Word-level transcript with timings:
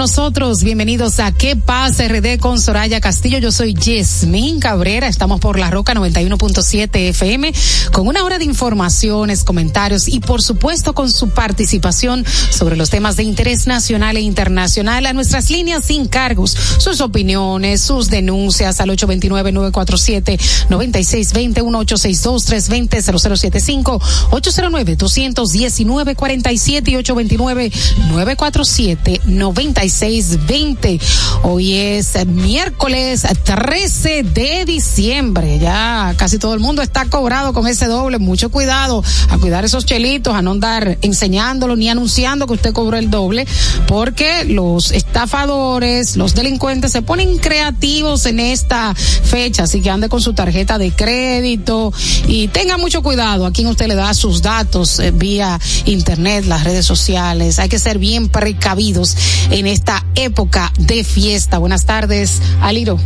Nosotros. 0.00 0.64
Bienvenidos 0.64 1.20
a 1.20 1.30
¿Qué 1.30 1.54
pasa 1.56 2.08
RD 2.08 2.38
con 2.38 2.58
Soraya 2.58 3.02
Castillo? 3.02 3.36
Yo 3.36 3.52
soy 3.52 3.74
Yasmín 3.74 4.58
Cabrera. 4.58 5.06
Estamos 5.06 5.40
por 5.40 5.58
la 5.58 5.70
Roca 5.70 5.92
91.7 5.92 7.10
FM 7.10 7.52
con 7.92 8.08
una 8.08 8.24
hora 8.24 8.38
de 8.38 8.46
informaciones, 8.46 9.44
comentarios 9.44 10.08
y 10.08 10.20
por 10.20 10.40
supuesto 10.40 10.94
con 10.94 11.10
su 11.10 11.28
participación 11.28 12.24
sobre 12.48 12.76
los 12.76 12.88
temas 12.88 13.16
de 13.16 13.24
interés 13.24 13.66
nacional 13.66 14.16
e 14.16 14.22
internacional 14.22 15.04
a 15.04 15.12
nuestras 15.12 15.50
líneas 15.50 15.84
sin 15.84 16.08
cargos, 16.08 16.56
sus 16.78 17.02
opiniones, 17.02 17.82
sus 17.82 18.08
denuncias 18.08 18.80
al 18.80 18.88
829-947-9620, 18.88 21.62
1862-320-0075, 21.62 24.00
809-219-47 24.30 26.88
y 26.88 26.94
829-947-96 28.14 29.89
620. 29.90 31.00
Hoy 31.42 31.74
es 31.74 32.26
miércoles 32.26 33.26
13 33.44 34.22
de 34.22 34.64
diciembre. 34.64 35.58
Ya 35.58 36.14
casi 36.16 36.38
todo 36.38 36.54
el 36.54 36.60
mundo 36.60 36.82
está 36.82 37.04
cobrado 37.06 37.52
con 37.52 37.66
ese 37.66 37.86
doble. 37.86 38.18
Mucho 38.18 38.50
cuidado 38.50 39.02
a 39.28 39.38
cuidar 39.38 39.64
esos 39.64 39.84
chelitos, 39.86 40.34
a 40.34 40.42
no 40.42 40.52
andar 40.52 40.98
enseñándolo 41.02 41.76
ni 41.76 41.88
anunciando 41.88 42.46
que 42.46 42.54
usted 42.54 42.72
cobró 42.72 42.96
el 42.96 43.10
doble, 43.10 43.46
porque 43.86 44.44
los 44.44 44.92
estafadores, 44.92 46.16
los 46.16 46.34
delincuentes 46.34 46.92
se 46.92 47.02
ponen 47.02 47.38
creativos 47.38 48.26
en 48.26 48.40
esta 48.40 48.94
fecha. 48.94 49.64
Así 49.64 49.80
que 49.80 49.90
ande 49.90 50.08
con 50.08 50.20
su 50.20 50.34
tarjeta 50.34 50.78
de 50.78 50.92
crédito 50.92 51.92
y 52.26 52.48
tenga 52.48 52.76
mucho 52.76 53.02
cuidado 53.02 53.46
a 53.46 53.52
quien 53.52 53.66
usted 53.66 53.88
le 53.88 53.94
da 53.94 54.14
sus 54.14 54.42
datos 54.42 54.98
eh, 54.98 55.10
vía 55.10 55.58
internet, 55.84 56.44
las 56.46 56.64
redes 56.64 56.86
sociales. 56.86 57.58
Hay 57.58 57.68
que 57.68 57.78
ser 57.78 57.98
bien 57.98 58.28
precavidos 58.28 59.16
en 59.50 59.66
esta 59.70 60.04
época 60.16 60.72
de 60.78 61.04
fiesta. 61.04 61.58
Buenas 61.58 61.84
tardes, 61.86 62.40
Aliro. 62.60 62.98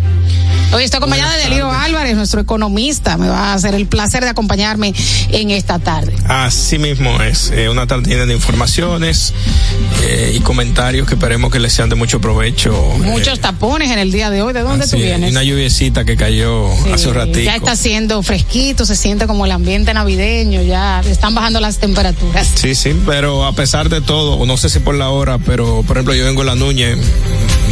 Hoy 0.72 0.82
estoy 0.82 0.98
acompañada 0.98 1.36
de 1.36 1.44
Aliro 1.44 1.70
Álvarez, 1.70 2.16
nuestro 2.16 2.40
economista. 2.40 3.16
Me 3.16 3.28
va 3.28 3.52
a 3.52 3.54
hacer 3.54 3.76
el 3.76 3.86
placer 3.86 4.24
de 4.24 4.30
acompañarme 4.30 4.92
en 5.30 5.50
esta 5.50 5.78
tarde. 5.78 6.12
Así 6.26 6.78
mismo 6.78 7.22
es, 7.22 7.52
eh, 7.54 7.68
una 7.68 7.86
tarde 7.86 8.10
llena 8.10 8.26
de 8.26 8.34
informaciones 8.34 9.34
eh, 10.02 10.32
y 10.34 10.40
comentarios 10.40 11.06
que 11.06 11.14
esperemos 11.14 11.52
que 11.52 11.60
les 11.60 11.72
sean 11.72 11.90
de 11.90 11.94
mucho 11.94 12.20
provecho. 12.20 12.72
Muchos 12.98 13.38
eh, 13.38 13.42
tapones 13.42 13.92
en 13.92 14.00
el 14.00 14.10
día 14.10 14.30
de 14.30 14.42
hoy. 14.42 14.52
¿De 14.52 14.62
dónde 14.62 14.88
tú 14.88 14.96
vienes? 14.96 15.30
Una 15.30 15.44
lluviecita 15.44 16.04
que 16.04 16.16
cayó 16.16 16.68
hace 16.92 17.08
un 17.08 17.14
ratito. 17.14 17.38
Ya 17.40 17.54
está 17.54 17.72
haciendo 17.72 18.20
fresquito, 18.24 18.84
se 18.84 18.96
siente 18.96 19.28
como 19.28 19.44
el 19.44 19.52
ambiente 19.52 19.94
navideño, 19.94 20.62
ya 20.62 21.02
están 21.02 21.36
bajando 21.36 21.60
las 21.60 21.78
temperaturas. 21.78 22.50
Sí, 22.54 22.74
sí, 22.74 22.96
pero 23.06 23.44
a 23.44 23.52
pesar 23.52 23.90
de 23.90 24.00
todo, 24.00 24.44
no 24.44 24.56
sé 24.56 24.68
si 24.68 24.80
por 24.80 24.96
la 24.96 25.10
hora, 25.10 25.38
pero 25.38 25.84
por 25.86 25.98
ejemplo 25.98 26.14
yo 26.14 26.24
vengo 26.24 26.42
en 26.42 26.48
la 26.54 26.60
Núñez, 26.60 26.98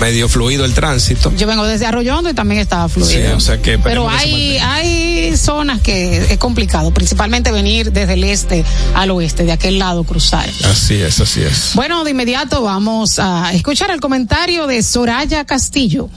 medio 0.01 0.29
fluido 0.29 0.65
el 0.65 0.75
tránsito. 0.75 1.33
Yo 1.37 1.47
vengo 1.47 1.65
desde 1.67 1.87
Arroyondo 1.87 2.31
y 2.31 2.35
también 2.35 2.61
estaba 2.61 2.89
fluido. 2.89 3.39
Pero 3.83 4.09
hay, 4.09 4.59
hay 4.59 5.37
zonas 5.37 5.81
que 5.81 6.33
es 6.33 6.39
complicado, 6.39 6.93
principalmente 6.93 7.53
venir 7.53 7.93
desde 7.93 8.15
el 8.15 8.25
este 8.25 8.65
al 8.95 9.11
oeste, 9.11 9.45
de 9.45 9.53
aquel 9.53 9.79
lado 9.79 10.05
cruzar. 10.05 10.49
Así 10.65 10.95
es, 10.95 11.21
así 11.21 11.43
es. 11.43 11.73
Bueno, 11.75 12.05
de 12.05 12.11
inmediato 12.11 12.63
vamos 12.63 13.19
a 13.19 13.53
escuchar 13.53 13.91
el 13.91 14.01
comentario 14.01 14.67
de 14.67 14.83
Soraya 14.83 15.45
Castillo. 15.45 16.09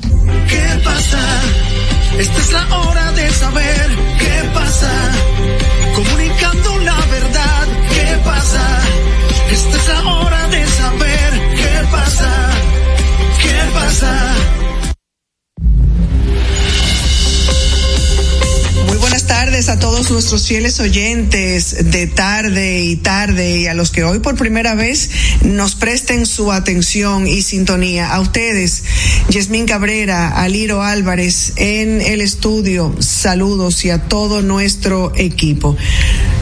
¿Qué 0.47 0.81
pasa? 0.83 1.19
Esta 2.17 2.39
es 2.39 2.51
la 2.51 2.79
hora 2.79 3.11
de 3.11 3.29
saber 3.31 3.89
qué 4.19 4.49
pasa. 4.53 5.11
Comunicando 5.95 6.77
la 6.79 6.95
verdad, 7.05 7.67
¿qué 7.89 8.17
pasa? 8.23 8.79
Esta 9.51 9.77
es 9.77 9.87
la 9.87 10.13
hora 10.13 10.44
Muy 18.87 18.97
buenas 18.97 19.25
tardes 19.25 19.69
a 19.69 19.79
todos 19.79 20.11
nuestros 20.11 20.47
fieles 20.47 20.81
oyentes 20.81 21.91
de 21.91 22.07
tarde 22.07 22.81
y 22.81 22.97
tarde 22.97 23.61
y 23.61 23.67
a 23.67 23.73
los 23.73 23.91
que 23.91 24.03
hoy 24.03 24.19
por 24.19 24.35
primera 24.35 24.75
vez 24.75 25.09
nos 25.43 25.75
presten 25.75 26.25
su 26.25 26.51
atención 26.51 27.25
y 27.25 27.41
sintonía. 27.41 28.13
A 28.13 28.19
ustedes, 28.19 28.83
Yasmín 29.29 29.65
Cabrera, 29.65 30.29
Aliro 30.29 30.81
Álvarez 30.81 31.53
en 31.55 32.01
el 32.01 32.19
estudio, 32.19 32.95
saludos 32.99 33.85
y 33.85 33.91
a 33.91 34.09
todo 34.09 34.41
nuestro 34.41 35.13
equipo. 35.15 35.77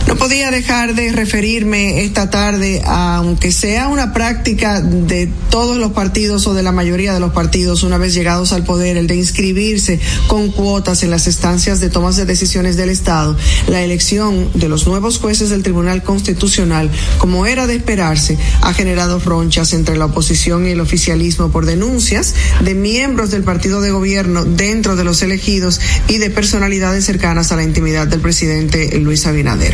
No 0.08 0.18
podía 0.18 0.52
dejar 0.52 0.96
de 0.96 1.12
referirme 1.14 2.04
esta 2.04 2.30
tarde, 2.30 2.82
aunque 2.86 3.52
sea 3.52 3.88
una 3.88 4.14
práctica 4.14 4.82
de 4.82 5.30
todos 5.50 5.78
los 5.78 5.94
partidos 5.94 6.46
o 6.46 6.54
de 6.54 6.62
la 6.62 6.74
mayoría 6.74 7.14
de 7.14 7.22
los 7.22 7.32
partidos 7.32 7.84
una 7.84 7.98
vez 7.98 8.14
llegados 8.14 8.52
al 8.52 8.64
poder, 8.64 8.98
el 8.98 9.08
de 9.08 9.16
inscribirse 9.16 10.00
con 10.28 10.52
cuotas 10.52 11.04
en 11.04 11.10
las 11.10 11.28
estancias 11.28 11.80
de 11.80 11.90
tomas 11.90 12.18
de 12.18 12.26
decisiones 12.26 12.76
del 12.76 12.90
Estado, 12.90 13.38
la 13.68 13.82
elección 13.82 14.50
de 14.54 14.68
los 14.68 14.88
nuevos 14.88 15.20
jueces 15.20 15.50
del 15.50 15.64
Tribunal 15.64 16.04
Constitucional, 16.04 16.92
como 17.18 17.46
era 17.46 17.66
de 17.66 17.76
esperarse, 17.76 18.38
ha 18.62 18.74
generado 18.74 19.20
ronchas 19.20 19.74
entre 19.74 19.98
la 19.98 20.06
oposición 20.06 20.68
y 20.68 20.72
el 20.72 20.82
oficialismo 20.82 21.50
por 21.50 21.66
denuncias 21.66 22.36
de 22.62 22.76
miembros 22.76 23.32
del 23.32 23.44
partido 23.44 23.80
de 23.80 23.92
gobierno 23.92 24.44
dentro 24.44 24.96
de 24.98 25.06
los 25.06 25.22
elegidos 25.22 25.80
y 26.10 26.18
de 26.18 26.30
personalidades 26.30 27.06
cercanas 27.06 27.52
a 27.52 27.56
la 27.56 27.64
intimidad 27.64 28.08
del 28.08 28.20
presidente 28.20 29.00
Luis 29.00 29.26
Abinader. 29.26 29.74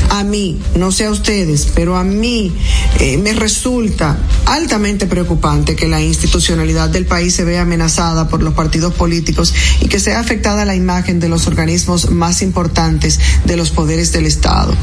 A 0.11 0.25
mí, 0.25 0.61
no 0.75 0.91
sé 0.91 1.05
a 1.05 1.09
ustedes, 1.09 1.69
pero 1.73 1.95
a 1.95 2.03
mí 2.03 2.53
eh, 2.99 3.17
me 3.17 3.31
resulta 3.31 4.17
altamente 4.45 5.07
preocupante 5.07 5.77
que 5.77 5.87
la 5.87 6.01
institucionalidad 6.01 6.89
del 6.89 7.05
país 7.05 7.33
se 7.33 7.45
vea 7.45 7.61
amenazada 7.61 8.27
por 8.27 8.43
los 8.43 8.53
partidos 8.53 8.93
políticos 8.93 9.53
y 9.79 9.87
que 9.87 10.01
sea 10.01 10.19
afectada 10.19 10.65
la 10.65 10.75
imagen 10.75 11.21
de 11.21 11.29
los 11.29 11.47
organismos 11.47 12.11
más 12.11 12.41
importantes 12.41 13.21
de 13.45 13.55
los 13.55 13.71
poderes 13.71 14.11
del 14.11 14.25
Estado. 14.25 14.75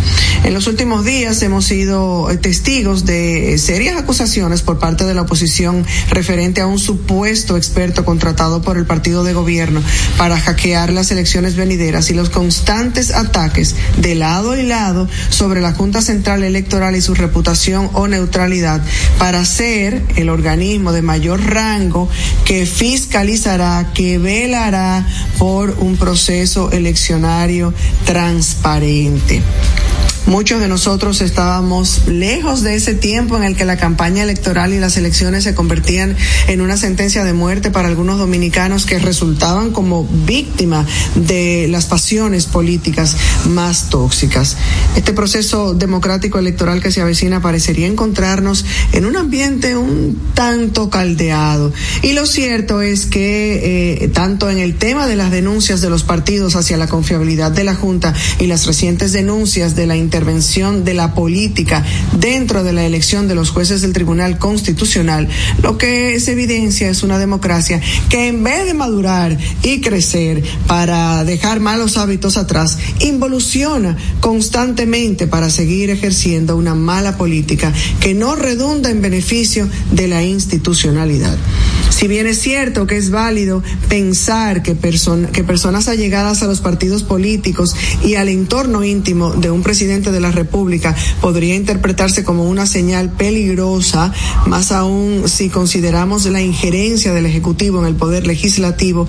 En 0.44 0.54
los 0.54 0.66
últimos 0.66 1.04
días 1.04 1.42
hemos 1.42 1.66
sido 1.66 2.30
eh, 2.30 2.38
testigos 2.38 3.04
de 3.04 3.58
serias 3.58 3.98
acusaciones 3.98 4.62
por 4.62 4.78
parte 4.78 5.04
de 5.04 5.12
la 5.12 5.22
oposición 5.22 5.84
referente 6.08 6.62
a 6.62 6.66
un 6.66 6.78
supuesto 6.78 7.58
experto 7.58 8.02
contratado 8.02 8.62
por 8.62 8.78
el 8.78 8.86
partido 8.86 9.24
de 9.24 9.34
gobierno 9.34 9.82
para 10.16 10.40
hackear 10.40 10.90
las 10.90 11.10
elecciones 11.10 11.54
venideras 11.54 12.08
y 12.08 12.14
los 12.14 12.30
constantes 12.30 13.10
ataques 13.10 13.74
de 13.98 14.14
lado 14.14 14.56
y 14.56 14.62
lado 14.62 15.06
sobre 15.30 15.60
la 15.60 15.72
Junta 15.72 16.02
Central 16.02 16.42
Electoral 16.42 16.96
y 16.96 17.00
su 17.00 17.14
reputación 17.14 17.90
o 17.94 18.08
neutralidad 18.08 18.82
para 19.18 19.44
ser 19.44 20.02
el 20.16 20.28
organismo 20.28 20.92
de 20.92 21.02
mayor 21.02 21.40
rango 21.44 22.08
que 22.44 22.66
fiscalizará, 22.66 23.92
que 23.94 24.18
velará 24.18 25.06
por 25.38 25.70
un 25.78 25.96
proceso 25.96 26.70
eleccionario 26.70 27.72
transparente. 28.04 29.42
Muchos 30.28 30.60
de 30.60 30.68
nosotros 30.68 31.22
estábamos 31.22 32.06
lejos 32.06 32.62
de 32.62 32.74
ese 32.74 32.92
tiempo 32.92 33.38
en 33.38 33.44
el 33.44 33.56
que 33.56 33.64
la 33.64 33.78
campaña 33.78 34.22
electoral 34.22 34.74
y 34.74 34.78
las 34.78 34.98
elecciones 34.98 35.42
se 35.42 35.54
convertían 35.54 36.14
en 36.48 36.60
una 36.60 36.76
sentencia 36.76 37.24
de 37.24 37.32
muerte 37.32 37.70
para 37.70 37.88
algunos 37.88 38.18
dominicanos 38.18 38.84
que 38.84 38.98
resultaban 38.98 39.70
como 39.70 40.06
víctimas 40.26 40.86
de 41.14 41.66
las 41.70 41.86
pasiones 41.86 42.44
políticas 42.44 43.16
más 43.46 43.88
tóxicas. 43.88 44.58
Este 44.96 45.14
proceso 45.14 45.72
democrático 45.72 46.38
electoral 46.38 46.82
que 46.82 46.92
se 46.92 47.00
avecina 47.00 47.40
parecería 47.40 47.86
encontrarnos 47.86 48.66
en 48.92 49.06
un 49.06 49.16
ambiente 49.16 49.78
un 49.78 50.20
tanto 50.34 50.90
caldeado. 50.90 51.72
Y 52.02 52.12
lo 52.12 52.26
cierto 52.26 52.82
es 52.82 53.06
que 53.06 54.02
eh, 54.02 54.08
tanto 54.08 54.50
en 54.50 54.58
el 54.58 54.76
tema 54.76 55.06
de 55.06 55.16
las 55.16 55.30
denuncias 55.30 55.80
de 55.80 55.88
los 55.88 56.02
partidos 56.02 56.54
hacia 56.54 56.76
la 56.76 56.86
confiabilidad 56.86 57.50
de 57.50 57.64
la 57.64 57.74
Junta 57.74 58.12
y 58.38 58.46
las 58.46 58.66
recientes 58.66 59.12
denuncias 59.12 59.74
de 59.74 59.86
la 59.86 59.96
intervención 60.18 60.84
de 60.84 60.94
la 60.94 61.14
política 61.14 61.84
dentro 62.18 62.64
de 62.64 62.72
la 62.72 62.84
elección 62.84 63.28
de 63.28 63.36
los 63.36 63.50
jueces 63.50 63.82
del 63.82 63.92
Tribunal 63.92 64.36
Constitucional, 64.36 65.28
lo 65.62 65.78
que 65.78 66.18
se 66.18 66.32
evidencia 66.32 66.90
es 66.90 67.04
una 67.04 67.20
democracia 67.20 67.80
que 68.08 68.26
en 68.26 68.42
vez 68.42 68.66
de 68.66 68.74
madurar 68.74 69.38
y 69.62 69.80
crecer 69.80 70.42
para 70.66 71.22
dejar 71.22 71.60
malos 71.60 71.96
hábitos 71.96 72.36
atrás, 72.36 72.78
involuciona 72.98 73.96
constantemente 74.20 75.28
para 75.28 75.50
seguir 75.50 75.90
ejerciendo 75.90 76.56
una 76.56 76.74
mala 76.74 77.16
política 77.16 77.72
que 78.00 78.12
no 78.12 78.34
redunda 78.34 78.90
en 78.90 79.00
beneficio 79.00 79.68
de 79.92 80.08
la 80.08 80.24
institucionalidad. 80.24 81.38
Si 81.98 82.06
bien 82.06 82.28
es 82.28 82.40
cierto 82.40 82.86
que 82.86 82.96
es 82.96 83.10
válido 83.10 83.60
pensar 83.88 84.62
que, 84.62 84.76
que 85.32 85.42
personas 85.42 85.88
allegadas 85.88 86.44
a 86.44 86.46
los 86.46 86.60
partidos 86.60 87.02
políticos 87.02 87.74
y 88.04 88.14
al 88.14 88.28
entorno 88.28 88.84
íntimo 88.84 89.32
de 89.32 89.50
un 89.50 89.64
presidente 89.64 90.12
de 90.12 90.20
la 90.20 90.30
República 90.30 90.94
podría 91.20 91.56
interpretarse 91.56 92.22
como 92.22 92.44
una 92.44 92.66
señal 92.66 93.10
peligrosa, 93.10 94.12
más 94.46 94.70
aún 94.70 95.24
si 95.26 95.48
consideramos 95.48 96.24
la 96.26 96.40
injerencia 96.40 97.12
del 97.12 97.26
Ejecutivo 97.26 97.80
en 97.80 97.86
el 97.86 97.96
Poder 97.96 98.28
Legislativo, 98.28 99.08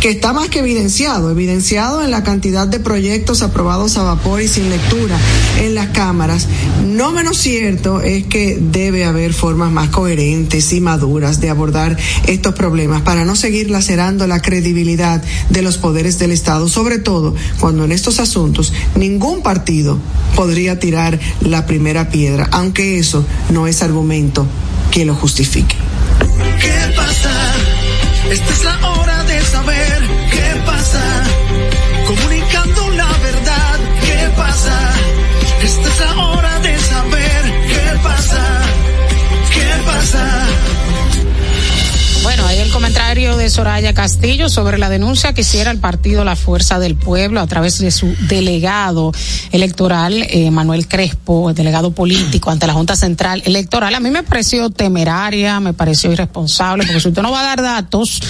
que 0.00 0.10
está 0.10 0.32
más 0.32 0.50
que 0.50 0.58
evidenciado, 0.60 1.30
evidenciado 1.30 2.04
en 2.04 2.10
la 2.12 2.22
cantidad 2.22 2.68
de 2.68 2.78
proyectos 2.78 3.42
aprobados 3.42 3.96
a 3.96 4.04
vapor 4.04 4.40
y 4.40 4.48
sin 4.48 4.70
lectura 4.70 5.18
en 5.60 5.74
las 5.74 5.88
cámaras. 5.88 6.46
No 6.86 7.10
menos 7.10 7.38
cierto 7.38 8.02
es 8.02 8.24
que 8.26 8.58
debe 8.60 9.04
haber 9.04 9.32
formas 9.32 9.72
más 9.72 9.88
coherentes 9.88 10.72
y 10.72 10.80
maduras 10.80 11.40
de 11.40 11.48
abordar 11.48 11.96
estos 12.26 12.54
problemas 12.54 13.02
para 13.02 13.24
no 13.24 13.36
seguir 13.36 13.70
lacerando 13.70 14.26
la 14.26 14.40
credibilidad 14.40 15.22
de 15.50 15.62
los 15.62 15.78
poderes 15.78 16.18
del 16.18 16.32
Estado, 16.32 16.68
sobre 16.68 16.98
todo 16.98 17.34
cuando 17.60 17.84
en 17.84 17.92
estos 17.92 18.20
asuntos 18.20 18.72
ningún 18.96 19.42
partido 19.42 19.98
podría 20.34 20.78
tirar 20.78 21.18
la 21.40 21.66
primera 21.66 22.08
piedra, 22.08 22.48
aunque 22.50 22.98
eso 22.98 23.24
no 23.50 23.66
es 23.66 23.82
argumento 23.82 24.46
que 24.90 25.04
lo 25.04 25.14
justifique. 25.14 25.76
¿Qué 26.60 26.94
pasa? 26.96 27.54
Esta 28.30 28.52
es 28.52 28.64
la 28.64 28.90
hora 28.90 29.24
de 29.24 29.42
saber 29.42 30.02
qué 30.30 30.60
pasa. 30.64 31.24
Comunicando 32.06 32.90
la 32.90 33.12
verdad, 33.18 33.78
¿qué 34.00 34.28
pasa? 34.36 34.90
Esta 35.62 35.88
es 35.88 36.00
la 36.00 36.26
hora 36.26 36.60
de 36.60 36.78
saber 36.78 37.42
qué 37.68 37.98
pasa. 38.02 38.62
¿Qué 39.52 39.82
pasa? 39.86 40.73
Bueno, 42.24 42.46
ahí 42.46 42.58
el 42.58 42.70
comentario 42.70 43.36
de 43.36 43.50
Soraya 43.50 43.92
Castillo 43.92 44.48
sobre 44.48 44.78
la 44.78 44.88
denuncia 44.88 45.34
que 45.34 45.42
hiciera 45.42 45.70
el 45.70 45.78
partido 45.78 46.24
La 46.24 46.36
Fuerza 46.36 46.78
del 46.78 46.96
Pueblo 46.96 47.38
a 47.38 47.46
través 47.46 47.78
de 47.78 47.90
su 47.90 48.16
delegado 48.28 49.12
electoral, 49.52 50.26
eh, 50.30 50.50
Manuel 50.50 50.88
Crespo, 50.88 51.52
delegado 51.52 51.90
político 51.90 52.50
ante 52.50 52.66
la 52.66 52.72
Junta 52.72 52.96
Central 52.96 53.42
Electoral. 53.44 53.94
A 53.94 54.00
mí 54.00 54.10
me 54.10 54.22
pareció 54.22 54.70
temeraria, 54.70 55.60
me 55.60 55.74
pareció 55.74 56.12
irresponsable, 56.12 56.84
porque 56.84 57.00
si 57.00 57.08
usted 57.08 57.20
no 57.20 57.30
va 57.30 57.40
a 57.40 57.44
dar 57.44 57.62
datos, 57.62 58.22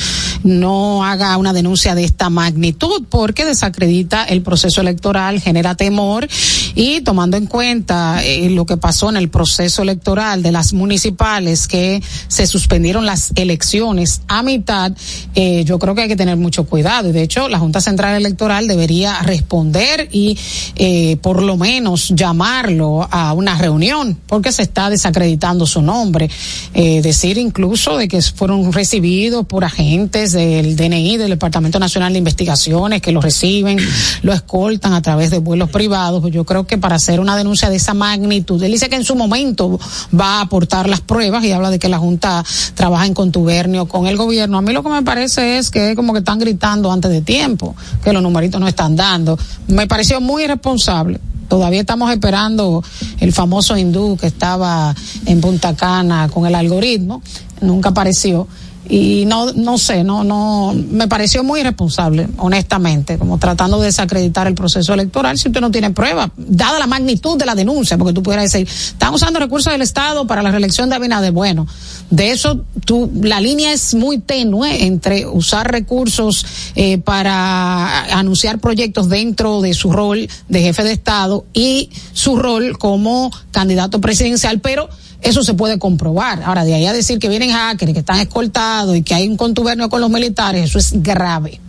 no 0.42 1.04
haga 1.04 1.36
una 1.36 1.52
denuncia 1.52 1.94
de 1.94 2.02
esta 2.02 2.30
magnitud, 2.30 3.04
porque 3.08 3.44
desacredita 3.44 4.24
el 4.24 4.42
proceso 4.42 4.80
electoral, 4.80 5.40
genera 5.40 5.76
temor 5.76 6.26
y 6.74 7.00
tomando 7.02 7.36
en 7.36 7.46
cuenta 7.46 8.24
eh, 8.24 8.50
lo 8.50 8.66
que 8.66 8.76
pasó 8.76 9.08
en 9.08 9.18
el 9.18 9.28
proceso 9.28 9.82
electoral 9.82 10.42
de 10.42 10.50
las 10.50 10.72
municipales 10.72 11.68
que 11.68 12.02
se 12.26 12.48
suspendieron 12.48 13.06
las 13.06 13.30
elecciones 13.36 13.83
a 14.28 14.42
mitad, 14.42 14.92
eh, 15.34 15.64
yo 15.64 15.78
creo 15.78 15.94
que 15.94 16.02
hay 16.02 16.08
que 16.08 16.16
tener 16.16 16.36
mucho 16.36 16.64
cuidado. 16.64 17.08
Y 17.08 17.12
de 17.12 17.22
hecho, 17.22 17.48
la 17.48 17.58
Junta 17.58 17.80
Central 17.80 18.16
Electoral 18.16 18.66
debería 18.66 19.20
responder 19.22 20.08
y 20.12 20.38
eh, 20.76 21.16
por 21.22 21.42
lo 21.42 21.56
menos 21.56 22.08
llamarlo 22.14 23.06
a 23.10 23.32
una 23.32 23.58
reunión, 23.58 24.18
porque 24.26 24.52
se 24.52 24.62
está 24.62 24.90
desacreditando 24.90 25.66
su 25.66 25.82
nombre. 25.82 26.30
Eh, 26.72 27.02
decir 27.02 27.38
incluso 27.38 27.96
de 27.96 28.08
que 28.08 28.20
fueron 28.22 28.72
recibidos 28.72 29.46
por 29.46 29.64
agentes 29.64 30.32
del 30.32 30.76
DNI, 30.76 31.16
del 31.16 31.30
Departamento 31.30 31.78
Nacional 31.78 32.12
de 32.12 32.18
Investigaciones, 32.18 33.02
que 33.02 33.12
lo 33.12 33.20
reciben, 33.20 33.78
lo 34.22 34.32
escoltan 34.32 34.94
a 34.94 35.02
través 35.02 35.30
de 35.30 35.38
vuelos 35.38 35.70
privados. 35.70 36.20
Pues 36.20 36.32
yo 36.32 36.44
creo 36.44 36.66
que 36.66 36.78
para 36.78 36.96
hacer 36.96 37.20
una 37.20 37.36
denuncia 37.36 37.70
de 37.70 37.76
esa 37.76 37.94
magnitud, 37.94 38.62
él 38.62 38.72
dice 38.72 38.88
que 38.88 38.96
en 38.96 39.04
su 39.04 39.14
momento 39.14 39.78
va 40.18 40.38
a 40.38 40.40
aportar 40.42 40.88
las 40.88 41.00
pruebas 41.00 41.44
y 41.44 41.52
habla 41.52 41.70
de 41.70 41.78
que 41.78 41.88
la 41.88 41.98
Junta 41.98 42.44
trabaja 42.74 43.06
en 43.06 43.14
contubernio 43.14 43.73
con 43.86 44.06
el 44.06 44.16
gobierno, 44.16 44.58
a 44.58 44.62
mí 44.62 44.72
lo 44.72 44.82
que 44.82 44.88
me 44.88 45.02
parece 45.02 45.58
es 45.58 45.70
que 45.70 45.94
como 45.94 46.12
que 46.12 46.20
están 46.20 46.38
gritando 46.38 46.90
antes 46.90 47.10
de 47.10 47.20
tiempo, 47.20 47.74
que 48.02 48.12
los 48.12 48.22
numeritos 48.22 48.60
no 48.60 48.68
están 48.68 48.96
dando. 48.96 49.38
Me 49.68 49.86
pareció 49.86 50.20
muy 50.20 50.44
irresponsable. 50.44 51.20
Todavía 51.48 51.80
estamos 51.80 52.10
esperando 52.10 52.82
el 53.20 53.32
famoso 53.32 53.76
hindú 53.76 54.16
que 54.16 54.26
estaba 54.26 54.94
en 55.26 55.40
Punta 55.40 55.76
Cana 55.76 56.28
con 56.32 56.46
el 56.46 56.54
algoritmo, 56.54 57.22
nunca 57.60 57.90
apareció 57.90 58.48
y 58.88 59.24
no 59.26 59.52
no 59.52 59.78
sé 59.78 60.04
no 60.04 60.24
no 60.24 60.74
me 60.90 61.08
pareció 61.08 61.42
muy 61.42 61.60
irresponsable 61.60 62.28
honestamente 62.36 63.18
como 63.18 63.38
tratando 63.38 63.78
de 63.80 63.86
desacreditar 63.86 64.46
el 64.46 64.54
proceso 64.54 64.92
electoral. 64.92 65.38
Si 65.38 65.48
usted 65.48 65.60
no 65.60 65.70
tiene 65.70 65.90
pruebas 65.90 66.30
dada 66.36 66.78
la 66.78 66.86
magnitud 66.86 67.38
de 67.38 67.46
la 67.46 67.54
denuncia 67.54 67.96
porque 67.96 68.12
tú 68.12 68.22
pudieras 68.22 68.52
decir 68.52 68.68
están 68.68 69.14
usando 69.14 69.40
recursos 69.40 69.72
del 69.72 69.82
estado 69.82 70.26
para 70.26 70.42
la 70.42 70.50
reelección 70.50 70.90
de 70.90 70.96
Abinader 70.96 71.32
bueno 71.32 71.66
de 72.10 72.30
eso 72.30 72.60
tú 72.84 73.10
la 73.22 73.40
línea 73.40 73.72
es 73.72 73.94
muy 73.94 74.18
tenue 74.18 74.84
entre 74.84 75.26
usar 75.26 75.70
recursos 75.70 76.44
eh, 76.74 76.98
para 76.98 78.04
anunciar 78.18 78.58
proyectos 78.58 79.08
dentro 79.08 79.60
de 79.60 79.74
su 79.74 79.92
rol 79.92 80.28
de 80.48 80.60
jefe 80.60 80.84
de 80.84 80.92
estado 80.92 81.46
y 81.54 81.90
su 82.12 82.36
rol 82.36 82.78
como 82.78 83.30
candidato 83.50 84.00
presidencial 84.00 84.60
pero 84.60 84.88
eso 85.24 85.42
se 85.42 85.54
puede 85.54 85.78
comprobar. 85.78 86.42
Ahora, 86.44 86.64
de 86.64 86.74
ahí 86.74 86.86
a 86.86 86.92
decir 86.92 87.18
que 87.18 87.28
vienen 87.28 87.50
hackers, 87.50 87.92
que 87.92 87.98
están 88.00 88.20
escoltados 88.20 88.96
y 88.96 89.02
que 89.02 89.14
hay 89.14 89.28
un 89.28 89.36
contubernio 89.36 89.88
con 89.88 90.00
los 90.00 90.10
militares, 90.10 90.64
eso 90.64 90.78
es 90.78 91.02
grave. 91.02 91.60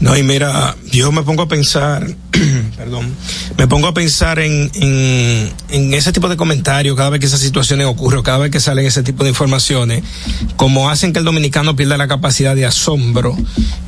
No, 0.00 0.16
y 0.16 0.22
mira, 0.22 0.76
yo 0.92 1.10
me 1.10 1.22
pongo 1.22 1.42
a 1.42 1.48
pensar, 1.48 2.06
perdón, 2.76 3.14
me 3.56 3.66
pongo 3.66 3.88
a 3.88 3.94
pensar 3.94 4.38
en, 4.38 4.70
en, 4.74 5.52
en, 5.70 5.94
ese 5.94 6.12
tipo 6.12 6.28
de 6.28 6.36
comentarios 6.36 6.96
cada 6.96 7.10
vez 7.10 7.20
que 7.20 7.26
esas 7.26 7.40
situaciones 7.40 7.86
ocurren, 7.86 8.22
cada 8.22 8.38
vez 8.38 8.50
que 8.50 8.60
salen 8.60 8.86
ese 8.86 9.02
tipo 9.02 9.24
de 9.24 9.30
informaciones, 9.30 10.02
como 10.56 10.90
hacen 10.90 11.12
que 11.12 11.18
el 11.18 11.24
dominicano 11.24 11.76
pierda 11.76 11.96
la 11.96 12.08
capacidad 12.08 12.54
de 12.54 12.66
asombro 12.66 13.36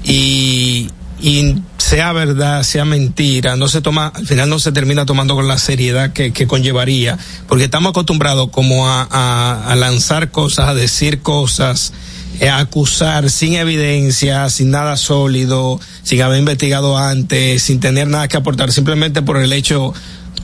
y, 0.05 0.89
y 1.21 1.57
sea 1.79 2.13
verdad, 2.13 2.63
sea 2.63 2.85
mentira, 2.85 3.57
no 3.57 3.69
se 3.69 3.81
toma, 3.81 4.13
al 4.15 4.27
final 4.27 4.49
no 4.49 4.59
se 4.59 4.73
termina 4.73 5.07
tomando 5.07 5.35
con 5.35 5.49
la 5.49 5.59
seriedad 5.59 6.13
que, 6.13 6.33
que 6.33 6.47
conllevaría, 6.47 7.19
porque 7.49 7.65
estamos 7.65 7.91
acostumbrados 7.91 8.51
como 8.51 8.89
a, 8.89 9.09
a, 9.11 9.73
a 9.73 9.77
lanzar 9.77 10.31
cosas, 10.31 10.69
a 10.69 10.75
decir 10.75 11.21
cosas, 11.21 11.93
eh, 12.41 12.49
a 12.49 12.59
acusar 12.59 13.31
sin 13.31 13.55
evidencia, 13.55 14.49
sin 14.51 14.71
nada 14.71 14.97
sólido, 14.97 15.81
sin 16.03 16.23
haber 16.23 16.39
investigado 16.39 16.97
antes, 16.97 17.63
sin 17.63 17.81
tener 17.81 18.07
nada 18.07 18.29
que 18.29 18.37
aportar, 18.37 18.71
simplemente 18.71 19.23
por 19.23 19.39
el 19.39 19.53
hecho 19.53 19.93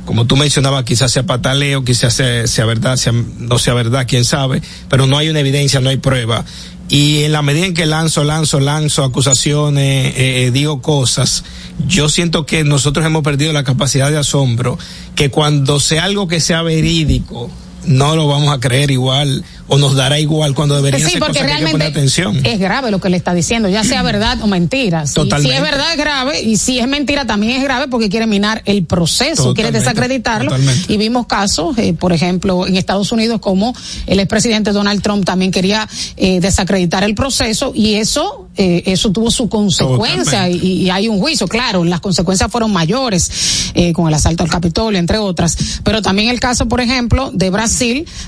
como 0.04 0.26
tú 0.26 0.36
mencionabas, 0.36 0.84
quizás 0.84 1.12
sea 1.12 1.24
pataleo, 1.24 1.82
quizás 1.82 2.12
sea, 2.12 2.46
sea 2.46 2.66
verdad, 2.66 2.96
sea, 2.96 3.12
no 3.12 3.58
sea 3.58 3.72
verdad, 3.74 4.06
quién 4.06 4.24
sabe, 4.24 4.60
pero 4.90 5.06
no 5.06 5.16
hay 5.16 5.30
una 5.30 5.40
evidencia, 5.40 5.80
no 5.80 5.88
hay 5.88 5.96
prueba 5.96 6.44
y 6.88 7.22
en 7.24 7.32
la 7.32 7.42
medida 7.42 7.66
en 7.66 7.74
que 7.74 7.86
lanzo, 7.86 8.24
lanzo, 8.24 8.60
lanzo 8.60 9.04
acusaciones, 9.04 10.14
eh, 10.16 10.46
eh, 10.46 10.50
digo 10.50 10.82
cosas, 10.82 11.44
yo 11.86 12.08
siento 12.08 12.44
que 12.44 12.62
nosotros 12.62 13.06
hemos 13.06 13.22
perdido 13.22 13.52
la 13.52 13.64
capacidad 13.64 14.10
de 14.10 14.18
asombro, 14.18 14.78
que 15.14 15.30
cuando 15.30 15.80
sea 15.80 16.04
algo 16.04 16.28
que 16.28 16.40
sea 16.40 16.62
verídico, 16.62 17.50
no 17.86 18.16
lo 18.16 18.26
vamos 18.26 18.54
a 18.54 18.60
creer 18.60 18.90
igual 18.90 19.44
o 19.66 19.78
nos 19.78 19.94
dará 19.94 20.18
igual 20.20 20.54
cuando 20.54 20.76
debería 20.76 21.04
sí, 21.04 21.12
ser 21.12 21.20
porque 21.20 21.38
cosa 21.38 21.46
que 21.46 21.52
hay 21.52 21.58
que 21.58 21.64
realmente 21.64 21.72
poner 21.72 21.98
atención. 21.98 22.44
es 22.44 22.60
grave 22.60 22.90
lo 22.90 23.00
que 23.00 23.08
le 23.08 23.16
está 23.16 23.32
diciendo, 23.32 23.68
ya 23.68 23.82
sea 23.84 24.02
verdad 24.02 24.38
o 24.42 24.46
mentira. 24.46 25.06
Si, 25.06 25.14
Totalmente. 25.14 25.50
si 25.50 25.56
es 25.56 25.62
verdad 25.62 25.92
es 25.92 25.98
grave 25.98 26.42
y 26.42 26.56
si 26.56 26.78
es 26.78 26.88
mentira 26.88 27.26
también 27.26 27.58
es 27.58 27.62
grave 27.62 27.88
porque 27.88 28.08
quiere 28.08 28.26
minar 28.26 28.62
el 28.66 28.84
proceso, 28.84 29.54
quiere 29.54 29.72
desacreditarlo. 29.72 30.50
totalmente. 30.50 30.92
Y 30.92 30.96
vimos 30.96 31.26
casos, 31.26 31.76
eh, 31.78 31.94
por 31.94 32.12
ejemplo, 32.12 32.66
en 32.66 32.76
Estados 32.76 33.10
Unidos 33.12 33.40
como 33.40 33.74
el 34.06 34.20
expresidente 34.20 34.72
Donald 34.72 35.02
Trump 35.02 35.24
también 35.24 35.50
quería 35.50 35.88
eh, 36.16 36.40
desacreditar 36.40 37.04
el 37.04 37.14
proceso 37.14 37.72
y 37.74 37.94
eso 37.94 38.48
eh, 38.56 38.84
eso 38.86 39.10
tuvo 39.10 39.32
su 39.32 39.48
consecuencia 39.48 40.48
y, 40.48 40.84
y 40.84 40.90
hay 40.90 41.08
un 41.08 41.18
juicio, 41.18 41.48
claro, 41.48 41.84
las 41.84 42.00
consecuencias 42.00 42.50
fueron 42.50 42.72
mayores 42.72 43.72
eh, 43.74 43.92
con 43.92 44.06
el 44.06 44.14
asalto 44.14 44.44
al 44.44 44.48
Capitolio, 44.48 45.00
entre 45.00 45.18
otras, 45.18 45.80
pero 45.82 46.02
también 46.02 46.28
el 46.28 46.38
caso, 46.38 46.68
por 46.68 46.80
ejemplo, 46.80 47.32
de 47.32 47.50
Brasil, 47.50 47.73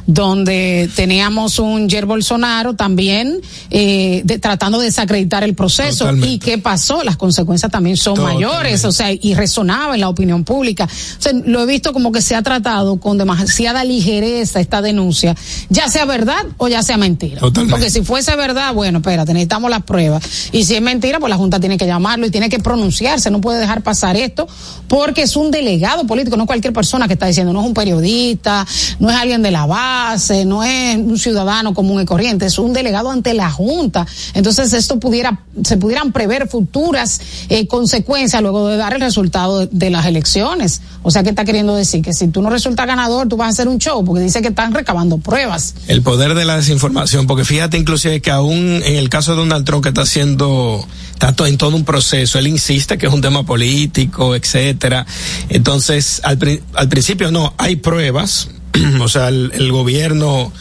donde 0.07 0.89
teníamos 0.95 1.59
un 1.59 1.89
Jair 1.89 2.07
Bolsonaro 2.07 2.75
también 2.75 3.41
eh, 3.71 4.23
de- 4.25 4.39
tratando 4.39 4.79
de 4.81 4.87
desacreditar 4.87 5.45
el 5.45 5.55
proceso 5.55 6.01
Totalmente. 6.05 6.29
y 6.29 6.39
qué 6.39 6.59
pasó, 6.59 7.03
las 7.05 7.17
consecuencias 7.17 7.71
también 7.71 7.97
son 7.97 8.15
Totalmente. 8.15 8.47
mayores, 8.47 8.85
o 8.85 8.93
sea, 8.93 9.13
y 9.13 9.35
resonaba 9.35 9.95
en 9.95 10.01
la 10.01 10.09
opinión 10.09 10.45
pública. 10.45 10.85
O 10.85 11.23
sea, 11.23 11.33
lo 11.33 11.63
he 11.63 11.67
visto 11.67 11.93
como 11.93 12.13
que 12.13 12.23
se 12.23 12.35
ha 12.35 12.43
tratado 12.43 12.99
con 12.99 13.19
demasiada 13.19 13.85
ligereza 13.85 14.61
esta 14.61 14.83
denuncia, 14.83 15.35
ya 15.69 15.89
sea 15.89 16.05
verdad 16.05 16.45
o 16.59 16.69
ya 16.69 16.83
sea 16.83 16.97
mentira. 16.97 17.41
Totalmente. 17.41 17.71
Porque 17.73 17.91
si 17.91 18.03
fuese 18.03 18.35
verdad, 18.37 18.73
bueno, 18.75 18.99
espérate, 18.99 19.33
necesitamos 19.33 19.71
las 19.71 19.83
pruebas. 19.83 20.23
Y 20.53 20.65
si 20.65 20.75
es 20.75 20.83
mentira, 20.83 21.19
pues 21.21 21.31
la 21.31 21.37
Junta 21.37 21.61
tiene 21.61 21.77
que 21.77 21.87
llamarlo 21.87 22.27
y 22.27 22.31
tiene 22.31 22.49
que 22.49 22.59
pronunciarse, 22.59 23.31
no 23.31 23.41
puede 23.41 23.59
dejar 23.59 23.83
pasar 23.83 24.17
esto, 24.17 24.47
porque 24.89 25.23
es 25.23 25.37
un 25.37 25.51
delegado 25.51 26.07
político, 26.07 26.37
no 26.37 26.47
cualquier 26.47 26.73
persona 26.73 27.07
que 27.07 27.15
está 27.15 27.27
diciendo, 27.27 27.53
no 27.53 27.61
es 27.61 27.67
un 27.67 27.75
periodista, 27.75 28.67
no 28.99 29.11
es 29.11 29.17
alguien 29.17 29.36
de 29.43 29.51
la 29.51 29.67
base, 29.67 30.45
no 30.45 30.63
es 30.65 30.97
un 30.97 31.19
ciudadano 31.19 31.75
común 31.75 32.03
y 32.03 32.05
corriente, 32.05 32.47
es 32.47 32.59
un 32.59 32.73
delegado 32.73 33.11
ante 33.11 33.35
la 33.35 33.51
Junta. 33.51 34.07
Entonces 34.35 34.73
esto 34.73 34.99
pudiera, 34.99 35.41
se 35.65 35.77
pudieran 35.77 36.13
prever 36.13 36.49
futuras 36.49 37.21
eh, 37.49 37.67
consecuencias 37.67 38.43
luego 38.43 38.69
de 38.69 38.77
dar 38.77 38.95
el 38.95 39.01
resultado 39.01 39.67
de, 39.67 39.91
las 39.91 40.07
elecciones. 40.07 40.81
O 41.03 41.11
sea, 41.11 41.23
¿qué 41.23 41.31
está 41.31 41.45
queriendo 41.45 41.75
decir? 41.75 42.03
Que 42.03 42.13
si 42.13 42.29
tú 42.29 42.43
no 42.43 42.51
resultas 42.51 42.87
ganador, 42.87 43.29
tú 43.29 43.37
vas 43.37 43.47
a 43.47 43.51
hacer 43.51 43.69
un 43.69 43.79
show, 43.79 44.05
porque 44.05 44.23
dice 44.23 44.43
que 44.43 44.49
están 44.49 44.75
recabando 44.75 45.19
pruebas. 45.19 45.75
El 45.87 46.03
poder 46.03 46.35
de 46.35 46.45
la 46.45 46.57
desinformación, 46.57 47.27
porque 47.27 47.45
fíjate 47.45 47.79
inclusive 47.79 48.21
que 48.21 48.31
aún 48.31 48.83
en 48.85 48.97
el 48.97 49.09
caso 49.09 49.33
de 49.33 49.39
Donald 49.39 49.65
Trump 49.65 49.83
que 49.83 49.91
está 49.91 50.03
haciendo, 50.03 50.87
está 51.13 51.35
en 51.47 51.57
todo 51.57 51.77
un 51.77 51.85
proceso, 51.85 52.39
él 52.39 52.49
insiste 52.49 52.99
que 52.99 53.07
es 53.07 53.13
un 53.13 53.21
tema 53.21 53.45
político, 53.45 54.35
etcétera. 54.35 55.07
Entonces, 55.49 56.21
al, 56.25 56.39
al 56.75 56.89
principio 56.89 57.31
no, 57.31 57.55
hay 57.59 57.77
pruebas, 57.77 58.49
o 59.01 59.09
sea, 59.09 59.29
el, 59.29 59.53
el 59.55 59.73
gobierno, 59.73 60.53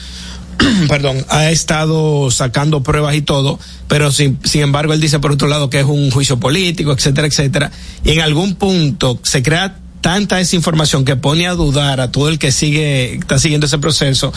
perdón, 0.87 1.25
ha 1.29 1.49
estado 1.49 2.31
sacando 2.31 2.83
pruebas 2.83 3.15
y 3.15 3.21
todo, 3.21 3.59
pero 3.87 4.11
sin, 4.11 4.39
sin 4.43 4.61
embargo 4.61 4.93
él 4.93 5.01
dice 5.01 5.19
por 5.19 5.31
otro 5.31 5.47
lado 5.47 5.69
que 5.69 5.79
es 5.79 5.85
un 5.85 6.11
juicio 6.11 6.39
político, 6.39 6.91
etcétera, 6.91 7.27
etcétera. 7.27 7.71
Y 8.03 8.11
en 8.11 8.21
algún 8.21 8.55
punto 8.55 9.19
se 9.23 9.43
crea 9.43 9.77
tanta 10.01 10.37
desinformación 10.37 11.03
que 11.03 11.15
pone 11.15 11.47
a 11.47 11.53
dudar 11.53 11.99
a 11.99 12.11
todo 12.11 12.29
el 12.29 12.37
que 12.37 12.51
sigue, 12.51 13.15
está 13.15 13.39
siguiendo 13.39 13.65
ese 13.65 13.79
proceso 13.79 14.31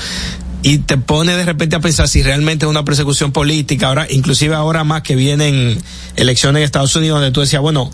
y 0.62 0.78
te 0.78 0.96
pone 0.96 1.36
de 1.36 1.44
repente 1.44 1.76
a 1.76 1.80
pensar 1.80 2.08
si 2.08 2.22
realmente 2.22 2.64
es 2.64 2.70
una 2.70 2.84
persecución 2.84 3.32
política, 3.32 3.88
ahora, 3.88 4.06
inclusive 4.10 4.54
ahora 4.54 4.82
más 4.84 5.02
que 5.02 5.14
vienen 5.14 5.78
elecciones 6.16 6.60
en 6.60 6.64
Estados 6.64 6.96
Unidos 6.96 7.20
donde 7.20 7.32
tú 7.32 7.40
decías, 7.40 7.62
bueno, 7.62 7.90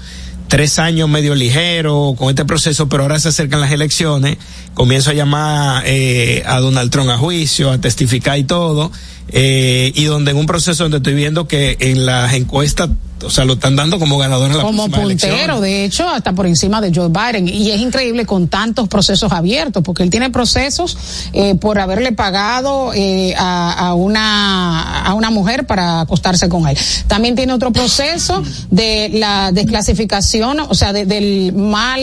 tres 0.55 0.79
años 0.79 1.09
medio 1.09 1.35
ligero 1.35 2.15
con 2.17 2.29
este 2.29 2.45
proceso, 2.45 2.89
pero 2.89 3.03
ahora 3.03 3.19
se 3.19 3.27
acercan 3.27 3.61
las 3.61 3.73
elecciones, 3.73 4.37
comienzo 4.75 5.11
a 5.11 5.13
llamar 5.13 5.83
eh, 5.85 6.45
a 6.47 6.61
Donald 6.61 6.93
Trump 6.93 7.11
a 7.11 7.19
juicio, 7.19 7.73
a 7.73 7.79
testificar 7.79 8.39
y 8.39 8.45
todo, 8.45 8.93
eh, 9.31 9.91
y 9.97 10.05
donde 10.05 10.31
en 10.31 10.37
un 10.37 10.47
proceso 10.47 10.85
donde 10.85 10.99
estoy 10.99 11.15
viendo 11.15 11.49
que 11.49 11.77
en 11.81 12.07
las 12.07 12.35
encuestas, 12.35 12.89
o 13.25 13.31
sea, 13.31 13.45
lo 13.45 13.55
están 13.55 13.77
dando 13.77 13.99
como 13.99 14.19
ganador 14.19 14.51
en 14.51 14.57
la 14.59 14.63
como 14.63 14.89
puntero, 14.89 15.07
elección. 15.35 15.61
de 15.63 15.85
hecho, 15.85 16.09
hasta 16.09 16.33
por 16.33 16.47
encima 16.47 16.81
de 16.81 16.93
Joe 16.95 17.09
Biden. 17.09 17.49
Y 17.49 17.71
es 17.71 17.81
increíble 17.81 18.27
con 18.27 18.49
tantos 18.49 18.89
procesos 18.89 19.33
abiertos, 19.33 19.83
porque 19.83 20.03
él 20.03 20.11
tiene 20.11 20.31
procesos 20.31 20.97
eh, 21.33 21.55
por 21.57 21.79
haberle 21.79 22.13
pagado 22.13 22.93
eh, 22.95 23.35
a, 23.37 23.89
a 23.89 23.95
una 23.95 25.05
a 25.05 25.15
una 25.15 25.31
mujer 25.31 25.67
para 25.67 26.01
acostarse 26.01 26.49
con 26.49 26.69
él. 26.69 26.77
También 27.07 27.35
tiene 27.37 27.53
otro 27.53 27.73
proceso 27.73 28.43
de 28.71 29.11
la 29.15 29.51
desclasificación, 29.53 30.61
o 30.61 30.75
sea, 30.75 30.93
de- 30.93 31.05
del 31.07 31.53
mal 31.53 32.01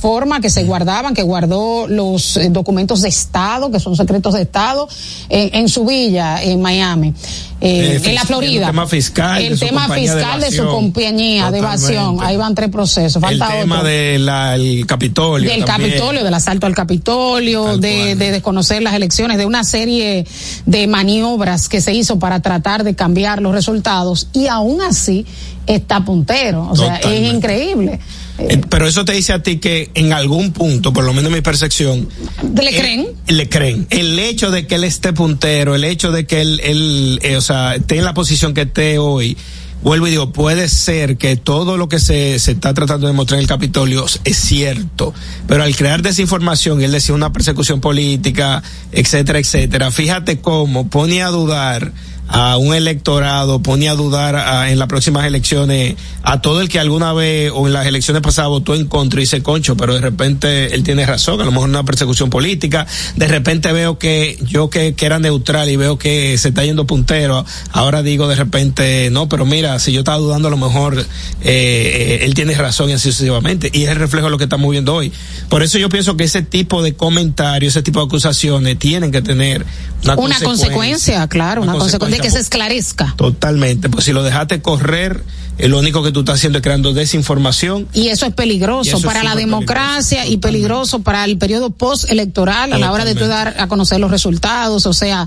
forma 0.00 0.40
que 0.40 0.50
se 0.50 0.64
guardaban, 0.64 1.14
que 1.14 1.22
guardó 1.22 1.86
los 1.88 2.36
eh, 2.36 2.48
documentos 2.50 3.02
de 3.02 3.08
Estado, 3.08 3.70
que 3.70 3.80
son 3.80 3.96
secretos 3.96 4.34
de 4.34 4.42
Estado, 4.42 4.88
eh, 5.28 5.50
en 5.54 5.68
su 5.68 5.84
villa, 5.84 6.42
en 6.42 6.60
Miami. 6.62 7.14
Eh, 7.60 7.98
Eh, 8.00 8.08
en 8.08 8.14
la 8.14 8.22
Florida. 8.22 8.66
el 8.66 8.72
tema 8.72 8.86
fiscal 8.86 9.38
de 9.40 9.46
El 9.48 9.58
su 9.58 9.66
tema 9.66 9.80
compañía 9.82 10.14
de 10.14 10.20
fiscal 10.20 10.40
de, 10.40 10.46
su 10.50 10.54
evasión. 10.62 10.74
compañía 10.74 11.50
de 11.50 11.58
evasión. 11.58 12.16
Ahí 12.22 12.36
van 12.36 12.54
tres 12.54 12.68
procesos. 12.70 13.16
El 13.16 13.38
Falta 13.38 13.48
tema 13.60 13.76
otro. 13.78 13.88
del 13.88 14.84
Capitolio. 14.86 15.50
del 15.50 15.64
también. 15.64 15.90
Capitolio, 15.92 16.24
del 16.24 16.34
asalto 16.34 16.66
al 16.66 16.74
Capitolio, 16.74 17.78
de, 17.78 18.14
de 18.14 18.30
desconocer 18.30 18.82
las 18.82 18.94
elecciones, 18.94 19.38
de 19.38 19.46
una 19.46 19.64
serie 19.64 20.26
de 20.66 20.86
maniobras 20.86 21.68
que 21.68 21.80
se 21.80 21.92
hizo 21.92 22.18
para 22.18 22.40
tratar 22.40 22.84
de 22.84 22.94
cambiar 22.94 23.42
los 23.42 23.52
resultados 23.52 24.28
y 24.32 24.46
aún 24.46 24.80
así 24.80 25.26
está 25.66 26.04
puntero. 26.04 26.68
O 26.70 26.76
sea, 26.76 26.96
es 26.96 27.32
increíble. 27.32 27.98
Eh, 28.38 28.60
Pero 28.68 28.86
eso 28.86 29.04
te 29.04 29.12
dice 29.12 29.32
a 29.32 29.42
ti 29.42 29.58
que 29.58 29.90
en 29.94 30.12
algún 30.12 30.52
punto, 30.52 30.92
por 30.92 31.04
lo 31.04 31.12
menos 31.12 31.28
en 31.30 31.34
mi 31.34 31.40
percepción, 31.40 32.08
¿Le 32.54 32.70
eh, 32.70 32.78
creen? 32.78 33.08
le 33.26 33.48
creen. 33.48 33.86
El 33.90 34.18
hecho 34.18 34.50
de 34.50 34.66
que 34.66 34.76
él 34.76 34.84
esté 34.84 35.12
puntero, 35.12 35.74
el 35.74 35.84
hecho 35.84 36.12
de 36.12 36.26
que 36.26 36.40
él, 36.40 36.60
él 36.62 37.18
eh, 37.22 37.36
o 37.36 37.40
sea, 37.40 37.74
esté 37.74 37.98
en 37.98 38.04
la 38.04 38.14
posición 38.14 38.54
que 38.54 38.62
esté 38.62 38.98
hoy, 38.98 39.36
vuelvo 39.82 40.06
y 40.06 40.10
digo, 40.10 40.32
puede 40.32 40.68
ser 40.68 41.16
que 41.16 41.36
todo 41.36 41.76
lo 41.76 41.88
que 41.88 41.98
se, 42.00 42.38
se 42.38 42.52
está 42.52 42.74
tratando 42.74 43.06
de 43.06 43.12
mostrar 43.12 43.38
en 43.38 43.42
el 43.42 43.48
Capitolio 43.48 44.06
es 44.24 44.36
cierto, 44.36 45.12
pero 45.46 45.62
al 45.62 45.74
crear 45.76 46.02
desinformación 46.02 46.80
él 46.82 46.92
decía 46.92 47.14
una 47.14 47.32
persecución 47.32 47.80
política, 47.80 48.62
etcétera, 48.92 49.38
etcétera, 49.38 49.90
fíjate 49.90 50.40
cómo 50.40 50.88
pone 50.88 51.22
a 51.22 51.28
dudar 51.28 51.92
a 52.28 52.56
un 52.58 52.74
electorado, 52.74 53.60
pone 53.62 53.88
a 53.88 53.94
dudar 53.94 54.36
a- 54.36 54.70
en 54.70 54.78
las 54.78 54.86
próximas 54.88 55.24
elecciones 55.24 55.96
a 56.22 56.40
todo 56.42 56.60
el 56.60 56.68
que 56.68 56.78
alguna 56.78 57.12
vez 57.12 57.50
o 57.54 57.66
en 57.66 57.72
las 57.72 57.86
elecciones 57.86 58.22
pasadas 58.22 58.50
votó 58.50 58.74
en 58.74 58.86
contra 58.86 59.20
y 59.20 59.24
dice 59.24 59.42
concho, 59.42 59.76
pero 59.76 59.94
de 59.94 60.00
repente 60.00 60.74
él 60.74 60.84
tiene 60.84 61.06
razón, 61.06 61.40
a 61.40 61.44
lo 61.44 61.52
mejor 61.52 61.68
una 61.68 61.84
persecución 61.84 62.28
política, 62.30 62.86
de 63.16 63.28
repente 63.28 63.72
veo 63.72 63.98
que 63.98 64.38
yo 64.46 64.68
que, 64.70 64.94
que 64.94 65.06
era 65.06 65.18
neutral 65.18 65.70
y 65.70 65.76
veo 65.76 65.98
que 65.98 66.36
se 66.38 66.48
está 66.48 66.64
yendo 66.64 66.86
puntero, 66.86 67.44
ahora 67.72 68.02
digo 68.02 68.28
de 68.28 68.34
repente, 68.34 69.08
no, 69.10 69.28
pero 69.28 69.46
mira, 69.46 69.78
si 69.78 69.92
yo 69.92 70.00
estaba 70.00 70.18
dudando 70.18 70.48
a 70.48 70.50
lo 70.50 70.56
mejor 70.58 70.98
eh, 71.00 71.04
eh, 71.42 72.18
él 72.24 72.34
tiene 72.34 72.54
razón 72.54 72.90
y 72.90 72.92
así 72.92 73.10
sucesivamente, 73.10 73.70
y 73.72 73.84
es 73.84 73.90
el 73.90 73.96
reflejo 73.96 74.26
de 74.26 74.30
lo 74.32 74.38
que 74.38 74.44
estamos 74.44 74.70
viendo 74.70 74.94
hoy. 74.94 75.12
Por 75.48 75.62
eso 75.62 75.78
yo 75.78 75.88
pienso 75.88 76.16
que 76.16 76.24
ese 76.24 76.42
tipo 76.42 76.82
de 76.82 76.94
comentarios, 76.94 77.72
ese 77.74 77.82
tipo 77.82 78.00
de 78.00 78.06
acusaciones 78.06 78.78
tienen 78.78 79.10
que 79.12 79.22
tener 79.22 79.64
una, 80.04 80.14
Una 80.16 80.40
consecuencia, 80.40 81.26
claro, 81.28 81.62
una, 81.62 81.72
consecuencia 81.72 82.17
que 82.20 82.30
se 82.30 82.40
esclarezca. 82.40 83.14
Totalmente, 83.16 83.88
pues 83.88 84.04
si 84.04 84.12
lo 84.12 84.22
dejaste 84.22 84.60
correr, 84.62 85.22
eh, 85.58 85.68
lo 85.68 85.78
único 85.78 86.02
que 86.02 86.12
tú 86.12 86.20
estás 86.20 86.36
haciendo 86.36 86.58
es 86.58 86.62
creando 86.62 86.92
desinformación. 86.92 87.88
Y 87.92 88.08
eso 88.08 88.26
es 88.26 88.34
peligroso 88.34 88.96
es 88.96 89.02
para 89.02 89.24
la 89.24 89.34
democracia 89.34 90.26
y 90.26 90.36
peligroso 90.38 91.00
para 91.00 91.24
el 91.24 91.38
periodo 91.38 91.70
postelectoral 91.70 92.72
a 92.72 92.78
la 92.78 92.92
hora 92.92 93.04
de 93.04 93.14
tú 93.14 93.26
dar 93.26 93.56
a 93.58 93.66
conocer 93.66 94.00
los 94.00 94.10
resultados. 94.10 94.86
O 94.86 94.92
sea, 94.92 95.26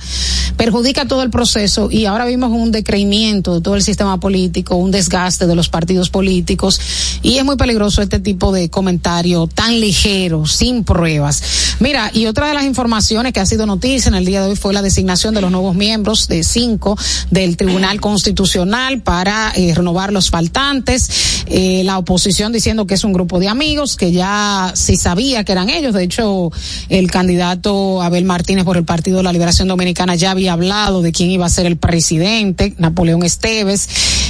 perjudica 0.57 1.05
todo 1.05 1.23
el 1.23 1.29
proceso 1.29 1.89
y 1.91 2.05
ahora 2.05 2.25
vimos 2.25 2.51
un 2.51 2.71
decreimiento 2.71 3.55
de 3.55 3.61
todo 3.61 3.75
el 3.75 3.83
sistema 3.83 4.19
político, 4.19 4.75
un 4.75 4.91
desgaste 4.91 5.47
de 5.47 5.55
los 5.55 5.69
partidos 5.69 6.09
políticos 6.09 6.79
y 7.21 7.37
es 7.37 7.45
muy 7.45 7.57
peligroso 7.57 8.01
este 8.01 8.19
tipo 8.19 8.51
de 8.51 8.69
comentario 8.69 9.47
tan 9.47 9.79
ligero, 9.79 10.45
sin 10.45 10.83
pruebas. 10.83 11.41
Mira, 11.79 12.11
y 12.13 12.27
otra 12.27 12.47
de 12.47 12.53
las 12.53 12.63
informaciones 12.63 13.33
que 13.33 13.39
ha 13.39 13.45
sido 13.45 13.65
noticia 13.65 14.09
en 14.09 14.15
el 14.15 14.25
día 14.25 14.41
de 14.41 14.49
hoy 14.49 14.55
fue 14.55 14.73
la 14.73 14.81
designación 14.81 15.33
de 15.33 15.41
los 15.41 15.51
nuevos 15.51 15.75
miembros 15.75 16.27
de 16.27 16.43
cinco 16.43 16.97
del 17.29 17.57
Tribunal 17.57 17.99
Constitucional 17.99 19.01
para 19.01 19.51
eh, 19.55 19.73
renovar 19.75 20.13
los 20.13 20.20
faltantes. 20.29 21.43
Eh, 21.47 21.83
la 21.83 21.97
oposición 21.97 22.51
diciendo 22.51 22.85
que 22.85 22.93
es 22.93 23.03
un 23.03 23.13
grupo 23.13 23.39
de 23.39 23.47
amigos, 23.47 23.95
que 23.95 24.11
ya 24.11 24.71
se 24.75 24.95
sabía 24.95 25.43
que 25.43 25.51
eran 25.51 25.69
ellos. 25.69 25.93
De 25.93 26.03
hecho, 26.03 26.51
el 26.89 27.09
candidato 27.09 28.01
Abel 28.01 28.25
Martínez 28.25 28.65
por 28.65 28.77
el 28.77 28.85
Partido 28.85 29.17
de 29.17 29.23
la 29.23 29.33
Liberación 29.33 29.67
Dominicana 29.67 30.15
ya 30.15 30.31
había 30.31 30.53
hablado 30.53 31.01
de 31.01 31.11
quién 31.11 31.31
iba 31.31 31.45
a 31.45 31.49
ser 31.49 31.65
el 31.65 31.77
presidente, 31.77 32.73
Napoleón 32.77 33.23
Esteves. 33.23 33.89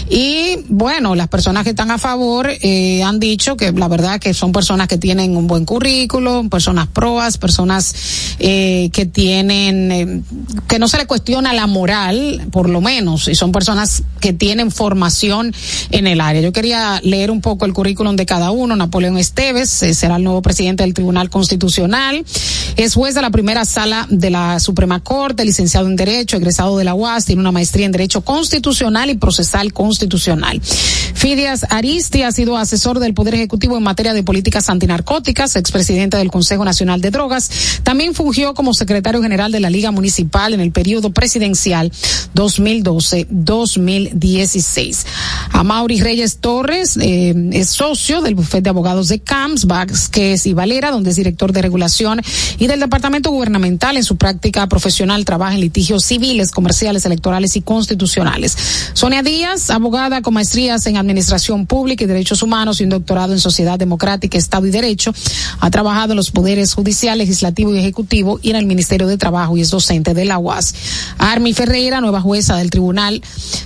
Y 0.09 0.57
bueno, 0.67 1.15
las 1.15 1.27
personas 1.27 1.63
que 1.63 1.71
están 1.71 1.91
a 1.91 1.97
favor 1.97 2.49
eh, 2.49 3.03
han 3.03 3.19
dicho 3.19 3.55
que 3.55 3.71
la 3.71 3.87
verdad 3.87 4.19
que 4.19 4.33
son 4.33 4.51
personas 4.51 4.87
que 4.87 4.97
tienen 4.97 5.37
un 5.37 5.47
buen 5.47 5.65
currículo, 5.65 6.47
personas 6.49 6.87
proas, 6.87 7.37
personas 7.37 7.93
eh, 8.39 8.89
que 8.93 9.05
tienen, 9.05 9.91
eh, 9.91 10.21
que 10.67 10.79
no 10.79 10.87
se 10.87 10.97
le 10.97 11.05
cuestiona 11.05 11.53
la 11.53 11.67
moral, 11.67 12.47
por 12.51 12.69
lo 12.69 12.81
menos, 12.81 13.27
y 13.27 13.35
son 13.35 13.51
personas 13.51 14.03
que 14.19 14.33
tienen 14.33 14.71
formación 14.71 15.53
en 15.89 16.07
el 16.07 16.21
área. 16.21 16.41
Yo 16.41 16.51
quería 16.51 16.99
leer 17.03 17.31
un 17.31 17.41
poco 17.41 17.65
el 17.65 17.73
currículum 17.73 18.15
de 18.15 18.25
cada 18.25 18.51
uno. 18.51 18.75
Napoleón 18.75 19.17
Esteves 19.17 19.83
eh, 19.83 19.93
será 19.93 20.17
el 20.17 20.23
nuevo 20.23 20.41
presidente 20.41 20.83
del 20.83 20.93
Tribunal 20.93 21.29
Constitucional. 21.29 22.23
Es 22.77 22.93
juez 22.93 23.15
de 23.15 23.21
la 23.21 23.31
primera 23.31 23.65
sala 23.65 24.07
de 24.09 24.29
la 24.29 24.59
Suprema 24.59 25.01
Corte, 25.01 25.45
licenciado 25.45 25.87
en 25.87 25.95
Derecho, 25.95 26.37
egresado 26.37 26.77
de 26.77 26.83
la 26.83 26.93
UAS, 26.93 27.25
tiene 27.25 27.41
una 27.41 27.51
maestría 27.51 27.85
en 27.85 27.91
Derecho 27.91 28.21
Constitucional 28.21 29.09
y 29.09 29.15
Procesal 29.15 29.73
Constitucional. 29.73 30.61
Fidias 30.61 31.65
Aristi 31.69 32.23
ha 32.23 32.31
sido 32.31 32.57
asesor 32.57 32.99
del 32.99 33.13
Poder 33.13 33.35
Ejecutivo 33.35 33.77
en 33.77 33.83
materia 33.83 34.13
de 34.13 34.23
políticas 34.23 34.69
antinarcóticas, 34.69 35.55
expresidente 35.55 36.17
del 36.17 36.31
Consejo 36.31 36.65
Nacional 36.65 37.01
de 37.01 37.11
Drogas. 37.11 37.79
También 37.83 38.13
fungió 38.13 38.53
como 38.53 38.73
secretario 38.73 39.21
general 39.21 39.51
de 39.51 39.59
la 39.59 39.69
Liga 39.69 39.91
Municipal 39.91 40.53
en 40.53 40.61
el 40.61 40.71
periodo 40.71 41.11
presidencial 41.11 41.91
2012-2016. 42.35 45.05
Mauri 45.71 46.01
Reyes 46.01 46.39
Torres 46.39 46.97
eh, 46.97 47.33
es 47.53 47.69
socio 47.69 48.21
del 48.21 48.35
bufete 48.35 48.63
de 48.63 48.71
abogados 48.71 49.07
de 49.07 49.21
CAMS, 49.21 49.67
Vázquez 49.67 50.45
y 50.45 50.51
Valera, 50.51 50.91
donde 50.91 51.11
es 51.11 51.15
director 51.15 51.53
de 51.53 51.61
regulación 51.61 52.21
y 52.59 52.67
del 52.67 52.81
departamento 52.81 53.31
gubernamental. 53.31 53.95
En 53.95 54.03
su 54.03 54.17
práctica 54.17 54.67
profesional 54.67 55.23
trabaja 55.23 55.53
en 55.53 55.61
litigios 55.61 56.03
civiles, 56.03 56.51
comerciales, 56.51 57.05
electorales 57.05 57.55
y 57.55 57.61
constitucionales. 57.61 58.57
Sonia 58.91 59.23
Díaz, 59.23 59.69
abogada 59.69 60.21
con 60.21 60.33
maestrías 60.33 60.85
en 60.87 60.97
administración 60.97 61.65
pública 61.65 62.03
y 62.03 62.07
derechos 62.07 62.43
humanos 62.43 62.81
y 62.81 62.83
un 62.83 62.89
doctorado 62.89 63.31
en 63.31 63.39
sociedad 63.39 63.79
democrática, 63.79 64.37
Estado 64.37 64.67
y 64.67 64.71
Derecho. 64.71 65.13
Ha 65.61 65.71
trabajado 65.71 66.11
en 66.11 66.17
los 66.17 66.31
poderes 66.31 66.73
judicial, 66.73 67.17
legislativo 67.17 67.73
y 67.73 67.79
ejecutivo 67.79 68.41
y 68.41 68.49
en 68.49 68.57
el 68.57 68.65
Ministerio 68.65 69.07
de 69.07 69.17
Trabajo 69.17 69.55
y 69.55 69.61
es 69.61 69.69
docente 69.69 70.13
de 70.13 70.25
la 70.25 70.37
UAS. 70.37 70.75
Armi 71.17 71.53
Ferreira, 71.53 72.01
nueva 72.01 72.19
jueza 72.19 72.57
del 72.57 72.69
Tribunal 72.69 73.21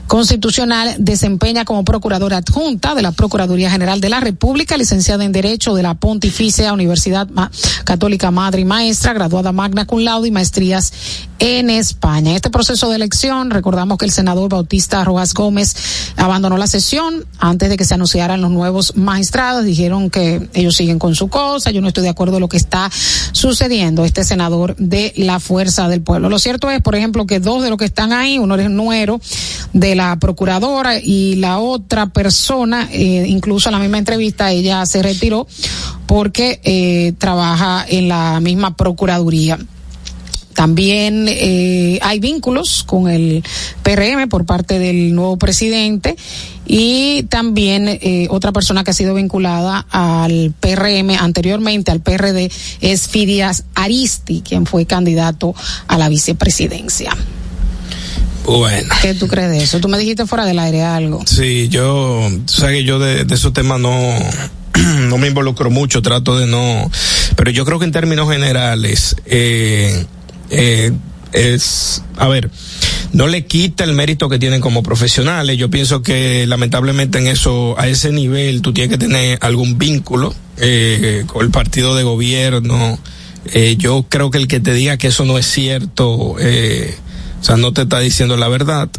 Constitucional, 0.05 0.97
desempeña 0.99 1.65
como 1.65 1.83
procuradora 1.85 2.37
adjunta 2.37 2.93
de 2.95 3.01
la 3.01 3.13
Procuraduría 3.13 3.71
General 3.71 4.01
de 4.01 4.09
la 4.09 4.19
República, 4.19 4.75
licenciada 4.75 5.23
en 5.23 5.31
Derecho 5.31 5.73
de 5.75 5.83
la 5.83 5.93
Pontificia 5.93 6.73
Universidad 6.73 7.29
Católica 7.85 8.31
Madre 8.31 8.61
y 8.61 8.65
Maestra, 8.65 9.13
graduada 9.13 9.53
magna 9.53 9.85
cum 9.85 9.99
laude 10.01 10.27
y 10.27 10.31
maestrías 10.31 10.91
en 11.39 11.69
España. 11.69 12.35
Este 12.35 12.49
proceso 12.49 12.89
de 12.89 12.95
elección, 12.95 13.51
recordamos 13.51 13.97
que 13.97 14.05
el 14.05 14.11
senador 14.11 14.49
Bautista 14.49 15.03
Rojas 15.03 15.33
Gómez 15.33 15.75
abandonó 16.17 16.57
la 16.57 16.67
sesión 16.67 17.25
antes 17.39 17.69
de 17.69 17.77
que 17.77 17.85
se 17.85 17.93
anunciaran 17.93 18.41
los 18.41 18.51
nuevos 18.51 18.95
magistrados. 18.95 19.65
Dijeron 19.65 20.09
que 20.09 20.49
ellos 20.53 20.75
siguen 20.75 20.97
con 20.97 21.15
su 21.15 21.27
cosa. 21.27 21.71
Yo 21.71 21.81
no 21.81 21.89
estoy 21.89 22.03
de 22.03 22.09
acuerdo 22.09 22.33
con 22.33 22.41
lo 22.41 22.49
que 22.49 22.57
está 22.57 22.89
sucediendo. 23.31 24.05
Este 24.05 24.23
senador 24.23 24.75
de 24.77 25.13
la 25.17 25.39
Fuerza 25.39 25.87
del 25.87 26.01
Pueblo. 26.01 26.29
Lo 26.29 26.39
cierto 26.39 26.69
es, 26.71 26.81
por 26.81 26.95
ejemplo, 26.95 27.25
que 27.25 27.39
dos 27.39 27.61
de 27.61 27.69
los 27.69 27.77
que 27.77 27.85
están 27.85 28.13
ahí, 28.13 28.39
uno 28.39 28.55
es 28.55 28.69
nuero 28.69 29.19
de 29.73 29.95
la 29.95 30.17
procuradora 30.17 30.97
y 30.97 31.35
la 31.35 31.59
otra 31.59 31.74
persona, 31.81 32.89
eh, 32.91 33.25
incluso 33.27 33.69
en 33.69 33.73
la 33.73 33.79
misma 33.79 33.97
entrevista, 33.97 34.51
ella 34.51 34.85
se 34.85 35.01
retiró 35.01 35.47
porque 36.05 36.59
eh, 36.63 37.13
trabaja 37.17 37.85
en 37.87 38.07
la 38.09 38.39
misma 38.39 38.75
procuraduría. 38.75 39.57
También 40.55 41.27
eh, 41.27 41.99
hay 42.01 42.19
vínculos 42.19 42.85
con 42.85 43.09
el 43.09 43.43
PRM 43.83 44.29
por 44.29 44.45
parte 44.45 44.79
del 44.79 45.13
nuevo 45.13 45.37
presidente 45.37 46.15
y 46.65 47.23
también 47.23 47.89
eh, 47.89 48.27
otra 48.29 48.53
persona 48.53 48.85
que 48.85 48.91
ha 48.91 48.93
sido 48.93 49.13
vinculada 49.13 49.85
al 49.91 50.53
PRM 50.57 51.11
anteriormente, 51.19 51.91
al 51.91 51.99
PRD, 51.99 52.49
es 52.79 53.07
Fidias 53.09 53.65
Aristi, 53.75 54.41
quien 54.41 54.65
fue 54.65 54.85
candidato 54.85 55.53
a 55.87 55.97
la 55.97 56.07
vicepresidencia. 56.07 57.11
Bueno. 58.45 58.93
¿Qué 59.01 59.13
tú 59.13 59.27
crees 59.27 59.49
de 59.49 59.63
eso? 59.63 59.79
Tú 59.79 59.87
me 59.87 59.97
dijiste 59.97 60.25
fuera 60.25 60.45
del 60.45 60.59
aire 60.59 60.83
algo. 60.83 61.23
Sí, 61.25 61.67
yo, 61.69 62.29
sabes 62.45 62.77
que 62.77 62.83
yo 62.83 62.99
de, 62.99 63.25
de 63.25 63.35
esos 63.35 63.53
temas 63.53 63.79
no, 63.79 63.91
no 65.07 65.17
me 65.17 65.27
involucro 65.27 65.69
mucho, 65.69 66.01
trato 66.01 66.37
de 66.37 66.45
no, 66.45 66.89
pero 67.35 67.51
yo 67.51 67.65
creo 67.65 67.79
que 67.79 67.85
en 67.85 67.91
términos 67.91 68.29
generales, 68.29 69.15
eh, 69.25 70.05
eh, 70.49 70.91
es, 71.33 72.03
a 72.17 72.27
ver, 72.27 72.49
no 73.13 73.27
le 73.27 73.45
quita 73.45 73.83
el 73.83 73.93
mérito 73.93 74.29
que 74.29 74.39
tienen 74.39 74.61
como 74.61 74.83
profesionales. 74.83 75.57
Yo 75.57 75.69
pienso 75.69 76.01
que 76.01 76.45
lamentablemente 76.47 77.17
en 77.17 77.27
eso, 77.27 77.79
a 77.79 77.87
ese 77.87 78.11
nivel, 78.11 78.61
tú 78.61 78.73
tienes 78.73 78.91
que 78.91 78.97
tener 78.97 79.37
algún 79.41 79.77
vínculo 79.77 80.33
eh, 80.57 81.23
con 81.27 81.43
el 81.43 81.51
partido 81.51 81.95
de 81.95 82.03
gobierno. 82.03 82.99
Eh, 83.53 83.75
yo 83.77 84.05
creo 84.09 84.31
que 84.31 84.37
el 84.37 84.47
que 84.47 84.59
te 84.59 84.73
diga 84.73 84.97
que 84.97 85.07
eso 85.07 85.23
no 85.23 85.37
es 85.37 85.45
cierto, 85.45 86.35
eh, 86.39 86.97
o 87.45 87.47
sea, 87.47 87.57
no 87.57 87.73
te 87.73 87.83
está 87.83 87.99
diciendo 87.99 88.37
la 88.37 88.47
verdad. 88.47 88.89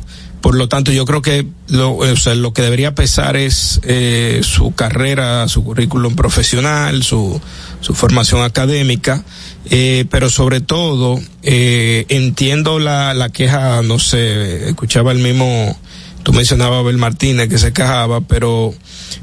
Por 0.41 0.55
lo 0.55 0.69
tanto, 0.69 0.93
yo 0.93 1.05
creo 1.05 1.21
que 1.21 1.49
lo, 1.67 1.97
o 1.97 2.17
sea, 2.17 2.37
lo 2.37 2.53
que 2.53 2.63
debería 2.63 2.95
pesar 2.95 3.37
es 3.37 3.81
eh, 3.83 4.39
su 4.45 4.73
carrera, 4.73 5.49
su 5.49 5.65
currículum 5.65 6.15
profesional, 6.15 7.03
su, 7.03 7.41
su 7.81 7.95
formación 7.95 8.45
académica, 8.45 9.25
eh, 9.69 10.05
pero 10.13 10.31
sobre 10.31 10.61
todo 10.61 11.19
eh, 11.43 12.07
entiendo 12.09 12.79
la, 12.79 13.15
la 13.15 13.31
queja, 13.31 13.83
no 13.83 13.99
sé, 13.99 14.69
escuchaba 14.69 15.11
el 15.11 15.19
mismo, 15.19 15.77
tú 16.23 16.33
mencionabas 16.33 16.77
a 16.77 16.81
Abel 16.83 16.99
Martínez 16.99 17.49
que 17.49 17.59
se 17.59 17.73
quejaba, 17.73 18.21
pero 18.21 18.73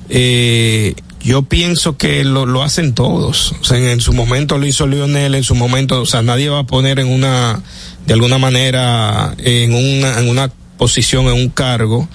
eh, 0.10 0.96
yo 1.22 1.44
pienso 1.44 1.96
que 1.96 2.26
lo, 2.26 2.46
lo 2.46 2.62
hacen 2.62 2.94
todos. 2.94 3.54
O 3.62 3.64
sea, 3.64 3.78
en, 3.78 3.88
en, 3.88 4.02
su 4.02 4.12
momento 4.12 4.58
lo 4.58 4.66
hizo 4.66 4.86
Lionel, 4.86 5.36
en 5.36 5.44
su 5.46 5.56
momento, 5.56 6.02
o 6.02 6.06
sea, 6.06 6.22
nadie 6.22 6.50
va 6.50 6.60
a 6.60 6.68
poner 6.68 7.00
en 7.00 7.08
una, 7.08 7.62
de 8.06 8.14
alguna 8.14 8.38
manera, 8.38 9.34
en 9.38 9.74
una, 9.74 10.20
en 10.20 10.30
una 10.30 10.52
posición, 10.78 11.26
en 11.28 11.34
un 11.34 11.50
cargo 11.50 12.08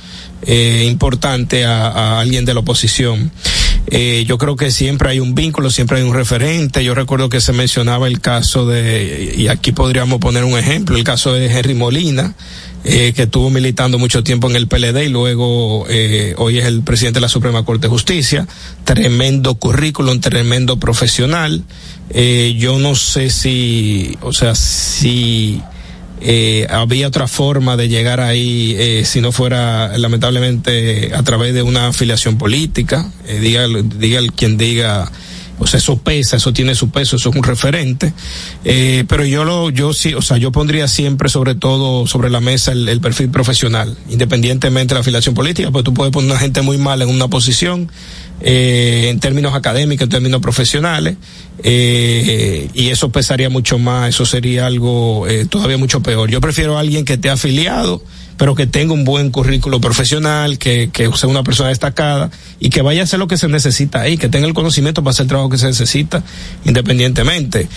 eh, 0.43 0.85
importante 0.87 1.65
a, 1.65 1.89
a, 1.89 2.21
alguien 2.21 2.45
de 2.45 2.55
la 2.55 2.61
oposición. 2.61 3.31
Eh, 3.91 4.25
yo 4.27 4.37
creo 4.37 4.57
que 4.57 4.71
siempre 4.71 5.09
hay 5.09 5.21
un 5.21 5.35
vínculo, 5.35 5.71
siempre 5.71 5.99
hay 5.99 6.05
un 6.05 6.15
referente. 6.15 6.85
Yo 6.85 6.95
recuerdo 6.95 7.29
que 7.29 7.41
se 7.41 7.53
mencionaba 7.53 8.07
el 8.07 8.21
caso 8.21 8.67
de, 8.67 9.35
y 9.37 9.49
aquí 9.49 9.73
podríamos 9.73 10.19
poner 10.19 10.45
un 10.45 10.59
ejemplo, 10.59 10.97
el 10.97 11.05
caso 11.05 11.33
de 11.33 11.47
Henry 11.47 11.75
Molina, 11.75 12.35
eh, 12.85 13.13
que 13.15 13.25
estuvo 13.25 13.51
militando 13.51 13.99
mucho 13.99 14.23
tiempo 14.23 14.49
en 14.49 14.57
el 14.57 14.69
PLD 14.69 15.05
y 15.05 15.09
luego 15.09 15.87
eh, 15.89 16.35
hoy 16.39 16.59
es 16.59 16.67
el 16.67 16.83
presidente 16.83 17.17
de 17.19 17.23
la 17.23 17.29
Suprema 17.29 17.65
Corte 17.65 17.87
de 17.87 17.89
Justicia. 17.89 18.47
Tremendo 18.85 19.55
currículum, 19.55 20.21
tremendo 20.21 20.79
profesional. 20.79 21.65
Eh, 22.11 22.57
yo 22.59 22.79
no 22.79 22.95
sé 22.95 23.31
si, 23.31 24.17
o 24.21 24.33
sea, 24.33 24.55
si 24.55 25.63
eh, 26.21 26.67
había 26.71 27.09
otra 27.09 27.29
forma 27.29 27.77
de 27.77 27.89
llegar 27.89 28.21
ahí 28.21 28.75
eh, 28.79 29.05
si 29.05 29.21
no 29.21 29.33
fuera 29.33 29.97
lamentablemente 29.99 31.13
a 31.15 31.23
través 31.23 31.55
de 31.55 31.63
una 31.63 31.89
afiliación 31.89 32.39
política 32.39 33.11
eh, 33.27 33.39
diga 33.41 33.67
diga 33.69 34.21
quien 34.35 34.57
diga 34.57 35.11
o 35.61 35.67
sea, 35.67 35.79
eso 35.79 35.99
pesa, 35.99 36.37
eso 36.37 36.53
tiene 36.53 36.75
su 36.75 36.91
peso, 36.91 37.17
eso 37.17 37.31
es 37.31 37.37
un 37.37 37.43
referente. 37.43 38.13
Eh, 38.65 39.05
pero 39.09 39.25
yo 39.25 39.45
lo, 39.45 39.71
yo 39.71 39.93
sí, 39.93 40.15
o 40.15 40.23
sea, 40.23 40.37
yo 40.37 40.53
pondría 40.53 40.87
siempre 40.87 41.29
sobre 41.29 41.55
todo 41.55 42.07
sobre 42.07 42.31
la 42.31 42.41
mesa 42.41 42.73
el, 42.73 42.89
el, 42.89 43.01
perfil 43.01 43.31
profesional, 43.31 43.97
independientemente 44.09 44.95
de 44.95 44.95
la 44.95 45.01
afiliación 45.01 45.35
política, 45.35 45.71
pues 45.71 45.85
tú 45.85 45.93
puedes 45.93 46.13
poner 46.13 46.31
una 46.31 46.39
gente 46.39 46.63
muy 46.63 46.79
mal 46.79 47.03
en 47.03 47.09
una 47.09 47.29
posición, 47.29 47.91
eh, 48.41 49.09
en 49.11 49.21
términos 49.21 49.55
académicos, 49.55 50.05
en 50.05 50.11
términos 50.11 50.41
profesionales, 50.41 51.17
eh, 51.63 52.69
y 52.75 52.89
eso 52.89 53.11
pesaría 53.11 53.51
mucho 53.51 53.79
más, 53.79 54.11
eso 54.11 54.25
sería 54.25 54.67
algo 54.67 55.27
eh, 55.27 55.47
todavía 55.47 55.79
mucho 55.79 56.03
peor. 56.03 56.31
Yo 56.31 56.41
prefiero 56.41 56.77
a 56.77 56.81
alguien 56.81 57.05
que 57.05 57.15
esté 57.15 57.31
afiliado, 57.31 58.03
pero 58.39 58.55
que 58.55 58.67
tenga 58.67 58.95
un 58.95 59.05
buen 59.05 59.31
currículo 59.31 59.81
profesional, 59.81 60.59
que, 60.59 60.91
que 60.93 61.11
sea 61.15 61.29
una 61.29 61.43
persona 61.43 61.71
destacada 61.71 62.31
y 62.61 62.71
que 62.71 62.81
vaya 62.83 63.03
a 63.03 63.05
hacer 63.05 63.19
lo 63.19 63.27
que 63.27 63.37
se 63.37 63.49
necesita 63.49 64.01
ahí, 64.01 64.17
que 64.17 64.29
tenga 64.29 64.47
el 64.47 64.55
conocimiento 64.55 65.03
para 65.03 65.11
hacer 65.11 65.25
el 65.25 65.29
trabajo 65.29 65.51
que 65.51 65.59
se 65.59 65.67
necesita 65.67 66.23
independientemente. 66.65 67.69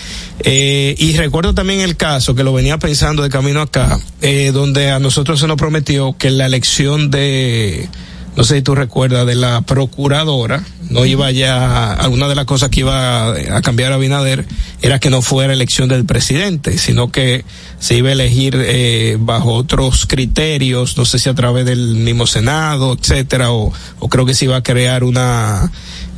Eh, 0.43 0.95
y 0.97 1.13
recuerdo 1.13 1.55
también 1.55 1.81
el 1.81 1.97
caso 1.97 2.35
que 2.35 2.43
lo 2.43 2.53
venía 2.53 2.77
pensando 2.77 3.23
de 3.23 3.29
camino 3.29 3.61
acá, 3.61 3.99
eh, 4.21 4.51
donde 4.53 4.91
a 4.91 4.99
nosotros 4.99 5.39
se 5.39 5.47
nos 5.47 5.57
prometió 5.57 6.15
que 6.17 6.29
la 6.29 6.45
elección 6.45 7.09
de 7.09 7.89
no 8.35 8.43
sé 8.43 8.55
si 8.55 8.61
tú 8.61 8.75
recuerdas, 8.75 9.27
de 9.27 9.35
la 9.35 9.61
procuradora, 9.61 10.63
no 10.89 11.05
iba 11.05 11.31
ya, 11.31 11.93
alguna 11.93 12.27
de 12.27 12.35
las 12.35 12.45
cosas 12.45 12.69
que 12.69 12.81
iba 12.81 13.29
a 13.29 13.61
cambiar 13.61 13.91
a 13.91 13.97
Binader 13.97 14.45
era 14.81 14.99
que 14.99 15.09
no 15.09 15.21
fuera 15.21 15.53
elección 15.53 15.89
del 15.89 16.05
presidente, 16.05 16.77
sino 16.77 17.11
que 17.11 17.43
se 17.79 17.95
iba 17.95 18.09
a 18.09 18.13
elegir 18.13 18.55
eh, 18.57 19.17
bajo 19.19 19.53
otros 19.53 20.05
criterios, 20.05 20.97
no 20.97 21.05
sé 21.05 21.19
si 21.19 21.29
a 21.29 21.33
través 21.33 21.65
del 21.65 21.95
mismo 21.95 22.25
Senado, 22.25 22.93
etcétera, 22.93 23.51
o, 23.51 23.73
o 23.99 24.09
creo 24.09 24.25
que 24.25 24.33
se 24.33 24.45
iba 24.45 24.55
a 24.57 24.63
crear 24.63 25.03
una, 25.03 25.71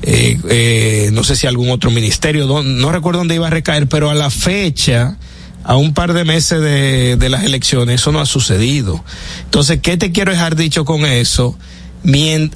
eh, 0.03 0.39
eh, 0.49 1.09
no 1.13 1.23
sé 1.23 1.35
si 1.35 1.47
algún 1.47 1.71
otro 1.71 1.89
ministerio, 1.89 2.45
no, 2.45 2.61
no 2.61 2.91
recuerdo 2.91 3.19
dónde 3.19 3.35
iba 3.35 3.47
a 3.47 3.51
recaer, 3.51 3.87
pero 3.87 4.09
a 4.09 4.13
la 4.13 4.29
fecha, 4.29 5.17
a 5.63 5.77
un 5.77 5.93
par 5.93 6.13
de 6.13 6.25
meses 6.25 6.61
de, 6.61 7.15
de 7.15 7.29
las 7.29 7.43
elecciones, 7.43 8.01
eso 8.01 8.11
no 8.11 8.19
ha 8.19 8.25
sucedido. 8.25 9.03
Entonces, 9.45 9.79
¿qué 9.81 9.97
te 9.97 10.11
quiero 10.11 10.31
dejar 10.31 10.55
dicho 10.55 10.83
con 10.83 11.05
eso? 11.05 11.57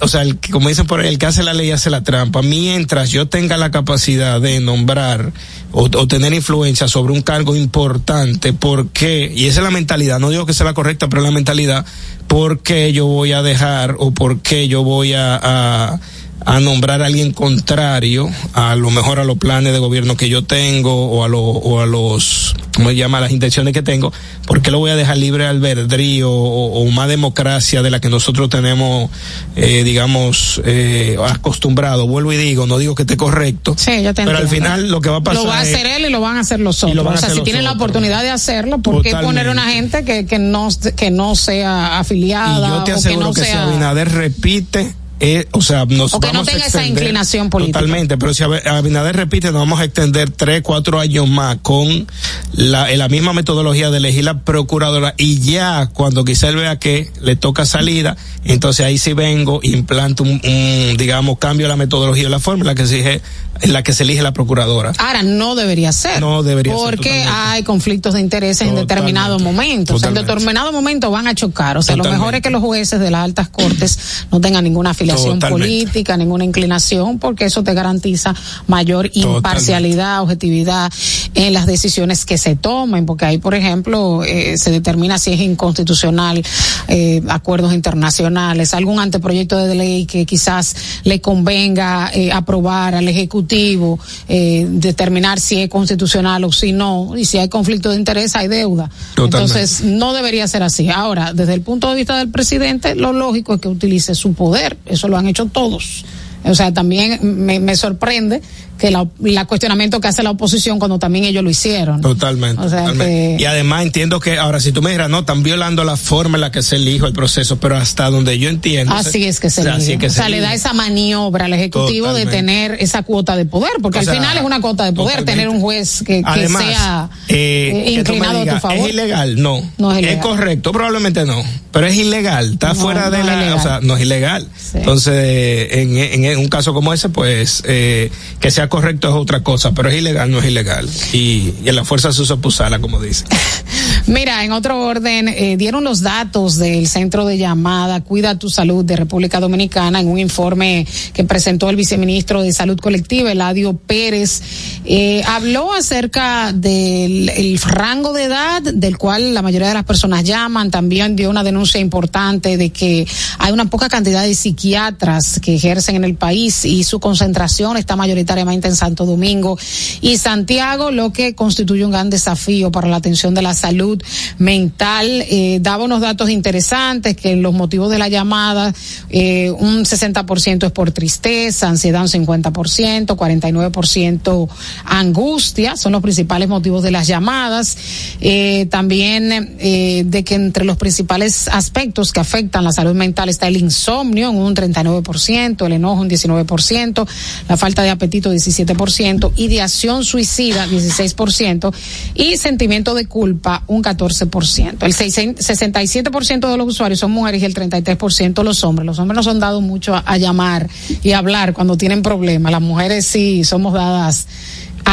O 0.00 0.08
sea, 0.08 0.22
el, 0.22 0.38
como 0.50 0.68
dicen 0.68 0.86
por 0.86 1.00
ahí, 1.00 1.08
el 1.08 1.18
que 1.18 1.26
hace 1.26 1.42
la 1.42 1.54
ley 1.54 1.70
hace 1.70 1.88
la 1.88 2.02
trampa. 2.02 2.42
Mientras 2.42 3.10
yo 3.10 3.28
tenga 3.28 3.56
la 3.56 3.70
capacidad 3.70 4.40
de 4.40 4.60
nombrar 4.60 5.32
o, 5.72 5.88
tener 6.06 6.34
influencia 6.34 6.88
sobre 6.88 7.12
un 7.12 7.22
cargo 7.22 7.56
importante, 7.56 8.52
¿por 8.52 8.88
qué? 8.88 9.32
Y 9.34 9.46
esa 9.46 9.60
es 9.60 9.64
la 9.64 9.70
mentalidad, 9.70 10.18
no 10.18 10.30
digo 10.30 10.46
que 10.46 10.52
sea 10.52 10.66
la 10.66 10.74
correcta, 10.74 11.08
pero 11.08 11.22
la 11.22 11.30
mentalidad, 11.30 11.86
¿por 12.26 12.60
qué 12.60 12.92
yo 12.92 13.06
voy 13.06 13.32
a 13.32 13.42
dejar 13.42 13.96
o 13.98 14.10
por 14.10 14.40
qué 14.40 14.68
yo 14.68 14.82
voy 14.82 15.14
a, 15.14 15.38
a 15.42 16.00
a 16.44 16.60
nombrar 16.60 17.02
a 17.02 17.06
alguien 17.06 17.32
contrario 17.32 18.30
a 18.54 18.74
lo 18.76 18.90
mejor 18.90 19.18
a 19.18 19.24
los 19.24 19.38
planes 19.38 19.72
de 19.72 19.78
gobierno 19.78 20.16
que 20.16 20.28
yo 20.28 20.44
tengo 20.44 21.10
o 21.10 21.24
a, 21.24 21.28
lo, 21.28 21.40
o 21.40 21.80
a 21.80 21.86
los, 21.86 22.54
¿cómo 22.74 22.90
se 22.90 22.96
llama?, 22.96 23.20
las 23.20 23.32
intenciones 23.32 23.74
que 23.74 23.82
tengo, 23.82 24.12
¿por 24.46 24.62
qué 24.62 24.70
lo 24.70 24.78
voy 24.78 24.90
a 24.90 24.96
dejar 24.96 25.16
libre 25.16 25.46
albedrío 25.46 26.30
o, 26.30 26.80
o 26.80 26.90
más 26.90 27.08
democracia 27.08 27.82
de 27.82 27.90
la 27.90 28.00
que 28.00 28.08
nosotros 28.08 28.48
tenemos, 28.48 29.10
eh, 29.56 29.82
digamos, 29.84 30.60
eh, 30.64 31.16
acostumbrado? 31.28 32.06
Vuelvo 32.06 32.32
y 32.32 32.36
digo, 32.36 32.66
no 32.66 32.78
digo 32.78 32.94
que 32.94 33.02
esté 33.02 33.16
correcto, 33.16 33.74
sí, 33.76 34.02
yo 34.02 34.14
te 34.14 34.24
pero 34.24 34.38
al 34.38 34.48
final 34.48 34.88
lo 34.88 35.00
que 35.00 35.10
va 35.10 35.16
a 35.16 35.20
pasar 35.22 35.42
Lo 35.42 35.48
va 35.48 35.58
a 35.58 35.62
hacer 35.62 35.86
él 35.86 36.06
y 36.06 36.10
lo 36.10 36.20
van 36.20 36.36
a 36.36 36.40
hacer 36.40 36.60
los 36.60 36.82
otros. 36.82 37.06
O 37.06 37.16
sea, 37.16 37.30
si 37.30 37.40
tienen 37.42 37.64
la 37.64 37.72
oportunidad 37.72 38.22
de 38.22 38.30
hacerlo, 38.30 38.78
¿por 38.78 39.02
qué 39.02 39.10
Totalmente. 39.10 39.26
poner 39.26 39.48
una 39.50 39.70
gente 39.70 40.04
que, 40.04 40.26
que, 40.26 40.38
no, 40.38 40.68
que 40.96 41.10
no 41.10 41.34
sea 41.34 41.96
y 41.96 42.00
afiliada 42.00 42.68
yo 42.68 42.84
te 42.84 42.92
o 42.92 42.94
que 42.94 43.00
aseguro 43.00 43.26
no 43.26 43.32
que, 43.32 43.44
si. 43.44 43.52
Abinader 43.52 44.10
repite 44.10 44.94
eh, 45.20 45.46
o 45.52 45.62
sea, 45.62 45.84
nos 45.86 46.14
O 46.14 46.20
que 46.20 46.28
no 46.28 46.32
vamos 46.34 46.48
a 46.48 46.52
tenga 46.52 46.66
esa 46.66 46.86
inclinación 46.86 47.50
política. 47.50 47.80
Totalmente, 47.80 48.16
pero 48.18 48.32
si 48.34 48.42
Ab- 48.44 48.66
Abinader 48.66 49.16
repite, 49.16 49.48
nos 49.48 49.60
vamos 49.60 49.80
a 49.80 49.84
extender 49.84 50.30
tres, 50.30 50.62
cuatro 50.62 51.00
años 51.00 51.28
más 51.28 51.58
con 51.62 52.06
la, 52.52 52.90
en 52.92 52.98
la 52.98 53.08
misma 53.08 53.32
metodología 53.32 53.90
de 53.90 53.98
elegir 53.98 54.24
la 54.24 54.42
procuradora 54.44 55.14
y 55.16 55.40
ya 55.40 55.86
cuando 55.92 56.24
quizá 56.24 56.48
él 56.48 56.56
vea 56.56 56.78
que 56.78 57.10
le 57.20 57.36
toca 57.36 57.66
salida, 57.66 58.16
entonces 58.44 58.86
ahí 58.86 58.98
sí 58.98 59.12
vengo, 59.12 59.60
implanto 59.62 60.22
un, 60.22 60.40
un, 60.44 60.96
digamos, 60.96 61.38
cambio 61.38 61.66
la 61.68 61.76
metodología 61.76 62.28
la 62.28 62.38
forma 62.38 62.62
en 62.62 62.66
la 62.66 62.74
que 62.74 62.86
en 62.88 63.20
la 63.62 63.82
que 63.82 63.92
se 63.92 64.02
elige 64.04 64.22
la 64.22 64.32
procuradora. 64.32 64.92
Ahora, 64.98 65.22
no 65.22 65.54
debería 65.54 65.92
ser. 65.92 66.20
No 66.20 66.42
debería 66.42 66.74
ser, 66.74 66.82
Porque 66.82 67.24
hay 67.24 67.62
conflictos 67.62 68.14
de 68.14 68.20
intereses 68.20 68.62
en 68.62 68.68
Totalmente. 68.68 68.94
determinados 68.94 69.42
momentos. 69.42 69.96
O 69.96 69.98
sea, 69.98 70.08
en 70.08 70.14
Totalmente. 70.14 70.32
determinados 70.32 70.72
momentos 70.72 71.10
van 71.10 71.26
a 71.28 71.34
chocar. 71.34 71.76
O 71.78 71.82
sea, 71.82 71.96
lo 71.96 72.04
mejor 72.04 72.34
es 72.34 72.42
que 72.42 72.50
los 72.50 72.62
jueces 72.62 73.00
de 73.00 73.10
las 73.10 73.24
altas 73.24 73.48
cortes 73.48 73.98
no 74.30 74.40
tengan 74.40 74.64
ninguna 74.64 74.90
afiliación 74.90 75.38
Totalmente. 75.38 75.66
política, 75.66 76.16
ninguna 76.16 76.44
inclinación, 76.44 77.18
porque 77.18 77.44
eso 77.46 77.62
te 77.62 77.74
garantiza 77.74 78.34
mayor 78.66 79.10
imparcialidad, 79.14 80.22
objetividad 80.22 80.92
en 81.34 81.52
las 81.52 81.66
decisiones 81.66 82.24
que 82.24 82.38
se 82.38 82.56
tomen. 82.56 83.06
Porque 83.06 83.24
ahí, 83.24 83.38
por 83.38 83.54
ejemplo, 83.54 84.22
eh, 84.24 84.56
se 84.56 84.70
determina 84.70 85.18
si 85.18 85.32
es 85.32 85.40
inconstitucional 85.40 86.42
eh, 86.88 87.22
acuerdos 87.28 87.72
internacionales, 87.74 88.74
algún 88.74 89.00
anteproyecto 89.00 89.56
de 89.56 89.74
ley 89.74 90.06
que 90.06 90.26
quizás 90.26 90.76
le 91.04 91.20
convenga 91.20 92.10
eh, 92.12 92.32
aprobar 92.32 92.94
al 92.94 93.08
Ejecutivo, 93.08 93.47
eh, 93.48 94.66
determinar 94.68 95.40
si 95.40 95.62
es 95.62 95.68
constitucional 95.68 96.44
o 96.44 96.52
si 96.52 96.72
no, 96.72 97.16
y 97.16 97.24
si 97.24 97.38
hay 97.38 97.48
conflicto 97.48 97.90
de 97.90 97.96
interés 97.96 98.36
hay 98.36 98.48
deuda. 98.48 98.90
Totalmente. 99.14 99.36
Entonces, 99.36 99.82
no 99.82 100.12
debería 100.12 100.46
ser 100.48 100.62
así. 100.62 100.88
Ahora, 100.88 101.32
desde 101.32 101.54
el 101.54 101.60
punto 101.62 101.88
de 101.90 101.96
vista 101.96 102.16
del 102.18 102.30
presidente, 102.30 102.94
lo 102.94 103.12
lógico 103.12 103.54
es 103.54 103.60
que 103.60 103.68
utilice 103.68 104.14
su 104.14 104.34
poder. 104.34 104.76
Eso 104.86 105.08
lo 105.08 105.16
han 105.16 105.26
hecho 105.26 105.46
todos. 105.46 106.04
O 106.44 106.54
sea, 106.54 106.72
también 106.72 107.18
me, 107.22 107.60
me 107.60 107.76
sorprende 107.76 108.40
que 108.78 108.90
la, 108.90 109.06
la 109.20 109.44
cuestionamiento 109.46 110.00
que 110.00 110.08
hace 110.08 110.22
la 110.22 110.30
oposición 110.30 110.78
cuando 110.78 110.98
también 110.98 111.24
ellos 111.24 111.42
lo 111.44 111.50
hicieron. 111.50 112.00
Totalmente. 112.00 112.62
O 112.62 112.68
sea, 112.68 112.80
totalmente. 112.80 113.36
que- 113.38 113.42
Y 113.42 113.44
además 113.44 113.82
entiendo 113.82 114.20
que 114.20 114.38
ahora 114.38 114.60
si 114.60 114.72
tú 114.72 114.80
me 114.82 114.90
dirás, 114.92 115.10
no, 115.10 115.20
están 115.20 115.42
violando 115.42 115.84
la 115.84 115.96
forma 115.96 116.36
en 116.36 116.42
la 116.42 116.50
que 116.52 116.62
se 116.62 116.76
elijo 116.76 117.06
el 117.06 117.12
proceso, 117.12 117.58
pero 117.58 117.76
hasta 117.76 118.08
donde 118.10 118.38
yo 118.38 118.48
entiendo. 118.48 118.94
Así 118.94 119.24
es 119.24 119.40
que 119.40 119.50
se 119.50 119.60
o 119.60 119.64
sea, 119.64 119.74
así 119.74 119.92
es 119.92 119.98
que 119.98 120.06
o 120.06 120.10
se 120.10 120.16
sea, 120.16 120.28
le 120.28 120.40
da 120.40 120.54
esa 120.54 120.72
maniobra 120.72 121.46
al 121.46 121.52
Ejecutivo 121.52 122.06
Totalmente. 122.08 122.30
de 122.30 122.36
tener 122.36 122.76
esa 122.80 123.02
cuota 123.02 123.36
de 123.36 123.44
poder, 123.44 123.72
porque 123.82 123.98
O 123.98 124.00
al 124.00 124.06
final 124.08 124.36
es 124.38 124.44
una 124.44 124.60
cuota 124.60 124.84
de 124.84 124.92
poder 124.92 125.18
totalmente. 125.18 125.32
tener 125.32 125.48
un 125.48 125.60
juez 125.60 125.98
que, 126.06 126.18
que 126.18 126.22
Además, 126.24 126.64
sea 126.64 127.10
eh, 127.28 127.84
eh, 127.86 127.90
inclinado 127.92 128.40
a 128.42 128.44
tu 128.46 128.60
favor. 128.60 128.76
¿Es 128.76 128.88
ilegal? 128.94 129.42
No. 129.42 129.60
No 129.78 129.92
es 129.92 129.98
ilegal. 129.98 130.20
correcto? 130.20 130.72
Probablemente 130.72 131.24
no. 131.24 131.42
Pero 131.72 131.86
es 131.86 131.96
ilegal. 131.96 132.52
Está 132.54 132.68
No, 132.68 132.74
fuera 132.76 133.04
no 133.06 133.10
de 133.10 133.20
es 133.20 133.26
la. 133.26 133.54
O 133.54 133.60
sea, 133.62 133.80
no 133.82 133.96
es 133.96 134.02
ilegal. 134.02 134.48
Sí. 134.56 134.78
Entonces, 134.78 135.68
en, 135.72 135.96
en- 135.98 136.24
en 136.24 136.38
un 136.38 136.48
caso 136.48 136.72
como 136.74 136.92
ese, 136.92 137.08
pues, 137.08 137.62
eh, 137.66 138.10
que 138.40 138.50
sea 138.50 138.67
correcto 138.68 139.08
es 139.08 139.14
otra 139.14 139.40
cosa, 139.40 139.72
pero 139.72 139.88
es 139.88 139.96
ilegal, 139.96 140.30
no 140.30 140.38
es 140.38 140.44
ilegal. 140.46 140.88
Y, 141.12 141.54
y 141.64 141.68
en 141.68 141.76
la 141.76 141.84
fuerza 141.84 142.12
se 142.12 142.22
usa 142.22 142.36
pusala, 142.36 142.78
como 142.78 143.00
dice. 143.00 143.24
Mira, 144.08 144.42
en 144.42 144.52
otro 144.52 144.80
orden, 144.80 145.28
eh, 145.28 145.58
dieron 145.58 145.84
los 145.84 146.00
datos 146.00 146.56
del 146.56 146.88
centro 146.88 147.26
de 147.26 147.36
llamada 147.36 148.00
Cuida 148.00 148.38
tu 148.38 148.48
Salud 148.48 148.82
de 148.82 148.96
República 148.96 149.38
Dominicana 149.38 150.00
en 150.00 150.08
un 150.08 150.18
informe 150.18 150.86
que 151.12 151.24
presentó 151.24 151.68
el 151.68 151.76
viceministro 151.76 152.40
de 152.40 152.54
Salud 152.54 152.78
Colectiva, 152.80 153.30
Eladio 153.30 153.74
Pérez. 153.74 154.40
Eh, 154.86 155.22
habló 155.26 155.74
acerca 155.74 156.54
del 156.54 157.28
el 157.28 157.58
rango 157.60 158.14
de 158.14 158.24
edad 158.24 158.62
del 158.62 158.96
cual 158.96 159.34
la 159.34 159.42
mayoría 159.42 159.68
de 159.68 159.74
las 159.74 159.84
personas 159.84 160.24
llaman. 160.24 160.70
También 160.70 161.14
dio 161.14 161.28
una 161.28 161.44
denuncia 161.44 161.78
importante 161.78 162.56
de 162.56 162.70
que 162.70 163.06
hay 163.38 163.52
una 163.52 163.66
poca 163.66 163.90
cantidad 163.90 164.22
de 164.22 164.34
psiquiatras 164.34 165.38
que 165.38 165.56
ejercen 165.56 165.96
en 165.96 166.04
el 166.04 166.14
país 166.14 166.64
y 166.64 166.82
su 166.84 166.98
concentración 166.98 167.76
está 167.76 167.94
mayoritariamente 167.94 168.68
en 168.68 168.76
Santo 168.76 169.04
Domingo 169.04 169.58
y 170.00 170.16
Santiago, 170.16 170.92
lo 170.92 171.12
que 171.12 171.34
constituye 171.34 171.84
un 171.84 171.90
gran 171.90 172.08
desafío 172.08 172.72
para 172.72 172.88
la 172.88 172.96
atención 172.96 173.34
de 173.34 173.42
la 173.42 173.54
salud 173.54 173.97
mental. 174.38 175.24
Eh, 175.28 175.58
daba 175.60 175.84
unos 175.84 176.00
datos 176.00 176.30
interesantes 176.30 177.16
que 177.16 177.36
los 177.36 177.54
motivos 177.54 177.90
de 177.90 177.98
la 177.98 178.08
llamada, 178.08 178.74
eh, 179.10 179.50
un 179.50 179.84
60% 179.84 180.66
es 180.66 180.72
por 180.72 180.90
tristeza, 180.92 181.68
ansiedad 181.68 182.02
un 182.02 182.08
50%, 182.08 183.16
49% 183.16 184.48
angustia, 184.84 185.76
son 185.76 185.92
los 185.92 186.02
principales 186.02 186.48
motivos 186.48 186.82
de 186.82 186.90
las 186.90 187.06
llamadas. 187.06 187.76
Eh, 188.20 188.66
también 188.70 189.56
eh, 189.58 190.04
de 190.06 190.24
que 190.24 190.34
entre 190.34 190.64
los 190.64 190.76
principales 190.76 191.48
aspectos 191.48 192.12
que 192.12 192.20
afectan 192.20 192.64
la 192.64 192.72
salud 192.72 192.94
mental 192.94 193.28
está 193.28 193.48
el 193.48 193.56
insomnio 193.56 194.30
en 194.30 194.36
un 194.36 194.54
39%, 194.54 195.66
el 195.66 195.72
enojo 195.72 196.02
un 196.02 196.10
19%, 196.10 197.06
la 197.48 197.56
falta 197.56 197.82
de 197.82 197.90
apetito 197.90 198.32
17%, 198.32 199.32
ideación 199.36 200.04
suicida 200.04 200.66
16% 200.66 201.74
y 202.14 202.36
sentimiento 202.36 202.94
de 202.94 203.06
culpa 203.06 203.62
un 203.66 203.77
14%. 203.82 204.82
El 204.82 204.94
67% 204.94 206.50
de 206.50 206.56
los 206.56 206.68
usuarios 206.68 207.00
son 207.00 207.10
mujeres 207.10 207.42
y 207.42 207.44
el 207.44 207.54
33% 207.54 208.42
los 208.42 208.64
hombres. 208.64 208.86
Los 208.86 208.98
hombres 208.98 209.16
no 209.16 209.22
son 209.22 209.40
dados 209.40 209.62
mucho 209.62 209.94
a, 209.94 210.16
llamar 210.16 210.68
y 211.02 211.12
hablar 211.12 211.52
cuando 211.52 211.76
tienen 211.76 212.02
problemas. 212.02 212.52
Las 212.52 212.60
mujeres 212.60 213.06
sí 213.06 213.44
somos 213.44 213.72
dadas 213.72 214.26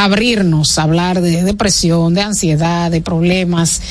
abrirnos, 0.04 0.78
hablar 0.78 1.22
de 1.22 1.44
depresión, 1.44 2.14
de 2.14 2.22
ansiedad, 2.22 2.92
de 2.92 3.00
problemas, 3.00 3.82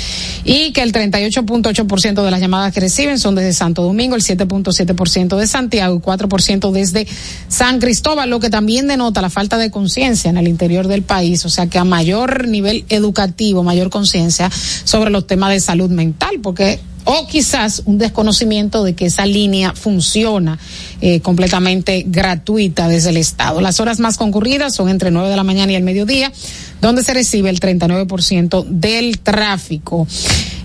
y 0.45 0.73
que 0.73 0.83
el 0.83 0.93
38.8% 0.93 2.23
de 2.23 2.31
las 2.31 2.41
llamadas 2.41 2.75
que 2.75 2.81
reciben 2.81 3.19
son 3.19 3.35
desde 3.35 3.55
Santo 3.55 3.83
Domingo, 3.83 4.15
el 4.15 4.23
7.7% 4.23 5.37
de 5.37 5.47
Santiago 5.47 5.97
y 5.97 6.01
4% 6.01 6.73
desde 6.73 7.07
San 7.49 7.81
Cristóbal, 7.81 8.29
lo 8.29 8.39
que 8.39 8.51
también 8.51 8.87
denota 8.87 9.23
la 9.23 9.31
falta 9.31 9.57
de 9.57 9.71
conciencia 9.71 10.29
en 10.29 10.37
el 10.37 10.47
interior 10.47 10.89
del 10.89 11.03
país, 11.03 11.47
o 11.47 11.49
sea 11.49 11.69
que 11.69 11.79
a 11.79 11.85
mayor 11.85 12.49
nivel 12.49 12.85
educativo, 12.91 13.63
mayor 13.63 13.89
conciencia 13.89 14.51
sobre 14.85 15.11
los 15.11 15.27
temas 15.27 15.53
de 15.53 15.61
salud 15.61 15.89
mental, 15.89 16.41
porque 16.43 16.81
o 17.05 17.27
quizás 17.27 17.83
un 17.85 17.99
desconocimiento 17.99 18.83
de 18.85 18.95
que 18.95 19.07
esa 19.07 19.27
línea 19.27 19.73
funciona 19.75 20.59
eh, 21.01 21.21
completamente 21.21 22.05
gratuita 22.07 22.89
desde 22.89 23.11
el 23.11 23.19
Estado. 23.19 23.61
Las 23.61 23.81
horas 23.81 24.01
más 24.01 24.17
concurridas 24.17 24.75
son 24.75 24.89
entre 24.89 25.11
9 25.11 25.29
de 25.29 25.37
la 25.37 25.45
mañana 25.45 25.73
y 25.73 25.75
el 25.75 25.83
mediodía, 25.83 26.33
donde 26.81 27.03
se 27.03 27.15
recibe 27.15 27.51
el 27.51 27.61
39% 27.61 28.65
del 28.67 29.19
tráfico. 29.19 30.07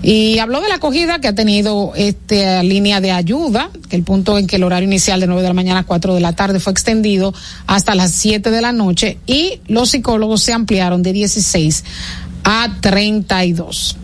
Y 0.01 0.39
habló 0.39 0.61
de 0.61 0.69
la 0.69 0.75
acogida 0.75 1.19
que 1.19 1.27
ha 1.27 1.35
tenido 1.35 1.91
esta 1.95 2.63
línea 2.63 3.01
de 3.01 3.11
ayuda, 3.11 3.69
que 3.89 3.97
el 3.97 4.03
punto 4.03 4.37
en 4.37 4.47
que 4.47 4.55
el 4.55 4.63
horario 4.63 4.87
inicial 4.87 5.19
de 5.19 5.27
9 5.27 5.41
de 5.41 5.47
la 5.49 5.53
mañana 5.53 5.81
a 5.81 5.83
4 5.83 6.15
de 6.15 6.21
la 6.21 6.33
tarde 6.33 6.59
fue 6.61 6.71
extendido 6.71 7.33
hasta 7.67 7.95
las 7.95 8.11
7 8.11 8.49
de 8.49 8.61
la 8.61 8.71
noche 8.71 9.17
y 9.27 9.59
los 9.67 9.89
psicólogos 9.89 10.41
se 10.41 10.53
ampliaron 10.53 11.03
de 11.03 11.11
16 11.11 11.83
a 12.45 12.77
32. 12.79 13.97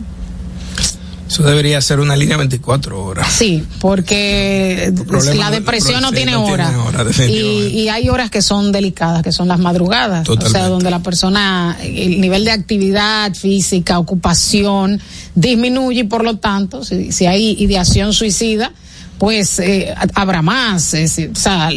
Eso 1.36 1.42
debería 1.42 1.80
ser 1.82 2.00
una 2.00 2.16
línea 2.16 2.38
24 2.38 3.04
horas. 3.04 3.30
Sí, 3.30 3.62
porque 3.78 4.90
la 5.36 5.50
depresión 5.50 6.00
no 6.00 6.10
tiene 6.10 6.32
no 6.32 6.46
tiene 6.46 6.76
hora. 6.76 7.04
y, 7.28 7.82
y 7.82 7.88
hay 7.90 8.08
horas 8.08 8.30
que 8.30 8.40
son 8.40 8.72
delicadas, 8.72 9.22
que 9.22 9.32
son 9.32 9.46
las 9.46 9.58
madrugadas. 9.58 10.26
O 10.28 10.40
sea, 10.48 10.68
donde 10.68 10.90
la 10.90 11.00
persona, 11.00 11.76
el 11.82 12.20
nivel 12.22 12.46
de 12.46 12.52
actividad 12.52 13.34
física, 13.34 13.98
ocupación, 13.98 14.98
disminuye 15.34 16.00
y 16.00 16.04
por 16.04 16.24
lo 16.24 16.38
tanto, 16.38 16.84
si, 16.84 17.12
si 17.12 17.26
hay 17.26 17.54
ideación 17.58 18.14
suicida, 18.14 18.72
pues 19.18 19.58
eh, 19.58 19.94
habrá 20.14 20.42
más. 20.42 20.94
o 20.94 21.34
sea, 21.34 21.70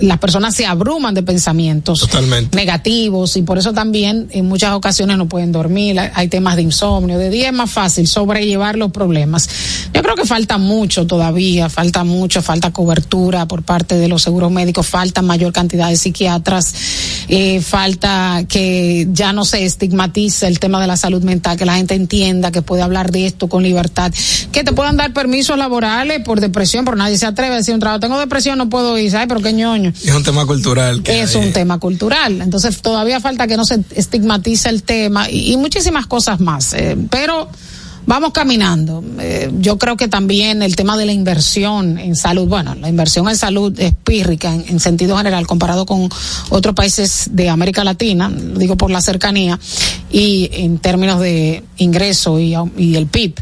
las 0.00 0.18
personas 0.18 0.54
se 0.54 0.66
abruman 0.66 1.14
de 1.14 1.22
pensamientos 1.22 2.08
negativos 2.52 3.36
y 3.36 3.42
por 3.42 3.58
eso 3.58 3.72
también 3.72 4.28
en 4.30 4.46
muchas 4.46 4.72
ocasiones 4.72 5.18
no 5.18 5.28
pueden 5.28 5.52
dormir. 5.52 5.98
Hay 6.14 6.28
temas 6.28 6.56
de 6.56 6.62
insomnio. 6.62 7.18
De 7.18 7.30
día 7.30 7.48
es 7.48 7.52
más 7.52 7.70
fácil 7.70 8.06
sobrellevar 8.06 8.76
los 8.76 8.90
problemas. 8.92 9.48
Yo 9.92 10.02
creo 10.02 10.14
que 10.14 10.24
falta 10.24 10.58
mucho 10.58 11.06
todavía, 11.06 11.68
falta 11.68 12.04
mucho, 12.04 12.42
falta 12.42 12.72
cobertura 12.72 13.46
por 13.46 13.62
parte 13.62 13.96
de 13.96 14.08
los 14.08 14.22
seguros 14.22 14.50
médicos, 14.50 14.86
falta 14.86 15.22
mayor 15.22 15.52
cantidad 15.52 15.88
de 15.88 15.96
psiquiatras, 15.96 16.74
eh, 17.28 17.60
falta 17.60 18.44
que 18.48 19.06
ya 19.10 19.32
no 19.32 19.44
se 19.44 19.64
estigmatice 19.64 20.46
el 20.46 20.58
tema 20.58 20.80
de 20.80 20.86
la 20.86 20.96
salud 20.96 21.22
mental, 21.22 21.56
que 21.56 21.66
la 21.66 21.76
gente 21.76 21.94
entienda 21.94 22.50
que 22.50 22.62
puede 22.62 22.82
hablar 22.82 23.10
de 23.10 23.26
esto 23.26 23.48
con 23.48 23.62
libertad, 23.62 24.12
que 24.52 24.64
te 24.64 24.72
puedan 24.72 24.96
dar 24.96 25.12
permisos 25.12 25.58
laborales 25.58 26.20
por 26.20 26.40
depresión, 26.40 26.84
por 26.86 26.96
nadie 26.96 27.18
se 27.18 27.26
atreve 27.26 27.52
a 27.54 27.58
decir 27.58 27.74
un 27.74 27.80
trabajo, 27.80 28.00
tengo 28.00 28.18
depresión, 28.18 28.56
no 28.56 28.70
puedo 28.70 28.96
ir, 28.96 29.10
¿sabes? 29.10 29.26
Pero 29.28 29.42
qué 29.42 29.52
ñoño. 29.52 29.92
Es 30.02 30.14
un 30.14 30.22
tema 30.22 30.46
cultural. 30.46 31.02
es 31.04 31.34
un 31.34 31.52
tema 31.52 31.78
cultural. 31.78 32.40
Entonces 32.40 32.80
todavía 32.80 33.20
falta 33.20 33.46
que 33.46 33.58
no 33.58 33.66
se 33.66 33.80
estigmatice 33.94 34.70
el 34.70 34.82
tema 34.82 35.28
y, 35.28 35.54
muchísimas 35.58 36.06
cosas 36.06 36.40
más. 36.40 36.72
Eh, 36.72 36.96
pero 37.10 37.50
vamos 38.06 38.32
caminando. 38.32 39.04
Eh, 39.20 39.50
yo 39.58 39.78
creo 39.78 39.96
que 39.96 40.08
también 40.08 40.62
el 40.62 40.76
tema 40.76 40.96
de 40.96 41.06
la 41.06 41.12
inversión 41.12 41.98
en 41.98 42.16
salud, 42.16 42.48
bueno, 42.48 42.74
la 42.76 42.88
inversión 42.88 43.28
en 43.28 43.36
salud 43.36 43.78
es 43.78 43.92
pírrica 43.94 44.54
en, 44.54 44.80
sentido 44.80 45.16
general 45.16 45.46
comparado 45.46 45.84
con 45.84 46.08
otros 46.50 46.74
países 46.74 47.28
de 47.32 47.48
América 47.48 47.82
Latina, 47.82 48.30
digo 48.30 48.76
por 48.76 48.90
la 48.90 49.00
cercanía, 49.00 49.58
y 50.10 50.48
en 50.52 50.78
términos 50.78 51.20
de 51.20 51.64
ingreso 51.78 52.38
y, 52.38 52.54
el 52.96 53.06
PIB. 53.06 53.34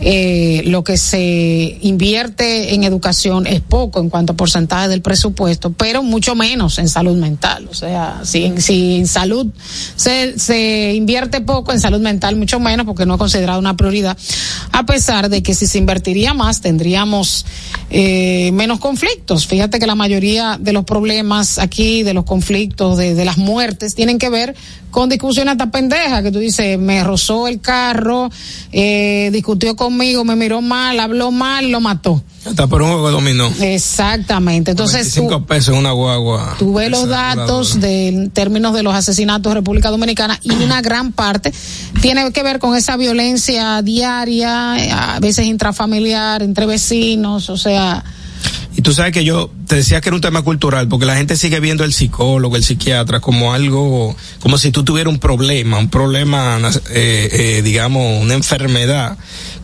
Eh, 0.00 0.62
lo 0.66 0.84
que 0.84 0.96
se 0.96 1.78
invierte 1.82 2.74
en 2.74 2.84
educación 2.84 3.46
es 3.46 3.60
poco 3.60 4.00
en 4.00 4.08
cuanto 4.08 4.32
a 4.32 4.36
porcentaje 4.36 4.88
del 4.88 5.02
presupuesto, 5.02 5.72
pero 5.72 6.02
mucho 6.02 6.34
menos 6.34 6.78
en 6.78 6.88
salud 6.88 7.16
mental. 7.16 7.66
O 7.70 7.74
sea, 7.74 8.20
si, 8.22 8.52
si 8.58 8.96
en 8.96 9.06
salud 9.06 9.48
se, 9.96 10.38
se 10.38 10.94
invierte 10.94 11.40
poco, 11.40 11.72
en 11.72 11.80
salud 11.80 12.00
mental 12.00 12.36
mucho 12.36 12.60
menos 12.60 12.86
porque 12.86 13.06
no 13.06 13.14
es 13.14 13.18
considerado 13.18 13.58
una 13.58 13.76
prioridad 13.76 14.03
a 14.06 14.86
pesar 14.86 15.28
de 15.28 15.42
que 15.42 15.54
si 15.54 15.66
se 15.66 15.78
invertiría 15.78 16.34
más 16.34 16.60
tendríamos 16.60 17.46
eh, 17.90 18.50
menos 18.52 18.78
conflictos. 18.78 19.46
Fíjate 19.46 19.78
que 19.78 19.86
la 19.86 19.94
mayoría 19.94 20.58
de 20.60 20.72
los 20.72 20.84
problemas 20.84 21.58
aquí, 21.58 22.02
de 22.02 22.14
los 22.14 22.24
conflictos, 22.24 22.96
de, 22.98 23.14
de 23.14 23.24
las 23.24 23.38
muertes, 23.38 23.94
tienen 23.94 24.18
que 24.18 24.30
ver 24.30 24.54
con 24.94 25.08
discusiones 25.08 25.52
hasta 25.52 25.72
pendejas, 25.72 26.22
que 26.22 26.30
tú 26.30 26.38
dices, 26.38 26.78
me 26.78 27.02
rozó 27.02 27.48
el 27.48 27.60
carro, 27.60 28.30
eh, 28.70 29.28
discutió 29.32 29.74
conmigo, 29.74 30.24
me 30.24 30.36
miró 30.36 30.62
mal, 30.62 31.00
habló 31.00 31.32
mal, 31.32 31.68
lo 31.68 31.80
mató. 31.80 32.22
Hasta 32.46 32.68
por 32.68 32.82
un 32.82 32.88
juego 32.88 33.08
de 33.08 33.12
dominó. 33.12 33.52
Exactamente. 33.60 34.70
Entonces. 34.70 35.10
cinco 35.10 35.46
pesos 35.46 35.74
en 35.74 35.80
una 35.80 35.92
guagua. 35.92 36.54
Tú 36.58 36.74
ves 36.74 36.90
los 36.90 37.08
datos 37.08 37.80
de, 37.80 38.08
en 38.08 38.30
términos 38.30 38.72
de 38.74 38.82
los 38.84 38.94
asesinatos 38.94 39.50
de 39.50 39.54
República 39.54 39.90
Dominicana 39.90 40.38
y 40.42 40.52
una 40.52 40.80
gran 40.80 41.10
parte 41.10 41.52
tiene 42.00 42.30
que 42.32 42.42
ver 42.44 42.60
con 42.60 42.76
esa 42.76 42.96
violencia 42.96 43.82
diaria, 43.94 45.14
a 45.14 45.20
veces 45.20 45.46
intrafamiliar, 45.46 46.42
entre 46.42 46.66
vecinos, 46.66 47.48
o 47.50 47.56
sea. 47.56 48.04
Y 48.76 48.82
tú 48.82 48.92
sabes 48.92 49.12
que 49.12 49.24
yo 49.24 49.50
te 49.68 49.76
decía 49.76 50.00
que 50.00 50.08
era 50.08 50.16
un 50.16 50.20
tema 50.20 50.42
cultural, 50.42 50.88
porque 50.88 51.06
la 51.06 51.16
gente 51.16 51.36
sigue 51.36 51.60
viendo 51.60 51.84
el 51.84 51.92
psicólogo, 51.92 52.56
el 52.56 52.64
psiquiatra, 52.64 53.20
como 53.20 53.52
algo, 53.52 54.16
como 54.40 54.58
si 54.58 54.72
tú 54.72 54.82
tuvieras 54.82 55.12
un 55.12 55.20
problema, 55.20 55.78
un 55.78 55.90
problema, 55.90 56.58
eh, 56.90 57.28
eh, 57.32 57.62
digamos, 57.62 58.20
una 58.20 58.34
enfermedad, 58.34 59.16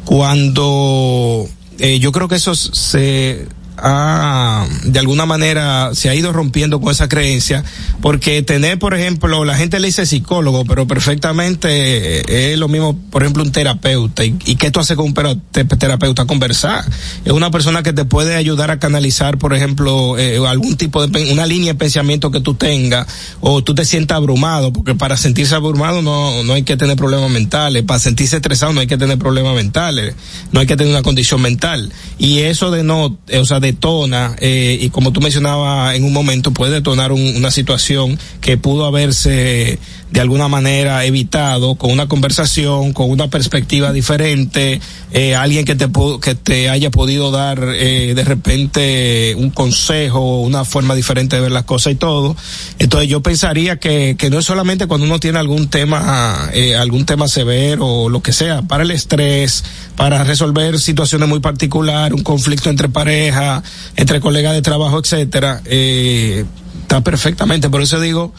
cuando 0.04 1.48
eh, 1.78 1.98
yo 1.98 2.12
creo 2.12 2.28
que 2.28 2.36
eso 2.36 2.54
se 2.54 3.48
ha, 3.82 4.66
de 4.84 4.98
alguna 4.98 5.26
manera, 5.26 5.90
se 5.94 6.08
ha 6.08 6.14
ido 6.14 6.32
rompiendo 6.32 6.80
con 6.80 6.92
esa 6.92 7.08
creencia, 7.08 7.64
porque 8.00 8.42
tener, 8.42 8.78
por 8.78 8.94
ejemplo, 8.94 9.44
la 9.44 9.56
gente 9.56 9.80
le 9.80 9.88
dice 9.88 10.06
psicólogo, 10.06 10.64
pero 10.64 10.86
perfectamente 10.86 12.52
es 12.52 12.58
lo 12.58 12.68
mismo, 12.68 12.98
por 13.10 13.22
ejemplo, 13.22 13.42
un 13.42 13.52
terapeuta. 13.52 14.24
¿Y, 14.24 14.36
y 14.44 14.56
qué 14.56 14.70
tú 14.70 14.80
haces 14.80 14.96
con 14.96 15.06
un 15.06 15.14
terapeuta? 15.52 16.24
Conversar. 16.26 16.84
Es 17.24 17.32
una 17.32 17.50
persona 17.50 17.82
que 17.82 17.92
te 17.92 18.04
puede 18.04 18.36
ayudar 18.36 18.70
a 18.70 18.78
canalizar, 18.78 19.38
por 19.38 19.54
ejemplo, 19.54 20.18
eh, 20.18 20.38
algún 20.46 20.76
tipo 20.76 21.06
de, 21.06 21.32
una 21.32 21.46
línea 21.46 21.72
de 21.72 21.78
pensamiento 21.78 22.30
que 22.30 22.40
tú 22.40 22.54
tengas, 22.54 23.06
o 23.40 23.62
tú 23.62 23.74
te 23.74 23.84
sientas 23.84 24.16
abrumado, 24.16 24.72
porque 24.72 24.94
para 24.94 25.16
sentirse 25.16 25.54
abrumado 25.54 26.02
no, 26.02 26.42
no 26.44 26.52
hay 26.54 26.62
que 26.62 26.76
tener 26.76 26.96
problemas 26.96 27.30
mentales, 27.30 27.82
para 27.84 28.00
sentirse 28.00 28.36
estresado 28.36 28.72
no 28.72 28.80
hay 28.80 28.86
que 28.86 28.98
tener 28.98 29.18
problemas 29.18 29.54
mentales, 29.54 30.14
no 30.52 30.60
hay 30.60 30.66
que 30.66 30.76
tener 30.76 30.92
una 30.92 31.02
condición 31.02 31.40
mental. 31.40 31.92
Y 32.18 32.40
eso 32.40 32.70
de 32.70 32.82
no, 32.82 33.18
o 33.32 33.44
sea, 33.44 33.60
de 33.60 33.69
detona, 33.72 34.36
eh, 34.40 34.78
y 34.80 34.90
como 34.90 35.12
tú 35.12 35.20
mencionabas 35.20 35.94
en 35.94 36.04
un 36.04 36.12
momento, 36.12 36.52
puede 36.52 36.72
detonar 36.72 37.12
una 37.12 37.50
situación 37.50 38.18
que 38.40 38.56
pudo 38.56 38.84
haberse 38.84 39.78
de 40.10 40.20
alguna 40.20 40.48
manera 40.48 41.04
evitado 41.04 41.76
con 41.76 41.90
una 41.90 42.08
conversación, 42.08 42.92
con 42.92 43.10
una 43.10 43.28
perspectiva 43.28 43.92
diferente, 43.92 44.80
eh, 45.12 45.34
alguien 45.34 45.64
que 45.64 45.76
te, 45.76 45.88
que 46.20 46.34
te 46.34 46.68
haya 46.68 46.90
podido 46.90 47.30
dar 47.30 47.60
eh, 47.62 48.14
de 48.14 48.24
repente 48.24 49.34
un 49.36 49.50
consejo, 49.50 50.40
una 50.40 50.64
forma 50.64 50.94
diferente 50.94 51.36
de 51.36 51.42
ver 51.42 51.52
las 51.52 51.64
cosas 51.64 51.92
y 51.92 51.96
todo. 51.96 52.36
Entonces 52.78 53.08
yo 53.08 53.22
pensaría 53.22 53.78
que, 53.78 54.16
que 54.18 54.30
no 54.30 54.38
es 54.38 54.46
solamente 54.46 54.86
cuando 54.86 55.06
uno 55.06 55.20
tiene 55.20 55.38
algún 55.38 55.68
tema, 55.68 56.50
eh, 56.52 56.76
algún 56.76 57.06
tema 57.06 57.28
severo 57.28 57.86
o 57.86 58.08
lo 58.08 58.20
que 58.20 58.32
sea, 58.32 58.62
para 58.62 58.82
el 58.82 58.90
estrés, 58.90 59.64
para 59.96 60.24
resolver 60.24 60.78
situaciones 60.78 61.28
muy 61.28 61.40
particulares, 61.40 62.16
un 62.16 62.24
conflicto 62.24 62.70
entre 62.70 62.88
pareja, 62.88 63.62
entre 63.96 64.20
colegas 64.20 64.54
de 64.54 64.62
trabajo, 64.62 64.98
etcétera, 64.98 65.62
eh, 65.64 66.44
está 66.82 67.02
perfectamente. 67.02 67.70
Por 67.70 67.82
eso 67.82 68.00
digo, 68.00 68.32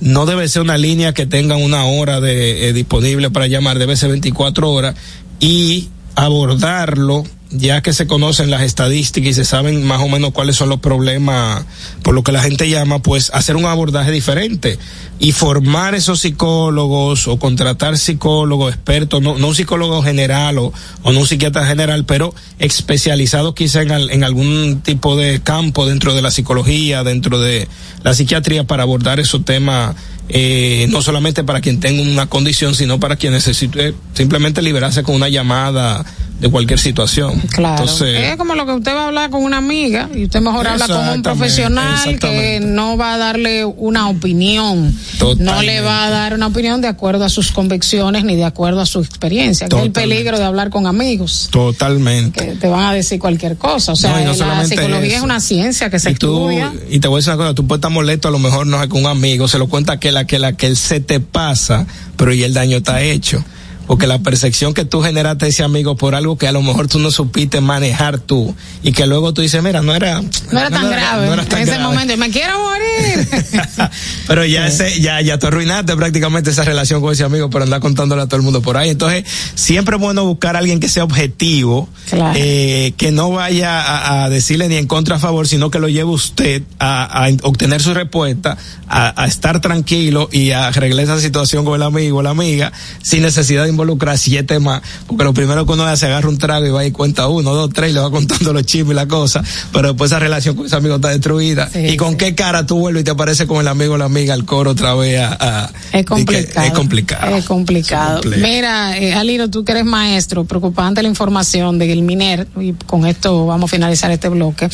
no 0.00 0.26
debe 0.26 0.48
ser 0.48 0.62
una 0.62 0.78
línea 0.78 1.12
que 1.12 1.26
tenga 1.26 1.56
una 1.56 1.84
hora 1.84 2.20
de, 2.20 2.68
eh, 2.68 2.72
disponible 2.72 3.30
para 3.30 3.46
llamar, 3.46 3.78
debe 3.78 3.96
ser 3.96 4.10
24 4.10 4.70
horas 4.70 4.94
y 5.40 5.88
abordarlo 6.14 7.24
ya 7.50 7.80
que 7.80 7.92
se 7.92 8.06
conocen 8.06 8.50
las 8.50 8.62
estadísticas 8.62 9.30
y 9.30 9.34
se 9.34 9.44
saben 9.44 9.86
más 9.86 10.00
o 10.02 10.08
menos 10.08 10.32
cuáles 10.32 10.56
son 10.56 10.68
los 10.68 10.80
problemas 10.80 11.64
por 12.02 12.14
lo 12.14 12.22
que 12.22 12.32
la 12.32 12.42
gente 12.42 12.68
llama, 12.68 13.00
pues 13.00 13.30
hacer 13.32 13.56
un 13.56 13.64
abordaje 13.64 14.10
diferente 14.10 14.78
y 15.18 15.32
formar 15.32 15.94
esos 15.94 16.20
psicólogos 16.20 17.26
o 17.26 17.38
contratar 17.38 17.96
psicólogos 17.96 18.74
expertos, 18.74 19.22
no, 19.22 19.32
un 19.32 19.54
psicólogo 19.54 20.02
general 20.02 20.58
o, 20.58 20.72
no 21.04 21.18
un 21.18 21.26
psiquiatra 21.26 21.66
general, 21.66 22.04
pero 22.04 22.34
especializado 22.58 23.54
quizá 23.54 23.82
en, 23.82 23.92
en 23.92 24.24
algún 24.24 24.82
tipo 24.82 25.16
de 25.16 25.40
campo 25.40 25.86
dentro 25.86 26.14
de 26.14 26.22
la 26.22 26.30
psicología, 26.30 27.02
dentro 27.02 27.38
de 27.40 27.66
la 28.02 28.14
psiquiatría 28.14 28.64
para 28.64 28.82
abordar 28.82 29.20
esos 29.20 29.44
temas 29.44 29.96
eh, 30.30 30.86
no 30.90 31.00
solamente 31.00 31.42
para 31.42 31.62
quien 31.62 31.80
tenga 31.80 32.02
una 32.02 32.26
condición, 32.26 32.74
sino 32.74 33.00
para 33.00 33.16
quien 33.16 33.32
necesite 33.32 33.94
simplemente 34.12 34.60
liberarse 34.60 35.02
con 35.02 35.14
una 35.14 35.30
llamada 35.30 36.04
de 36.40 36.50
cualquier 36.50 36.78
situación. 36.78 37.40
Claro. 37.52 37.84
es 37.84 38.36
como 38.36 38.54
lo 38.54 38.66
que 38.66 38.72
usted 38.72 38.94
va 38.94 39.02
a 39.02 39.06
hablar 39.08 39.30
con 39.30 39.42
una 39.42 39.56
amiga 39.56 40.08
y 40.14 40.24
usted 40.24 40.40
mejor 40.40 40.68
habla 40.68 40.86
con 40.86 41.08
un 41.08 41.22
profesional 41.22 42.18
que 42.18 42.60
no 42.60 42.96
va 42.96 43.14
a 43.14 43.18
darle 43.18 43.64
una 43.64 44.08
opinión. 44.08 44.94
No 45.38 45.62
le 45.62 45.80
va 45.80 46.06
a 46.06 46.10
dar 46.10 46.34
una 46.34 46.46
opinión 46.46 46.80
de 46.80 46.88
acuerdo 46.88 47.24
a 47.24 47.28
sus 47.28 47.52
convicciones 47.52 48.24
ni 48.24 48.36
de 48.36 48.44
acuerdo 48.44 48.80
a 48.80 48.86
su 48.86 49.00
experiencia. 49.00 49.68
Que 49.68 49.76
es 49.76 49.82
el 49.82 49.92
peligro 49.92 50.38
de 50.38 50.44
hablar 50.44 50.70
con 50.70 50.86
amigos. 50.86 51.48
Totalmente. 51.50 52.44
Que 52.44 52.52
te 52.54 52.68
van 52.68 52.84
a 52.84 52.92
decir 52.92 53.18
cualquier 53.18 53.56
cosa. 53.56 53.92
O 53.92 53.96
sea, 53.96 54.20
la 54.20 54.64
psicología 54.64 55.16
es 55.16 55.22
una 55.22 55.40
ciencia 55.40 55.90
que 55.90 55.98
se 55.98 56.10
estudia. 56.10 56.72
Y 56.90 57.00
te 57.00 57.08
voy 57.08 57.16
a 57.16 57.18
decir 57.18 57.32
una 57.32 57.44
cosa, 57.44 57.54
tú 57.54 57.66
puedes 57.66 57.78
estar 57.78 57.90
molesto 57.90 58.28
a 58.28 58.30
lo 58.30 58.38
mejor 58.38 58.66
no 58.66 58.82
es 58.82 58.88
con 58.88 59.04
un 59.04 59.10
amigo, 59.10 59.48
se 59.48 59.58
lo 59.58 59.68
cuenta 59.68 59.98
que 59.98 60.12
la 60.12 60.26
que 60.26 60.38
la 60.38 60.52
que 60.52 60.66
él 60.66 60.76
se 60.76 61.00
te 61.00 61.20
pasa, 61.20 61.86
pero 62.16 62.32
y 62.32 62.42
el 62.42 62.54
daño 62.54 62.78
está 62.78 63.00
hecho 63.00 63.44
porque 63.88 64.06
la 64.06 64.18
percepción 64.18 64.74
que 64.74 64.84
tú 64.84 65.00
generaste 65.00 65.48
ese 65.48 65.64
amigo 65.64 65.96
por 65.96 66.14
algo 66.14 66.36
que 66.36 66.46
a 66.46 66.52
lo 66.52 66.62
mejor 66.62 66.88
tú 66.88 66.98
no 66.98 67.10
supiste 67.10 67.62
manejar 67.62 68.18
tú 68.18 68.54
y 68.82 68.92
que 68.92 69.06
luego 69.06 69.32
tú 69.32 69.40
dices, 69.40 69.62
mira, 69.62 69.80
no 69.80 69.94
era 69.94 70.20
no 70.20 70.60
era 70.60 70.70
tan 70.70 70.90
grave 70.90 71.26
no 71.26 71.32
era 71.32 71.44
tan 71.46 71.62
en 71.62 71.68
ese 71.68 71.78
momento, 71.80 72.16
me 72.18 72.30
quiero 72.30 72.58
morir. 72.60 72.87
pero 74.26 74.44
ya 74.44 74.66
ese 74.66 75.00
ya 75.00 75.20
ya 75.20 75.38
tú 75.38 75.46
arruinaste 75.46 75.96
prácticamente 75.96 76.50
esa 76.50 76.64
relación 76.64 77.00
con 77.00 77.12
ese 77.12 77.24
amigo 77.24 77.50
por 77.50 77.62
andar 77.62 77.80
contándole 77.80 78.22
a 78.22 78.26
todo 78.26 78.36
el 78.36 78.42
mundo 78.42 78.62
por 78.62 78.76
ahí. 78.76 78.90
Entonces, 78.90 79.24
siempre 79.54 79.96
es 79.96 80.02
bueno 80.02 80.24
buscar 80.24 80.56
a 80.56 80.58
alguien 80.58 80.80
que 80.80 80.88
sea 80.88 81.04
objetivo, 81.04 81.88
eh, 82.34 82.92
que 82.96 83.10
no 83.10 83.30
vaya 83.30 84.24
a, 84.24 84.28
decirle 84.28 84.68
ni 84.68 84.76
en 84.76 84.86
contra 84.86 85.16
a 85.16 85.18
favor, 85.18 85.46
sino 85.48 85.70
que 85.70 85.78
lo 85.78 85.88
lleve 85.88 86.10
usted 86.10 86.62
a, 86.78 87.24
a 87.24 87.28
obtener 87.42 87.80
su 87.80 87.94
respuesta, 87.94 88.56
a, 88.88 89.22
a, 89.22 89.26
estar 89.26 89.60
tranquilo 89.60 90.28
y 90.32 90.50
a 90.50 90.68
arreglar 90.68 91.04
esa 91.04 91.20
situación 91.20 91.64
con 91.64 91.74
el 91.74 91.82
amigo 91.82 92.18
o 92.18 92.22
la 92.22 92.30
amiga 92.30 92.72
sin 93.02 93.22
necesidad 93.22 93.64
de 93.64 93.70
involucrar 93.70 94.18
siete 94.18 94.58
más, 94.58 94.82
porque 95.06 95.24
lo 95.24 95.34
primero 95.34 95.66
que 95.66 95.72
uno 95.72 95.84
hace 95.84 96.06
agarra 96.06 96.28
un 96.28 96.38
trago 96.38 96.66
y 96.66 96.70
va 96.70 96.84
y 96.84 96.90
cuenta 96.90 97.28
uno, 97.28 97.54
dos, 97.54 97.70
tres, 97.72 97.90
y 97.90 97.94
le 97.94 98.00
va 98.00 98.10
contando 98.10 98.52
los 98.52 98.64
chismes 98.64 98.92
y 98.92 98.94
la 98.94 99.06
cosa, 99.06 99.42
pero 99.72 99.88
después 99.88 100.10
esa 100.10 100.18
relación 100.18 100.56
con 100.56 100.66
ese 100.66 100.76
amigo 100.76 100.96
está 100.96 101.08
destruida. 101.08 101.70
¿Y 101.74 101.96
con 101.96 102.16
qué 102.16 102.34
cara 102.34 102.66
tú 102.66 102.87
vuelve 102.88 103.00
y 103.00 103.04
te 103.04 103.10
aparece 103.10 103.46
con 103.46 103.60
el 103.60 103.68
amigo 103.68 103.94
o 103.94 103.98
la 103.98 104.06
amiga 104.06 104.32
al 104.32 104.46
coro 104.46 104.70
otra 104.70 104.94
vez 104.94 105.20
a, 105.20 105.70
es 105.92 106.06
complicado. 106.06 106.66
Es 106.66 106.72
complicado. 106.72 107.36
Es 107.36 107.44
complicado. 107.44 108.20
Mira, 108.24 108.96
eh, 108.96 109.12
Aliro, 109.12 109.50
tú 109.50 109.62
que 109.62 109.72
eres 109.72 109.84
maestro, 109.84 110.44
preocupante 110.44 111.02
la 111.02 111.08
información 111.08 111.78
del 111.78 112.02
MINER, 112.02 112.46
y 112.58 112.72
con 112.72 113.06
esto 113.06 113.46
vamos 113.46 113.70
a 113.70 113.74
finalizar 113.74 114.10
este 114.10 114.30
bloque, 114.30 114.70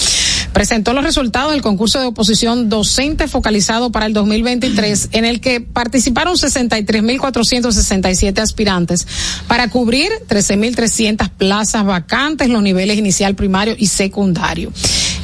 presentó 0.53 0.93
los 0.93 1.03
resultados 1.03 1.53
del 1.53 1.63
concurso 1.63 1.99
de 1.99 2.07
oposición 2.07 2.69
docente 2.69 3.27
focalizado 3.27 3.91
para 3.91 4.07
el 4.07 4.13
2023, 4.13 5.09
en 5.13 5.25
el 5.25 5.41
que 5.41 5.61
participaron 5.61 6.37
63.467 6.37 8.39
aspirantes 8.39 9.09
para 9.49 9.69
cubrir 9.69 10.11
13.300 10.29 11.31
plazas 11.31 11.85
vacantes, 11.85 12.49
los 12.49 12.63
niveles 12.63 12.97
inicial, 12.97 13.35
primario 13.35 13.75
y 13.77 13.89
secundario. 13.89 14.73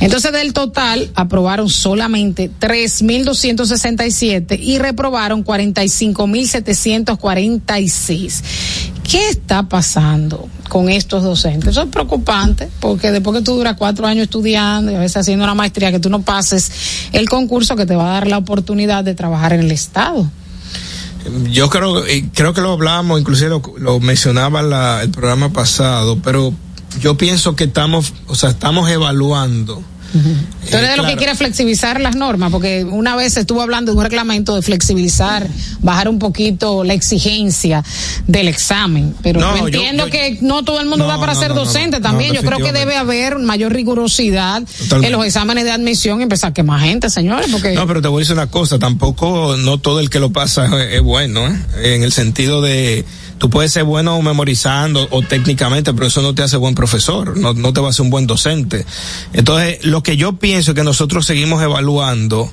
Entonces, 0.00 0.32
del 0.32 0.54
total, 0.54 1.10
aprobaron 1.14 1.68
solamente 1.68 2.50
3.267 2.80 4.58
y 4.58 4.78
reprobaron 4.78 5.44
45.746. 5.44 8.42
¿Qué 9.02 9.28
está 9.28 9.64
pasando 9.64 10.48
con 10.68 10.88
estos 10.88 11.22
docentes? 11.22 11.68
Eso 11.70 11.82
es 11.82 11.88
preocupante, 11.88 12.70
porque 12.80 13.10
después 13.10 13.36
que 13.38 13.42
tú 13.42 13.56
duras 13.56 13.74
cuatro 13.76 14.06
años 14.06 14.22
estudiando 14.24 14.90
y 14.92 14.94
a 14.94 15.00
veces 15.00 15.18
haciendo 15.18 15.44
una 15.44 15.54
maestría, 15.54 15.90
que 15.90 16.00
tú 16.00 16.08
no 16.08 16.22
pases 16.22 16.72
el 17.12 17.28
concurso 17.28 17.76
que 17.76 17.84
te 17.86 17.96
va 17.96 18.10
a 18.10 18.12
dar 18.14 18.28
la 18.28 18.38
oportunidad 18.38 19.04
de 19.04 19.14
trabajar 19.14 19.52
en 19.52 19.60
el 19.60 19.72
Estado. 19.72 20.30
Yo 21.50 21.68
creo, 21.68 22.02
creo 22.32 22.54
que 22.54 22.62
lo 22.62 22.72
hablamos, 22.72 23.20
inclusive 23.20 23.50
lo, 23.50 23.60
lo 23.78 24.00
mencionaba 24.00 25.02
el 25.02 25.10
programa 25.10 25.52
pasado, 25.52 26.18
pero 26.22 26.54
yo 27.00 27.18
pienso 27.18 27.54
que 27.56 27.64
estamos, 27.64 28.14
o 28.26 28.34
sea, 28.34 28.48
estamos 28.50 28.90
evaluando 28.90 29.82
Tú 30.12 30.76
eres 30.76 30.90
de 30.90 30.96
lo 30.96 31.06
que 31.06 31.16
quiere 31.16 31.34
flexibilizar 31.34 32.00
las 32.00 32.16
normas, 32.16 32.50
porque 32.50 32.84
una 32.84 33.16
vez 33.16 33.36
estuvo 33.36 33.62
hablando 33.62 33.92
de 33.92 33.98
un 33.98 34.04
reglamento 34.04 34.54
de 34.54 34.62
flexibilizar, 34.62 35.46
bajar 35.80 36.08
un 36.08 36.18
poquito 36.18 36.84
la 36.84 36.94
exigencia 36.94 37.84
del 38.26 38.48
examen, 38.48 39.14
pero 39.22 39.56
entiendo 39.56 40.06
que 40.06 40.38
no 40.40 40.64
todo 40.64 40.80
el 40.80 40.86
mundo 40.86 41.06
va 41.06 41.18
para 41.18 41.34
ser 41.34 41.54
docente 41.54 42.00
también. 42.00 42.32
yo 42.32 42.42
creo 42.42 42.58
que 42.58 42.72
debe 42.72 42.96
haber 42.96 43.38
mayor 43.38 43.72
rigurosidad 43.72 44.62
en 44.90 45.12
los 45.12 45.24
exámenes 45.24 45.64
de 45.64 45.70
admisión 45.70 46.20
y 46.20 46.24
empezar 46.24 46.52
que 46.52 46.62
más 46.62 46.82
gente, 46.82 47.10
señores. 47.10 47.48
Porque... 47.50 47.72
No, 47.74 47.86
pero 47.86 48.02
te 48.02 48.08
voy 48.08 48.20
a 48.20 48.22
decir 48.22 48.34
una 48.34 48.48
cosa, 48.48 48.78
tampoco 48.78 49.56
no 49.56 49.78
todo 49.78 50.00
el 50.00 50.10
que 50.10 50.20
lo 50.20 50.30
pasa 50.30 50.68
es 50.84 51.02
bueno, 51.02 51.46
¿eh? 51.48 51.94
en 51.94 52.02
el 52.02 52.12
sentido 52.12 52.60
de 52.60 53.04
tú 53.40 53.48
puedes 53.48 53.72
ser 53.72 53.84
bueno 53.84 54.20
memorizando 54.20 55.08
o 55.10 55.22
técnicamente, 55.22 55.94
pero 55.94 56.06
eso 56.06 56.20
no 56.20 56.34
te 56.34 56.42
hace 56.42 56.58
buen 56.58 56.74
profesor, 56.74 57.38
no, 57.38 57.54
no 57.54 57.72
te 57.72 57.80
va 57.80 57.86
a 57.86 57.90
hacer 57.90 58.02
un 58.04 58.10
buen 58.10 58.26
docente. 58.26 58.84
Entonces, 59.32 59.82
lo 59.82 60.02
que 60.02 60.18
yo 60.18 60.34
pienso 60.34 60.72
es 60.72 60.74
que 60.74 60.84
nosotros 60.84 61.24
seguimos 61.24 61.62
evaluando 61.62 62.52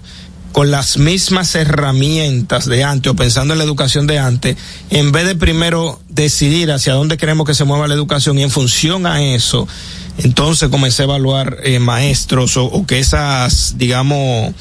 con 0.51 0.71
las 0.71 0.97
mismas 0.97 1.53
herramientas 1.55 2.65
de 2.65 2.83
antes 2.83 3.11
o 3.11 3.15
pensando 3.15 3.53
en 3.53 3.59
la 3.59 3.63
educación 3.63 4.07
de 4.07 4.19
antes, 4.19 4.57
en 4.89 5.11
vez 5.11 5.25
de 5.25 5.35
primero 5.35 5.99
decidir 6.09 6.71
hacia 6.71 6.93
dónde 6.93 7.17
queremos 7.17 7.45
que 7.45 7.53
se 7.53 7.63
mueva 7.63 7.87
la 7.87 7.93
educación 7.93 8.39
y 8.39 8.43
en 8.43 8.49
función 8.49 9.05
a 9.05 9.21
eso, 9.21 9.67
entonces 10.17 10.69
comencé 10.69 11.03
a 11.03 11.05
evaluar 11.05 11.57
eh, 11.63 11.79
maestros 11.79 12.57
o, 12.57 12.65
o, 12.65 12.87
que 12.87 12.99
esas, 12.99 13.77
digamos, 13.77 14.53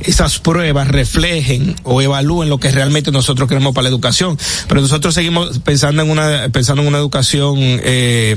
esas 0.00 0.38
pruebas 0.38 0.88
reflejen 0.88 1.76
o 1.84 2.02
evalúen 2.02 2.48
lo 2.48 2.58
que 2.58 2.70
realmente 2.70 3.12
nosotros 3.12 3.48
queremos 3.48 3.74
para 3.74 3.84
la 3.84 3.88
educación. 3.90 4.36
Pero 4.68 4.80
nosotros 4.80 5.14
seguimos 5.14 5.60
pensando 5.60 6.02
en 6.02 6.10
una, 6.10 6.48
pensando 6.50 6.82
en 6.82 6.88
una 6.88 6.98
educación, 6.98 7.56
eh, 7.58 8.36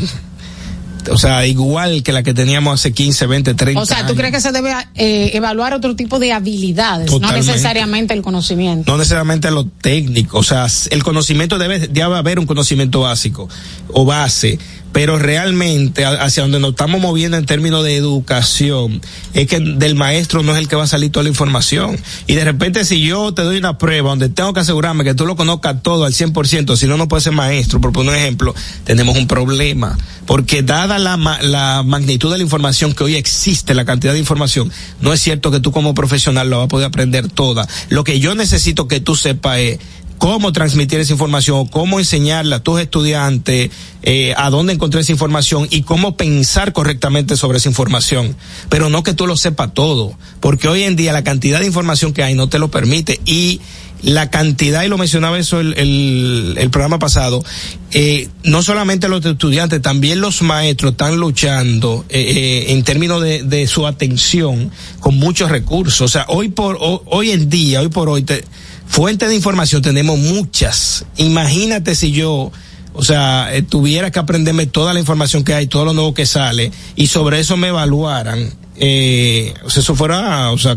o 1.11 1.17
sea, 1.17 1.45
igual 1.45 2.03
que 2.03 2.11
la 2.11 2.23
que 2.23 2.33
teníamos 2.33 2.79
hace 2.79 2.91
15, 2.91 3.25
20, 3.25 3.53
30 3.53 3.81
O 3.81 3.85
sea, 3.85 4.05
¿tú 4.05 4.15
crees 4.15 4.33
que 4.33 4.41
se 4.41 4.51
debe 4.51 4.73
eh, 4.95 5.31
evaluar 5.33 5.73
otro 5.73 5.95
tipo 5.95 6.19
de 6.19 6.33
habilidades, 6.33 7.07
Totalmente. 7.07 7.47
no 7.47 7.51
necesariamente 7.53 8.13
el 8.13 8.21
conocimiento? 8.21 8.91
No 8.91 8.97
necesariamente 8.97 9.49
lo 9.51 9.65
técnico, 9.65 10.39
o 10.39 10.43
sea, 10.43 10.67
el 10.91 11.03
conocimiento 11.03 11.57
debe, 11.57 11.87
debe 11.87 12.15
haber 12.15 12.39
un 12.39 12.45
conocimiento 12.45 13.01
básico 13.01 13.49
o 13.93 14.05
base 14.05 14.59
pero 14.91 15.19
realmente 15.19 16.05
hacia 16.05 16.43
donde 16.43 16.59
nos 16.59 16.71
estamos 16.71 16.99
moviendo 16.99 17.37
en 17.37 17.45
términos 17.45 17.83
de 17.83 17.95
educación 17.95 19.01
es 19.33 19.47
que 19.47 19.59
del 19.59 19.95
maestro 19.95 20.43
no 20.43 20.53
es 20.53 20.59
el 20.59 20.67
que 20.67 20.75
va 20.75 20.83
a 20.83 20.87
salir 20.87 21.11
toda 21.11 21.23
la 21.23 21.29
información. 21.29 21.97
Y 22.27 22.35
de 22.35 22.43
repente 22.43 22.83
si 22.85 23.01
yo 23.01 23.33
te 23.33 23.43
doy 23.43 23.57
una 23.57 23.77
prueba 23.77 24.09
donde 24.09 24.29
tengo 24.29 24.53
que 24.53 24.61
asegurarme 24.61 25.03
que 25.03 25.13
tú 25.13 25.25
lo 25.25 25.35
conozcas 25.35 25.81
todo 25.83 26.05
al 26.05 26.13
100%, 26.13 26.75
si 26.75 26.87
no, 26.87 26.97
no 26.97 27.07
puedes 27.07 27.23
ser 27.23 27.33
maestro, 27.33 27.79
por 27.79 27.91
poner 27.91 28.13
un 28.13 28.19
ejemplo, 28.19 28.55
tenemos 28.83 29.17
un 29.17 29.27
problema. 29.27 29.97
Porque 30.25 30.61
dada 30.61 30.99
la, 30.99 31.17
la 31.41 31.83
magnitud 31.83 32.31
de 32.31 32.37
la 32.37 32.43
información 32.43 32.93
que 32.93 33.03
hoy 33.03 33.15
existe, 33.15 33.73
la 33.73 33.85
cantidad 33.85 34.13
de 34.13 34.19
información, 34.19 34.71
no 35.01 35.11
es 35.11 35.21
cierto 35.21 35.49
que 35.49 35.59
tú 35.59 35.71
como 35.71 35.95
profesional 35.95 36.49
lo 36.49 36.57
vas 36.57 36.65
a 36.65 36.69
poder 36.69 36.87
aprender 36.87 37.27
toda. 37.29 37.67
Lo 37.89 38.03
que 38.03 38.19
yo 38.19 38.35
necesito 38.35 38.87
que 38.87 38.99
tú 38.99 39.15
sepas 39.15 39.57
es 39.57 39.79
cómo 40.19 40.51
transmitir 40.51 40.99
esa 40.99 41.13
información, 41.13 41.65
cómo 41.65 41.97
enseñarle 41.97 42.53
a 42.53 42.59
tus 42.59 42.79
estudiantes 42.79 43.71
eh, 44.03 44.33
a 44.37 44.49
dónde 44.51 44.73
encontrar 44.73 45.01
esa 45.01 45.13
información 45.13 45.67
y 45.71 45.81
cómo 45.81 46.15
pensar 46.15 46.73
correctamente 46.73 47.35
sobre 47.35 47.57
esa 47.57 47.69
información. 47.69 48.35
Pero 48.69 48.89
no 48.89 49.01
que 49.01 49.13
tú 49.13 49.25
lo 49.25 49.37
sepas 49.37 49.73
todo, 49.73 50.13
porque 50.41 50.67
hoy 50.67 50.83
en 50.83 50.95
día 50.95 51.13
la 51.13 51.23
cantidad 51.23 51.59
de 51.61 51.65
información 51.65 52.13
que 52.13 52.21
hay 52.21 52.35
no 52.35 52.47
te 52.47 52.59
lo 52.59 52.69
permite 52.69 53.19
y 53.25 53.61
la 54.01 54.29
cantidad, 54.29 54.83
y 54.83 54.87
lo 54.87 54.97
mencionaba 54.97 55.37
eso 55.37 55.59
el, 55.59 55.73
el, 55.77 56.55
el 56.57 56.69
programa 56.69 56.99
pasado, 56.99 57.43
eh, 57.91 58.29
no 58.43 58.63
solamente 58.63 59.09
los 59.09 59.25
estudiantes, 59.25 59.81
también 59.81 60.21
los 60.21 60.41
maestros 60.41 60.91
están 60.91 61.17
luchando 61.17 62.05
eh, 62.09 62.19
eh, 62.19 62.73
en 62.73 62.83
términos 62.83 63.21
de, 63.21 63.43
de, 63.43 63.67
su 63.67 63.87
atención 63.87 64.71
con 64.99 65.17
muchos 65.17 65.49
recursos. 65.49 66.01
O 66.01 66.07
sea, 66.07 66.25
hoy 66.29 66.49
por 66.49 66.77
hoy, 66.79 66.99
hoy 67.05 67.31
en 67.31 67.49
día, 67.49 67.81
hoy 67.81 67.89
por 67.89 68.07
hoy, 68.09 68.23
te, 68.23 68.45
fuentes 68.89 69.29
de 69.29 69.35
información 69.35 69.81
tenemos 69.81 70.17
muchas. 70.17 71.05
Imagínate 71.15 71.95
si 71.95 72.11
yo, 72.11 72.51
o 72.93 73.03
sea, 73.03 73.55
eh, 73.55 73.61
tuviera 73.61 74.11
que 74.11 74.19
aprenderme 74.19 74.65
toda 74.65 74.93
la 74.93 74.99
información 74.99 75.43
que 75.43 75.53
hay, 75.53 75.67
todo 75.67 75.85
lo 75.85 75.93
nuevo 75.93 76.13
que 76.13 76.25
sale, 76.25 76.71
y 76.95 77.07
sobre 77.07 77.39
eso 77.39 77.55
me 77.55 77.69
evaluaran, 77.69 78.51
eh, 78.75 79.53
o 79.63 79.69
sea, 79.69 79.81
eso 79.81 79.95
fuera, 79.95 80.51
o 80.51 80.57
sea, 80.57 80.75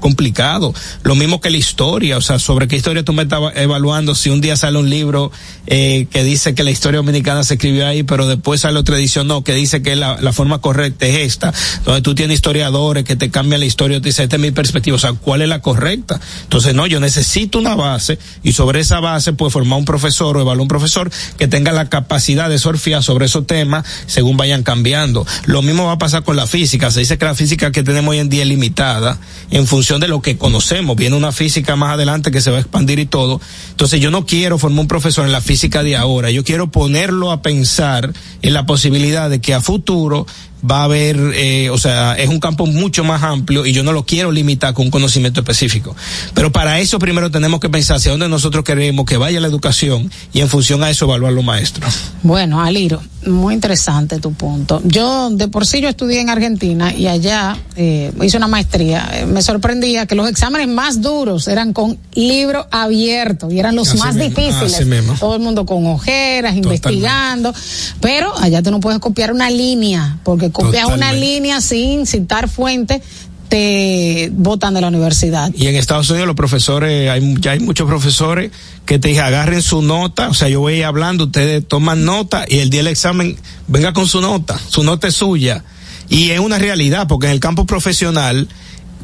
complicado. 0.00 0.74
Lo 1.02 1.14
mismo 1.14 1.40
que 1.40 1.50
la 1.50 1.56
historia, 1.56 2.16
o 2.16 2.20
sea, 2.20 2.38
sobre 2.38 2.68
qué 2.68 2.76
historia 2.76 3.04
tú 3.04 3.12
me 3.12 3.22
estás 3.22 3.40
evaluando 3.56 4.14
si 4.14 4.30
un 4.30 4.40
día 4.40 4.56
sale 4.56 4.78
un 4.78 4.90
libro 4.90 5.30
eh, 5.66 6.06
que 6.10 6.24
dice 6.24 6.54
que 6.54 6.64
la 6.64 6.70
historia 6.70 6.98
dominicana 6.98 7.44
se 7.44 7.54
escribió 7.54 7.86
ahí, 7.86 8.02
pero 8.02 8.26
después 8.26 8.60
sale 8.60 8.78
otra 8.78 8.96
edición, 8.96 9.26
no, 9.26 9.44
que 9.44 9.54
dice 9.54 9.82
que 9.82 9.96
la, 9.96 10.18
la 10.20 10.32
forma 10.32 10.60
correcta 10.60 11.06
es 11.06 11.18
esta, 11.18 11.52
donde 11.84 12.02
tú 12.02 12.14
tienes 12.14 12.36
historiadores 12.36 13.04
que 13.04 13.16
te 13.16 13.30
cambian 13.30 13.60
la 13.60 13.66
historia, 13.66 14.00
te 14.00 14.08
dicen, 14.08 14.24
esta 14.24 14.36
es 14.36 14.42
mi 14.42 14.50
perspectiva, 14.50 14.96
o 14.96 15.00
sea, 15.00 15.12
¿cuál 15.12 15.42
es 15.42 15.48
la 15.48 15.60
correcta? 15.60 16.20
Entonces, 16.42 16.74
no, 16.74 16.86
yo 16.86 17.00
necesito 17.00 17.58
una 17.58 17.74
base 17.74 18.18
y 18.42 18.52
sobre 18.52 18.80
esa 18.80 19.00
base 19.00 19.32
pues 19.32 19.52
formar 19.52 19.78
un 19.78 19.84
profesor 19.84 20.36
o 20.36 20.40
evaluar 20.40 20.62
un 20.62 20.68
profesor 20.68 21.10
que 21.38 21.48
tenga 21.48 21.72
la 21.72 21.88
capacidad 21.88 22.48
de 22.48 22.58
surfear 22.58 23.02
sobre 23.02 23.26
esos 23.26 23.46
temas 23.46 23.84
según 24.06 24.36
vayan 24.36 24.62
cambiando. 24.62 25.26
Lo 25.46 25.62
mismo 25.62 25.86
va 25.86 25.92
a 25.92 25.98
pasar 25.98 26.22
con 26.22 26.36
la 26.36 26.46
física, 26.46 26.90
se 26.90 27.00
dice 27.00 27.18
que 27.18 27.24
la 27.24 27.34
física 27.34 27.72
que 27.72 27.82
tenemos 27.82 28.12
hoy 28.12 28.18
en 28.18 28.28
día 28.28 28.42
es 28.42 28.48
limitada 28.48 29.18
en 29.50 29.66
función 29.66 29.87
de 29.96 30.08
lo 30.08 30.20
que 30.20 30.36
conocemos, 30.36 30.96
viene 30.96 31.16
una 31.16 31.32
física 31.32 31.74
más 31.74 31.94
adelante 31.94 32.30
que 32.30 32.42
se 32.42 32.50
va 32.50 32.58
a 32.58 32.60
expandir 32.60 32.98
y 32.98 33.06
todo. 33.06 33.40
Entonces 33.70 34.00
yo 34.00 34.10
no 34.10 34.26
quiero 34.26 34.58
formar 34.58 34.80
un 34.80 34.88
profesor 34.88 35.24
en 35.24 35.32
la 35.32 35.40
física 35.40 35.82
de 35.82 35.96
ahora, 35.96 36.30
yo 36.30 36.44
quiero 36.44 36.70
ponerlo 36.70 37.32
a 37.32 37.40
pensar 37.40 38.12
en 38.42 38.52
la 38.52 38.66
posibilidad 38.66 39.30
de 39.30 39.40
que 39.40 39.54
a 39.54 39.62
futuro 39.62 40.26
va 40.68 40.80
a 40.80 40.84
haber, 40.84 41.16
eh, 41.34 41.70
o 41.70 41.78
sea, 41.78 42.14
es 42.14 42.28
un 42.28 42.40
campo 42.40 42.66
mucho 42.66 43.04
más 43.04 43.22
amplio 43.22 43.66
y 43.66 43.72
yo 43.72 43.82
no 43.82 43.92
lo 43.92 44.04
quiero 44.04 44.32
limitar 44.32 44.74
con 44.74 44.86
un 44.86 44.90
conocimiento 44.90 45.40
específico. 45.40 45.94
Pero 46.34 46.52
para 46.52 46.80
eso 46.80 46.98
primero 46.98 47.30
tenemos 47.30 47.60
que 47.60 47.68
pensar 47.68 47.96
hacia 47.96 48.10
dónde 48.10 48.28
nosotros 48.28 48.64
queremos 48.64 49.06
que 49.06 49.16
vaya 49.16 49.40
la 49.40 49.48
educación 49.48 50.10
y 50.32 50.40
en 50.40 50.48
función 50.48 50.82
a 50.82 50.90
eso 50.90 51.04
evaluar 51.06 51.32
los 51.32 51.44
maestros. 51.44 51.92
Bueno, 52.22 52.60
Aliro, 52.60 53.00
muy 53.26 53.54
interesante 53.54 54.18
tu 54.18 54.32
punto. 54.32 54.80
Yo 54.84 55.30
de 55.30 55.48
por 55.48 55.66
sí 55.66 55.80
yo 55.80 55.88
estudié 55.88 56.20
en 56.20 56.30
Argentina 56.30 56.94
y 56.94 57.06
allá 57.06 57.56
eh, 57.76 58.12
hice 58.22 58.36
una 58.36 58.48
maestría. 58.48 59.08
Eh, 59.12 59.26
me 59.26 59.42
sorprendía 59.42 60.06
que 60.06 60.14
los 60.14 60.28
exámenes 60.28 60.68
más 60.68 61.00
duros 61.02 61.48
eran 61.48 61.72
con 61.72 61.98
libro 62.14 62.66
abierto 62.70 63.50
y 63.50 63.58
eran 63.58 63.76
los 63.76 63.88
Así 63.90 63.98
más 63.98 64.14
mismo, 64.14 64.30
difíciles. 64.30 65.18
Todo 65.18 65.34
el 65.34 65.40
mundo 65.40 65.66
con 65.66 65.86
ojeras, 65.86 66.54
Totalmente. 66.54 66.88
investigando. 66.88 67.54
Pero 68.00 68.36
allá 68.38 68.62
tú 68.62 68.70
no 68.70 68.80
puedes 68.80 68.98
copiar 69.00 69.32
una 69.32 69.50
línea 69.50 70.18
porque 70.24 70.47
copias 70.50 70.86
una 70.86 71.12
línea 71.12 71.60
sin 71.60 72.06
citar 72.06 72.48
fuente 72.48 73.02
te 73.48 74.30
botan 74.32 74.74
de 74.74 74.80
la 74.80 74.88
universidad. 74.88 75.50
Y 75.54 75.66
en 75.66 75.76
Estados 75.76 76.10
Unidos 76.10 76.26
los 76.26 76.36
profesores, 76.36 77.10
hay, 77.10 77.34
ya 77.40 77.52
hay 77.52 77.60
muchos 77.60 77.88
profesores 77.88 78.50
que 78.84 78.98
te 78.98 79.08
dicen 79.08 79.24
agarren 79.24 79.62
su 79.62 79.82
nota, 79.82 80.28
o 80.28 80.34
sea, 80.34 80.48
yo 80.48 80.60
voy 80.60 80.82
hablando, 80.82 81.24
ustedes 81.24 81.66
toman 81.66 82.04
nota 82.04 82.44
y 82.48 82.58
el 82.58 82.70
día 82.70 82.80
del 82.80 82.88
examen 82.88 83.36
venga 83.66 83.92
con 83.92 84.06
su 84.06 84.20
nota, 84.20 84.58
su 84.68 84.82
nota 84.82 85.08
es 85.08 85.14
suya. 85.14 85.64
Y 86.10 86.30
es 86.30 86.40
una 86.40 86.58
realidad, 86.58 87.06
porque 87.06 87.26
en 87.26 87.32
el 87.32 87.40
campo 87.40 87.66
profesional, 87.66 88.48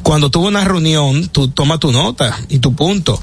cuando 0.01 0.31
tuvo 0.31 0.47
una 0.47 0.63
reunión, 0.63 1.27
tú 1.27 1.49
tomas 1.49 1.79
tu 1.79 1.91
nota 1.91 2.37
y 2.49 2.59
tu 2.59 2.73
punto. 2.73 3.21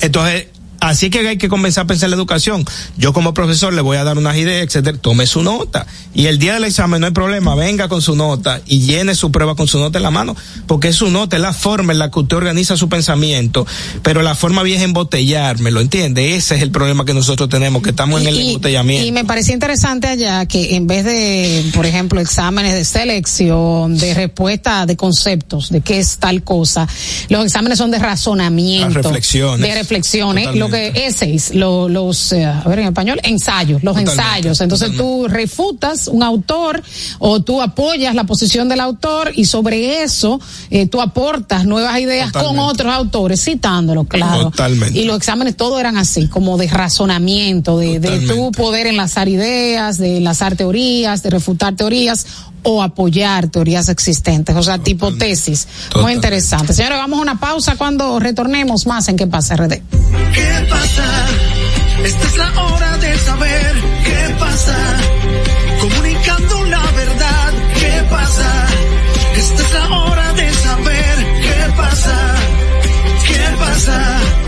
Entonces, 0.00 0.46
Así 0.80 1.10
que 1.10 1.26
hay 1.26 1.38
que 1.38 1.48
comenzar 1.48 1.84
a 1.84 1.86
pensar 1.86 2.06
en 2.06 2.12
la 2.12 2.16
educación. 2.16 2.64
Yo 2.96 3.12
como 3.12 3.34
profesor 3.34 3.72
le 3.72 3.80
voy 3.80 3.96
a 3.96 4.04
dar 4.04 4.16
unas 4.16 4.36
ideas, 4.36 4.64
etcétera. 4.64 4.96
Tome 4.98 5.26
su 5.26 5.42
nota. 5.42 5.86
Y 6.14 6.26
el 6.26 6.38
día 6.38 6.54
del 6.54 6.64
examen 6.64 7.00
no 7.00 7.06
hay 7.06 7.12
problema, 7.12 7.54
venga 7.54 7.88
con 7.88 8.00
su 8.00 8.14
nota 8.14 8.60
y 8.66 8.80
llene 8.80 9.14
su 9.14 9.30
prueba 9.30 9.54
con 9.54 9.66
su 9.68 9.78
nota 9.78 9.98
en 9.98 10.02
la 10.02 10.10
mano, 10.10 10.36
porque 10.66 10.88
es 10.88 10.96
su 10.96 11.10
nota, 11.10 11.36
es 11.36 11.42
la 11.42 11.52
forma 11.52 11.92
en 11.92 11.98
la 11.98 12.10
que 12.10 12.20
usted 12.20 12.36
organiza 12.36 12.76
su 12.76 12.88
pensamiento, 12.88 13.66
pero 14.02 14.22
la 14.22 14.34
forma 14.34 14.62
vieja 14.62 14.80
es 14.80 14.84
embotellarme, 14.86 15.70
¿lo 15.70 15.80
entiende? 15.80 16.36
Ese 16.36 16.56
es 16.56 16.62
el 16.62 16.70
problema 16.70 17.04
que 17.04 17.14
nosotros 17.14 17.48
tenemos, 17.48 17.82
que 17.82 17.90
estamos 17.90 18.20
en 18.20 18.28
el 18.28 18.38
embotellamiento. 18.38 19.06
Y 19.06 19.12
me 19.12 19.24
parecía 19.24 19.54
interesante 19.54 20.06
allá 20.06 20.46
que 20.46 20.76
en 20.76 20.86
vez 20.86 21.04
de, 21.04 21.70
por 21.74 21.86
ejemplo, 21.86 22.20
exámenes 22.20 22.74
de 22.74 22.84
selección, 22.84 23.96
de 23.98 24.14
respuesta 24.14 24.86
de 24.86 24.96
conceptos, 24.96 25.70
de 25.70 25.80
qué 25.80 25.98
es 25.98 26.18
tal 26.18 26.42
cosa, 26.42 26.88
los 27.28 27.44
exámenes 27.44 27.78
son 27.78 27.90
de 27.90 27.98
razonamiento. 27.98 29.02
reflexiones. 29.02 29.68
De 29.68 29.74
reflexiones 29.74 30.48
que 30.70 30.77
essays, 30.86 31.54
los, 31.54 32.32
eh, 32.32 32.44
a 32.44 32.62
ver 32.68 32.80
en 32.80 32.86
español, 32.86 33.20
ensayos, 33.22 33.82
los 33.82 33.96
ensayos. 33.96 34.60
Entonces 34.60 34.96
tú 34.96 35.26
refutas 35.28 36.08
un 36.08 36.22
autor 36.22 36.82
o 37.18 37.40
tú 37.40 37.60
apoyas 37.60 38.14
la 38.14 38.24
posición 38.24 38.68
del 38.68 38.80
autor 38.80 39.32
y 39.34 39.44
sobre 39.44 40.02
eso 40.02 40.40
eh, 40.70 40.86
tú 40.86 41.00
aportas 41.00 41.64
nuevas 41.66 41.98
ideas 42.00 42.32
con 42.32 42.58
otros 42.58 42.92
autores, 42.92 43.42
citándolo, 43.42 44.04
claro. 44.04 44.50
Totalmente. 44.50 44.98
Y 44.98 45.04
los 45.04 45.16
exámenes 45.16 45.56
todos 45.56 45.78
eran 45.80 45.96
así, 45.96 46.28
como 46.28 46.56
de 46.56 46.68
razonamiento, 46.68 47.78
de, 47.78 48.00
de 48.00 48.20
tú 48.26 48.52
poder 48.52 48.86
enlazar 48.86 49.28
ideas, 49.28 49.98
de 49.98 50.18
enlazar 50.18 50.56
teorías, 50.56 51.22
de 51.22 51.30
refutar 51.30 51.74
teorías 51.76 52.26
o 52.62 52.82
apoyar 52.82 53.48
teorías 53.48 53.88
existentes, 53.88 54.54
o 54.56 54.62
sea, 54.62 54.78
tipo 54.78 55.14
tesis. 55.14 55.68
Muy 56.00 56.12
interesante. 56.12 56.72
Señores, 56.72 56.98
vamos 56.98 57.18
a 57.18 57.22
una 57.22 57.40
pausa 57.40 57.76
cuando 57.76 58.18
retornemos 58.18 58.86
más 58.86 59.08
en 59.08 59.16
qué 59.16 59.26
pasa 59.26 59.56
RD. 59.56 59.70
¿Qué 59.70 60.66
pasa? 60.70 61.26
Esta 62.04 62.26
es 62.26 62.36
la 62.36 62.62
hora 62.62 62.98
de 62.98 63.18
saber 63.18 63.74
qué 64.04 64.34
pasa. 64.38 64.76
Comunicando 65.80 66.64
la 66.64 66.82
verdad, 66.92 67.52
¿qué 67.74 68.02
pasa? 68.10 68.66
Esta 69.36 69.62
es 69.62 69.72
la 69.72 69.98
hora 69.98 70.32
de 70.34 70.52
saber 70.54 71.16
qué 71.42 71.72
pasa. 71.76 72.34
¿Qué 73.26 73.56
pasa? 73.58 74.47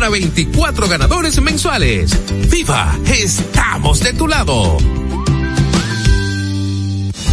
24 0.09 0.87
ganadores 0.87 1.41
mensuales. 1.41 2.17
¡Viva! 2.49 2.97
¡Estamos 3.05 3.99
de 3.99 4.13
tu 4.13 4.27
lado! 4.27 4.77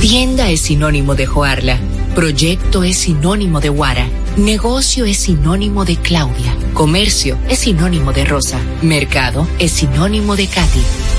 Tienda 0.00 0.48
es 0.50 0.60
sinónimo 0.60 1.14
de 1.14 1.26
Joarla. 1.26 1.78
Proyecto 2.14 2.84
es 2.84 2.98
sinónimo 2.98 3.60
de 3.60 3.68
Guara. 3.68 4.06
Negocio 4.36 5.04
es 5.04 5.18
sinónimo 5.18 5.84
de 5.84 5.96
Claudia. 5.96 6.56
Comercio 6.72 7.36
es 7.48 7.58
sinónimo 7.58 8.12
de 8.12 8.24
Rosa. 8.24 8.60
Mercado 8.82 9.46
es 9.58 9.72
sinónimo 9.72 10.36
de 10.36 10.46
Katy. 10.46 10.82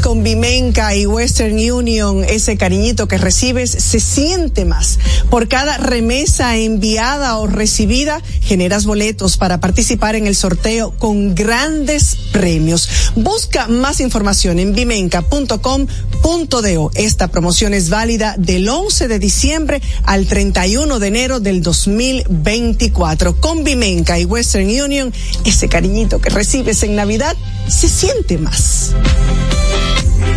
con 0.00 0.22
Bimenca 0.22 0.94
y 0.94 1.06
Western 1.06 1.58
Union, 1.58 2.24
ese 2.24 2.56
cariñito 2.56 3.08
que 3.08 3.18
recibes 3.18 3.70
se 3.70 4.00
siente 4.00 4.64
más. 4.64 4.98
Por 5.30 5.48
cada 5.48 5.78
remesa 5.78 6.56
enviada 6.56 7.38
o 7.38 7.46
recibida, 7.46 8.20
generas 8.40 8.84
boletos 8.84 9.36
para 9.36 9.60
participar 9.60 10.16
en 10.16 10.26
el 10.26 10.36
sorteo 10.36 10.92
con 10.98 11.34
grandes 11.34 12.16
premios. 12.32 12.88
Busca 13.16 13.68
más 13.68 14.00
información 14.00 14.58
en 14.58 14.74
bimenca.com.do. 14.74 16.90
Esta 16.94 17.28
promoción 17.28 17.74
es 17.74 17.90
válida 17.90 18.34
del 18.38 18.68
11 18.68 19.08
de 19.08 19.18
diciembre 19.18 19.82
al 20.04 20.26
31 20.26 20.98
de 20.98 21.06
enero 21.06 21.40
del 21.40 21.62
2024. 21.62 23.40
Con 23.40 23.64
Bimenca 23.64 24.18
y 24.18 24.24
Western 24.24 24.68
Union, 24.68 25.12
ese 25.44 25.68
cariñito 25.68 26.20
que 26.20 26.30
recibes 26.30 26.82
en 26.82 26.96
Navidad 26.96 27.36
se 27.68 27.88
siente 27.88 28.38
más. 28.38 28.94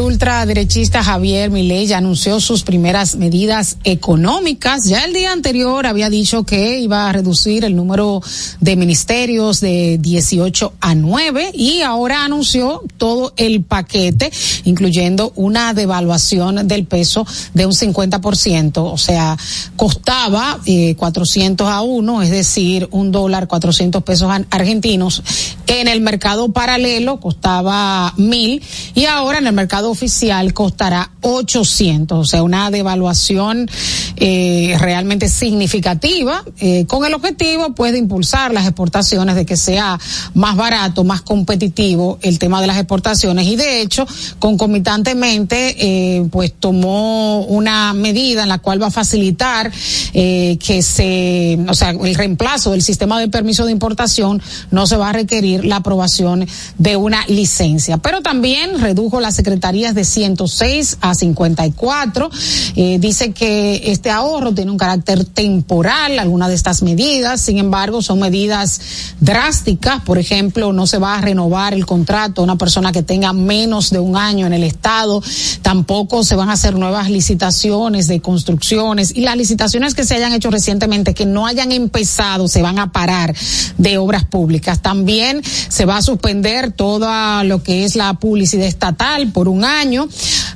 Ultraderechista 0.00 1.02
Javier 1.02 1.50
Milei 1.50 1.86
ya 1.86 1.98
anunció 1.98 2.38
sus 2.38 2.62
primeras 2.62 3.16
medidas 3.16 3.78
económicas. 3.82 4.84
Ya 4.84 5.04
el 5.04 5.12
día 5.12 5.32
anterior 5.32 5.86
había 5.86 6.10
dicho 6.10 6.44
que 6.44 6.78
iba 6.78 7.08
a 7.08 7.12
reducir 7.12 7.64
el 7.64 7.74
número 7.74 8.22
de 8.60 8.76
ministerios 8.76 9.60
de 9.60 9.98
18 9.98 10.74
a 10.80 10.94
9 10.94 11.50
y 11.54 11.82
ahora 11.82 12.24
anunció 12.24 12.82
todo 12.98 13.32
el 13.36 13.62
paquete, 13.64 14.30
incluyendo 14.64 15.32
una 15.34 15.74
devaluación 15.74 16.68
del 16.68 16.84
peso 16.84 17.26
de 17.54 17.66
un 17.66 17.72
50%. 17.72 18.72
O 18.76 18.98
sea, 18.98 19.36
costaba 19.76 20.60
eh, 20.66 20.94
400 20.96 21.68
a 21.68 21.80
1, 21.80 22.22
es 22.22 22.30
decir, 22.30 22.88
un 22.90 23.12
dólar 23.12 23.48
400 23.48 24.02
pesos 24.02 24.30
argentinos. 24.50 25.22
En 25.66 25.88
el 25.88 26.00
mercado 26.00 26.52
paralelo 26.52 27.18
costaba 27.18 28.14
mil 28.26 28.62
y 28.94 29.06
ahora 29.06 29.38
en 29.38 29.46
el 29.46 29.52
mercado 29.52 29.90
oficial 29.90 30.52
costará 30.52 31.10
800, 31.22 32.18
o 32.18 32.24
sea, 32.24 32.42
una 32.42 32.70
devaluación 32.70 33.68
eh, 34.16 34.76
realmente 34.78 35.28
significativa, 35.28 36.44
eh, 36.58 36.86
con 36.86 37.04
el 37.04 37.14
objetivo 37.14 37.74
pues 37.74 37.92
de 37.92 37.98
impulsar 37.98 38.52
las 38.52 38.64
exportaciones, 38.64 39.34
de 39.34 39.44
que 39.44 39.56
sea 39.56 39.98
más 40.34 40.56
barato, 40.56 41.04
más 41.04 41.22
competitivo 41.22 42.18
el 42.22 42.38
tema 42.38 42.60
de 42.60 42.66
las 42.66 42.76
exportaciones. 42.76 43.46
Y 43.46 43.56
de 43.56 43.82
hecho 43.82 44.06
concomitantemente 44.38 45.76
eh, 45.78 46.26
pues 46.30 46.52
tomó 46.58 47.40
una 47.42 47.92
medida 47.92 48.42
en 48.42 48.48
la 48.48 48.58
cual 48.58 48.80
va 48.80 48.86
a 48.86 48.90
facilitar 48.90 49.72
que 50.12 50.82
se, 50.82 51.58
o 51.68 51.74
sea, 51.74 51.90
el 51.90 52.14
reemplazo 52.14 52.70
del 52.70 52.82
sistema 52.82 53.20
de 53.20 53.28
permiso 53.28 53.66
de 53.66 53.72
importación 53.72 54.40
no 54.70 54.86
se 54.86 54.96
va 54.96 55.10
a 55.10 55.12
requerir 55.12 55.64
la 55.64 55.76
aprobación 55.76 56.46
de 56.78 56.96
una 56.96 57.26
licencia, 57.26 57.98
pero 57.98 58.15
también 58.22 58.80
redujo 58.80 59.20
las 59.20 59.34
secretarías 59.34 59.94
de 59.94 60.04
106 60.04 60.98
a 61.00 61.14
54. 61.14 62.30
Eh, 62.76 62.98
dice 63.00 63.32
que 63.32 63.82
este 63.90 64.10
ahorro 64.10 64.52
tiene 64.52 64.70
un 64.70 64.78
carácter 64.78 65.24
temporal, 65.24 66.18
algunas 66.18 66.48
de 66.48 66.54
estas 66.54 66.82
medidas, 66.82 67.40
sin 67.40 67.58
embargo, 67.58 68.02
son 68.02 68.20
medidas 68.20 68.80
drásticas. 69.20 70.02
Por 70.02 70.18
ejemplo, 70.18 70.72
no 70.72 70.86
se 70.86 70.98
va 70.98 71.16
a 71.16 71.20
renovar 71.20 71.74
el 71.74 71.86
contrato 71.86 72.40
a 72.40 72.44
una 72.44 72.56
persona 72.56 72.92
que 72.92 73.02
tenga 73.02 73.32
menos 73.32 73.90
de 73.90 73.98
un 73.98 74.16
año 74.16 74.46
en 74.46 74.52
el 74.52 74.64
Estado. 74.64 75.22
Tampoco 75.62 76.24
se 76.24 76.36
van 76.36 76.50
a 76.50 76.54
hacer 76.54 76.76
nuevas 76.76 77.10
licitaciones 77.10 78.06
de 78.08 78.20
construcciones 78.20 79.14
y 79.14 79.20
las 79.20 79.36
licitaciones 79.36 79.94
que 79.94 80.04
se 80.04 80.14
hayan 80.14 80.32
hecho 80.32 80.50
recientemente 80.50 81.14
que 81.14 81.26
no 81.26 81.46
hayan 81.46 81.72
empezado 81.72 82.48
se 82.48 82.62
van 82.62 82.78
a 82.78 82.92
parar 82.92 83.34
de 83.78 83.98
obras 83.98 84.24
públicas. 84.24 84.82
También 84.82 85.42
se 85.44 85.84
va 85.84 85.98
a 85.98 86.02
suspender 86.02 86.72
todo 86.72 86.96
lo 87.44 87.62
que 87.62 87.84
es 87.84 87.96
la 87.96 88.05
publicidad 88.14 88.66
estatal 88.66 89.32
por 89.32 89.48
un 89.48 89.64
año, 89.64 90.08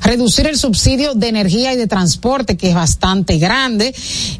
reducir 0.02 0.46
el 0.46 0.56
subsidio 0.56 1.14
de 1.14 1.28
energía 1.28 1.72
y 1.72 1.76
de 1.76 1.86
transporte, 1.86 2.56
que 2.56 2.70
es 2.70 2.74
bastante 2.74 3.38
grande, 3.38 3.94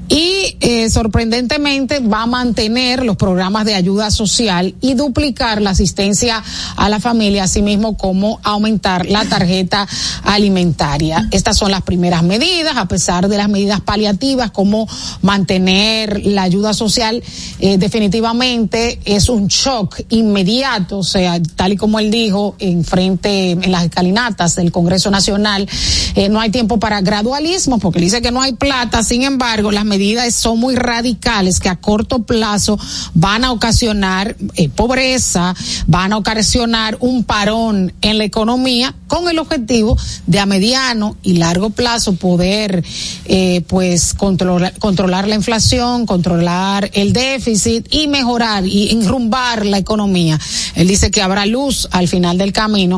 y 0.08 0.56
eh, 0.60 0.90
sorprendentemente 0.90 2.00
va 2.00 2.22
a 2.22 2.26
mantener 2.26 3.04
los 3.04 3.16
programas 3.16 3.64
de 3.64 3.74
ayuda 3.74 4.10
social 4.10 4.74
y 4.80 4.94
duplicar 4.94 5.62
la 5.62 5.70
asistencia 5.70 6.42
a 6.76 6.88
la 6.88 7.00
familia, 7.00 7.44
así 7.44 7.62
mismo 7.62 7.96
como 7.96 8.40
aumentar 8.42 9.06
la 9.06 9.24
tarjeta 9.24 9.86
alimentaria. 10.24 11.28
Estas 11.30 11.56
son 11.56 11.70
las 11.70 11.82
primeras 11.82 12.22
medidas, 12.22 12.76
a 12.76 12.86
pesar 12.86 13.28
de 13.28 13.36
las 13.36 13.48
medidas 13.48 13.80
paliativas, 13.80 14.50
como 14.50 14.88
mantener 15.22 16.26
la 16.26 16.42
ayuda 16.42 16.74
social, 16.74 17.22
eh, 17.58 17.78
definitivamente 17.78 19.00
es 19.04 19.28
un 19.28 19.48
shock 19.48 20.00
inmediato, 20.10 20.98
o 20.98 21.04
sea, 21.04 21.40
tal 21.56 21.72
y 21.72 21.76
como 21.76 21.98
él 21.98 22.10
dijo 22.10 22.56
en 22.58 22.84
frente, 22.84 22.99
en 23.00 23.72
las 23.72 23.84
escalinatas 23.84 24.56
del 24.56 24.72
Congreso 24.72 25.10
Nacional, 25.10 25.68
eh, 26.14 26.28
no 26.28 26.40
hay 26.40 26.50
tiempo 26.50 26.78
para 26.78 27.00
gradualismo, 27.00 27.78
porque 27.78 28.00
dice 28.00 28.22
que 28.22 28.30
no 28.30 28.42
hay 28.42 28.52
plata, 28.52 29.02
sin 29.02 29.22
embargo, 29.22 29.70
las 29.70 29.84
medidas 29.84 30.34
son 30.34 30.58
muy 30.58 30.76
radicales 30.76 31.60
que 31.60 31.68
a 31.68 31.76
corto 31.76 32.22
plazo 32.22 32.78
van 33.14 33.44
a 33.44 33.52
ocasionar 33.52 34.36
eh, 34.54 34.68
pobreza, 34.68 35.54
van 35.86 36.12
a 36.12 36.16
ocasionar 36.16 36.96
un 37.00 37.24
parón 37.24 37.92
en 38.00 38.18
la 38.18 38.24
economía 38.24 38.94
con 39.06 39.28
el 39.28 39.38
objetivo 39.38 39.96
de 40.26 40.38
a 40.38 40.46
mediano 40.46 41.16
y 41.22 41.34
largo 41.34 41.70
plazo 41.70 42.14
poder 42.14 42.84
eh, 43.24 43.62
pues 43.66 44.14
controlar, 44.14 44.72
controlar 44.78 45.28
la 45.28 45.34
inflación, 45.34 46.06
controlar 46.06 46.90
el 46.94 47.12
déficit 47.12 47.86
y 47.90 48.06
mejorar 48.06 48.66
y 48.66 48.90
enrumbar 48.90 49.66
la 49.66 49.78
economía. 49.78 50.38
Él 50.74 50.88
dice 50.88 51.10
que 51.10 51.22
habrá 51.22 51.46
luz 51.46 51.88
al 51.90 52.08
final 52.08 52.38
del 52.38 52.52
camino, 52.52 52.89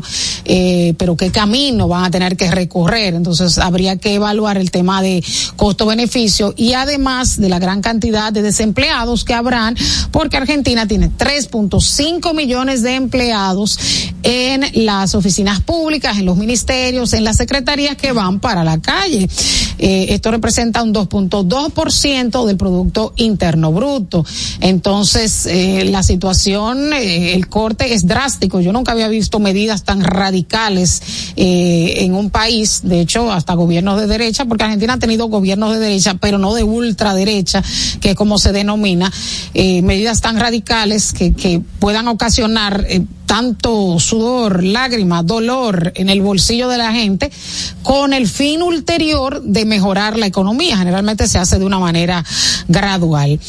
eh, 0.44 0.94
pero 0.96 1.16
qué 1.16 1.30
camino 1.30 1.88
van 1.88 2.04
a 2.04 2.10
tener 2.10 2.36
que 2.36 2.50
recorrer. 2.50 3.14
Entonces 3.14 3.58
habría 3.58 3.96
que 3.96 4.14
evaluar 4.14 4.56
el 4.56 4.70
tema 4.70 5.02
de 5.02 5.22
costo-beneficio 5.56 6.54
y 6.56 6.72
además 6.74 7.40
de 7.40 7.48
la 7.48 7.58
gran 7.58 7.82
cantidad 7.82 8.32
de 8.32 8.42
desempleados 8.42 9.24
que 9.24 9.34
habrán, 9.34 9.76
porque 10.10 10.36
Argentina 10.36 10.86
tiene 10.86 11.10
3.5 11.10 12.34
millones 12.34 12.82
de 12.82 12.94
empleados 12.94 13.78
en 14.22 14.84
las 14.84 15.14
oficinas 15.14 15.60
públicas, 15.60 16.18
en 16.18 16.26
los 16.26 16.36
ministerios, 16.36 17.12
en 17.12 17.24
las 17.24 17.36
secretarías 17.36 17.96
que 17.96 18.12
van 18.12 18.40
para 18.40 18.64
la 18.64 18.80
calle. 18.80 19.28
Eh, 19.78 20.06
esto 20.10 20.30
representa 20.30 20.82
un 20.82 20.94
2.2% 20.94 22.46
del 22.46 22.56
Producto 22.56 23.12
Interno 23.16 23.72
Bruto. 23.72 24.24
Entonces, 24.60 25.46
eh, 25.46 25.84
la 25.86 26.02
situación, 26.02 26.92
eh, 26.92 27.34
el 27.34 27.48
corte 27.48 27.94
es 27.94 28.06
drástico. 28.06 28.60
Yo 28.60 28.72
nunca 28.72 28.92
había 28.92 29.08
visto 29.08 29.40
medidas 29.40 29.81
tan 29.84 30.02
radicales 30.02 31.02
eh, 31.36 31.96
en 31.98 32.14
un 32.14 32.30
país, 32.30 32.80
de 32.84 33.00
hecho, 33.00 33.32
hasta 33.32 33.54
gobiernos 33.54 34.00
de 34.00 34.06
derecha, 34.06 34.44
porque 34.44 34.64
Argentina 34.64 34.94
ha 34.94 34.98
tenido 34.98 35.26
gobiernos 35.26 35.72
de 35.72 35.78
derecha, 35.78 36.14
pero 36.20 36.38
no 36.38 36.54
de 36.54 36.64
ultraderecha, 36.64 37.62
que 38.00 38.10
es 38.10 38.16
como 38.16 38.38
se 38.38 38.52
denomina, 38.52 39.12
eh, 39.54 39.82
medidas 39.82 40.20
tan 40.20 40.38
radicales 40.38 41.12
que, 41.12 41.32
que 41.32 41.60
puedan 41.78 42.08
ocasionar 42.08 42.84
eh, 42.88 43.04
tanto 43.32 43.98
sudor, 43.98 44.62
lágrimas, 44.62 45.24
dolor 45.24 45.92
en 45.94 46.10
el 46.10 46.20
bolsillo 46.20 46.68
de 46.68 46.76
la 46.76 46.92
gente, 46.92 47.32
con 47.82 48.12
el 48.12 48.28
fin 48.28 48.60
ulterior 48.60 49.40
de 49.42 49.64
mejorar 49.64 50.18
la 50.18 50.26
economía. 50.26 50.76
Generalmente 50.76 51.26
se 51.26 51.38
hace 51.38 51.58
de 51.58 51.64
una 51.64 51.78
manera 51.78 52.22
gradual. 52.68 53.40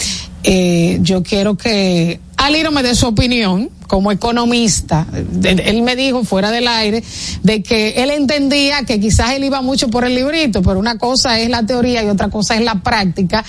Eh, 0.41 0.99
yo 1.01 1.21
quiero 1.21 1.57
que 1.57 2.21
Aliro 2.37 2.71
me 2.71 2.81
dé 2.81 2.95
su 2.95 3.07
opinión 3.07 3.69
como 3.85 4.13
economista. 4.13 5.05
Él 5.43 5.81
me 5.81 5.97
dijo 5.97 6.23
fuera 6.23 6.49
del 6.49 6.69
aire 6.69 7.03
de 7.43 7.61
que 7.61 8.01
él 8.03 8.09
entendía 8.09 8.85
que 8.85 9.01
quizás 9.01 9.31
él 9.31 9.43
iba 9.43 9.61
mucho 9.61 9.89
por 9.89 10.05
el 10.05 10.15
librito, 10.15 10.61
pero 10.61 10.79
una 10.79 10.97
cosa 10.97 11.41
es 11.41 11.49
la 11.49 11.65
teoría 11.65 12.01
y 12.03 12.07
otra 12.07 12.29
cosa 12.29 12.55
es 12.55 12.61
la 12.61 12.81
práctica. 12.81 13.43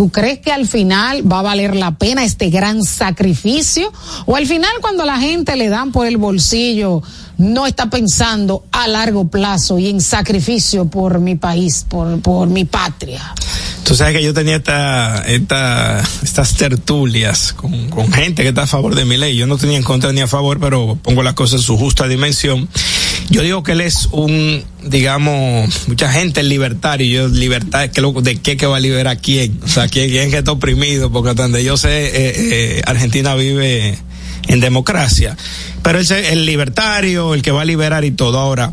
¿Tú 0.00 0.08
crees 0.08 0.38
que 0.38 0.50
al 0.50 0.66
final 0.66 1.30
va 1.30 1.40
a 1.40 1.42
valer 1.42 1.76
la 1.76 1.98
pena 1.98 2.24
este 2.24 2.48
gran 2.48 2.82
sacrificio? 2.84 3.92
¿O 4.24 4.34
al 4.34 4.46
final 4.46 4.70
cuando 4.80 5.04
la 5.04 5.18
gente 5.18 5.56
le 5.56 5.68
dan 5.68 5.92
por 5.92 6.06
el 6.06 6.16
bolsillo 6.16 7.02
no 7.36 7.66
está 7.66 7.90
pensando 7.90 8.64
a 8.72 8.88
largo 8.88 9.28
plazo 9.28 9.78
y 9.78 9.90
en 9.90 10.00
sacrificio 10.00 10.86
por 10.86 11.20
mi 11.20 11.34
país, 11.34 11.84
por, 11.86 12.18
por 12.22 12.48
mi 12.48 12.64
patria? 12.64 13.34
Tú 13.84 13.94
sabes 13.94 14.16
que 14.16 14.24
yo 14.24 14.32
tenía 14.32 14.56
esta, 14.56 15.22
esta, 15.26 16.02
estas 16.22 16.54
tertulias 16.54 17.52
con, 17.52 17.90
con, 17.90 18.10
gente 18.10 18.42
que 18.42 18.48
está 18.48 18.62
a 18.62 18.66
favor 18.66 18.94
de 18.94 19.04
mi 19.04 19.18
ley. 19.18 19.36
Yo 19.36 19.46
no 19.46 19.58
tenía 19.58 19.76
en 19.76 19.82
contra 19.82 20.14
ni 20.14 20.22
a 20.22 20.26
favor, 20.26 20.60
pero 20.60 20.98
pongo 21.02 21.22
las 21.22 21.34
cosas 21.34 21.60
en 21.60 21.66
su 21.66 21.76
justa 21.76 22.08
dimensión. 22.08 22.70
Yo 23.30 23.42
digo 23.42 23.62
que 23.62 23.72
él 23.72 23.80
es 23.80 24.08
un, 24.10 24.64
digamos, 24.84 25.88
mucha 25.88 26.12
gente 26.12 26.40
es 26.40 26.46
libertario. 26.46 27.22
Yo, 27.22 27.28
libertad, 27.28 27.88
lo, 27.96 28.12
¿de 28.12 28.36
qué 28.36 28.56
que 28.56 28.66
va 28.66 28.78
a 28.78 28.80
liberar 28.80 29.18
quién? 29.20 29.60
O 29.62 29.68
sea, 29.68 29.86
quién, 29.86 30.10
quién 30.10 30.30
que 30.30 30.38
está 30.38 30.50
oprimido, 30.50 31.12
porque 31.12 31.34
donde 31.34 31.62
yo 31.62 31.76
sé, 31.76 32.06
eh, 32.06 32.32
eh, 32.36 32.82
Argentina 32.86 33.36
vive 33.36 33.96
en 34.48 34.60
democracia. 34.60 35.36
Pero 35.82 36.00
él 36.00 36.04
es 36.04 36.10
el 36.10 36.44
libertario, 36.44 37.32
el 37.34 37.42
que 37.42 37.52
va 37.52 37.62
a 37.62 37.64
liberar 37.64 38.04
y 38.04 38.10
todo. 38.10 38.36
Ahora, 38.36 38.72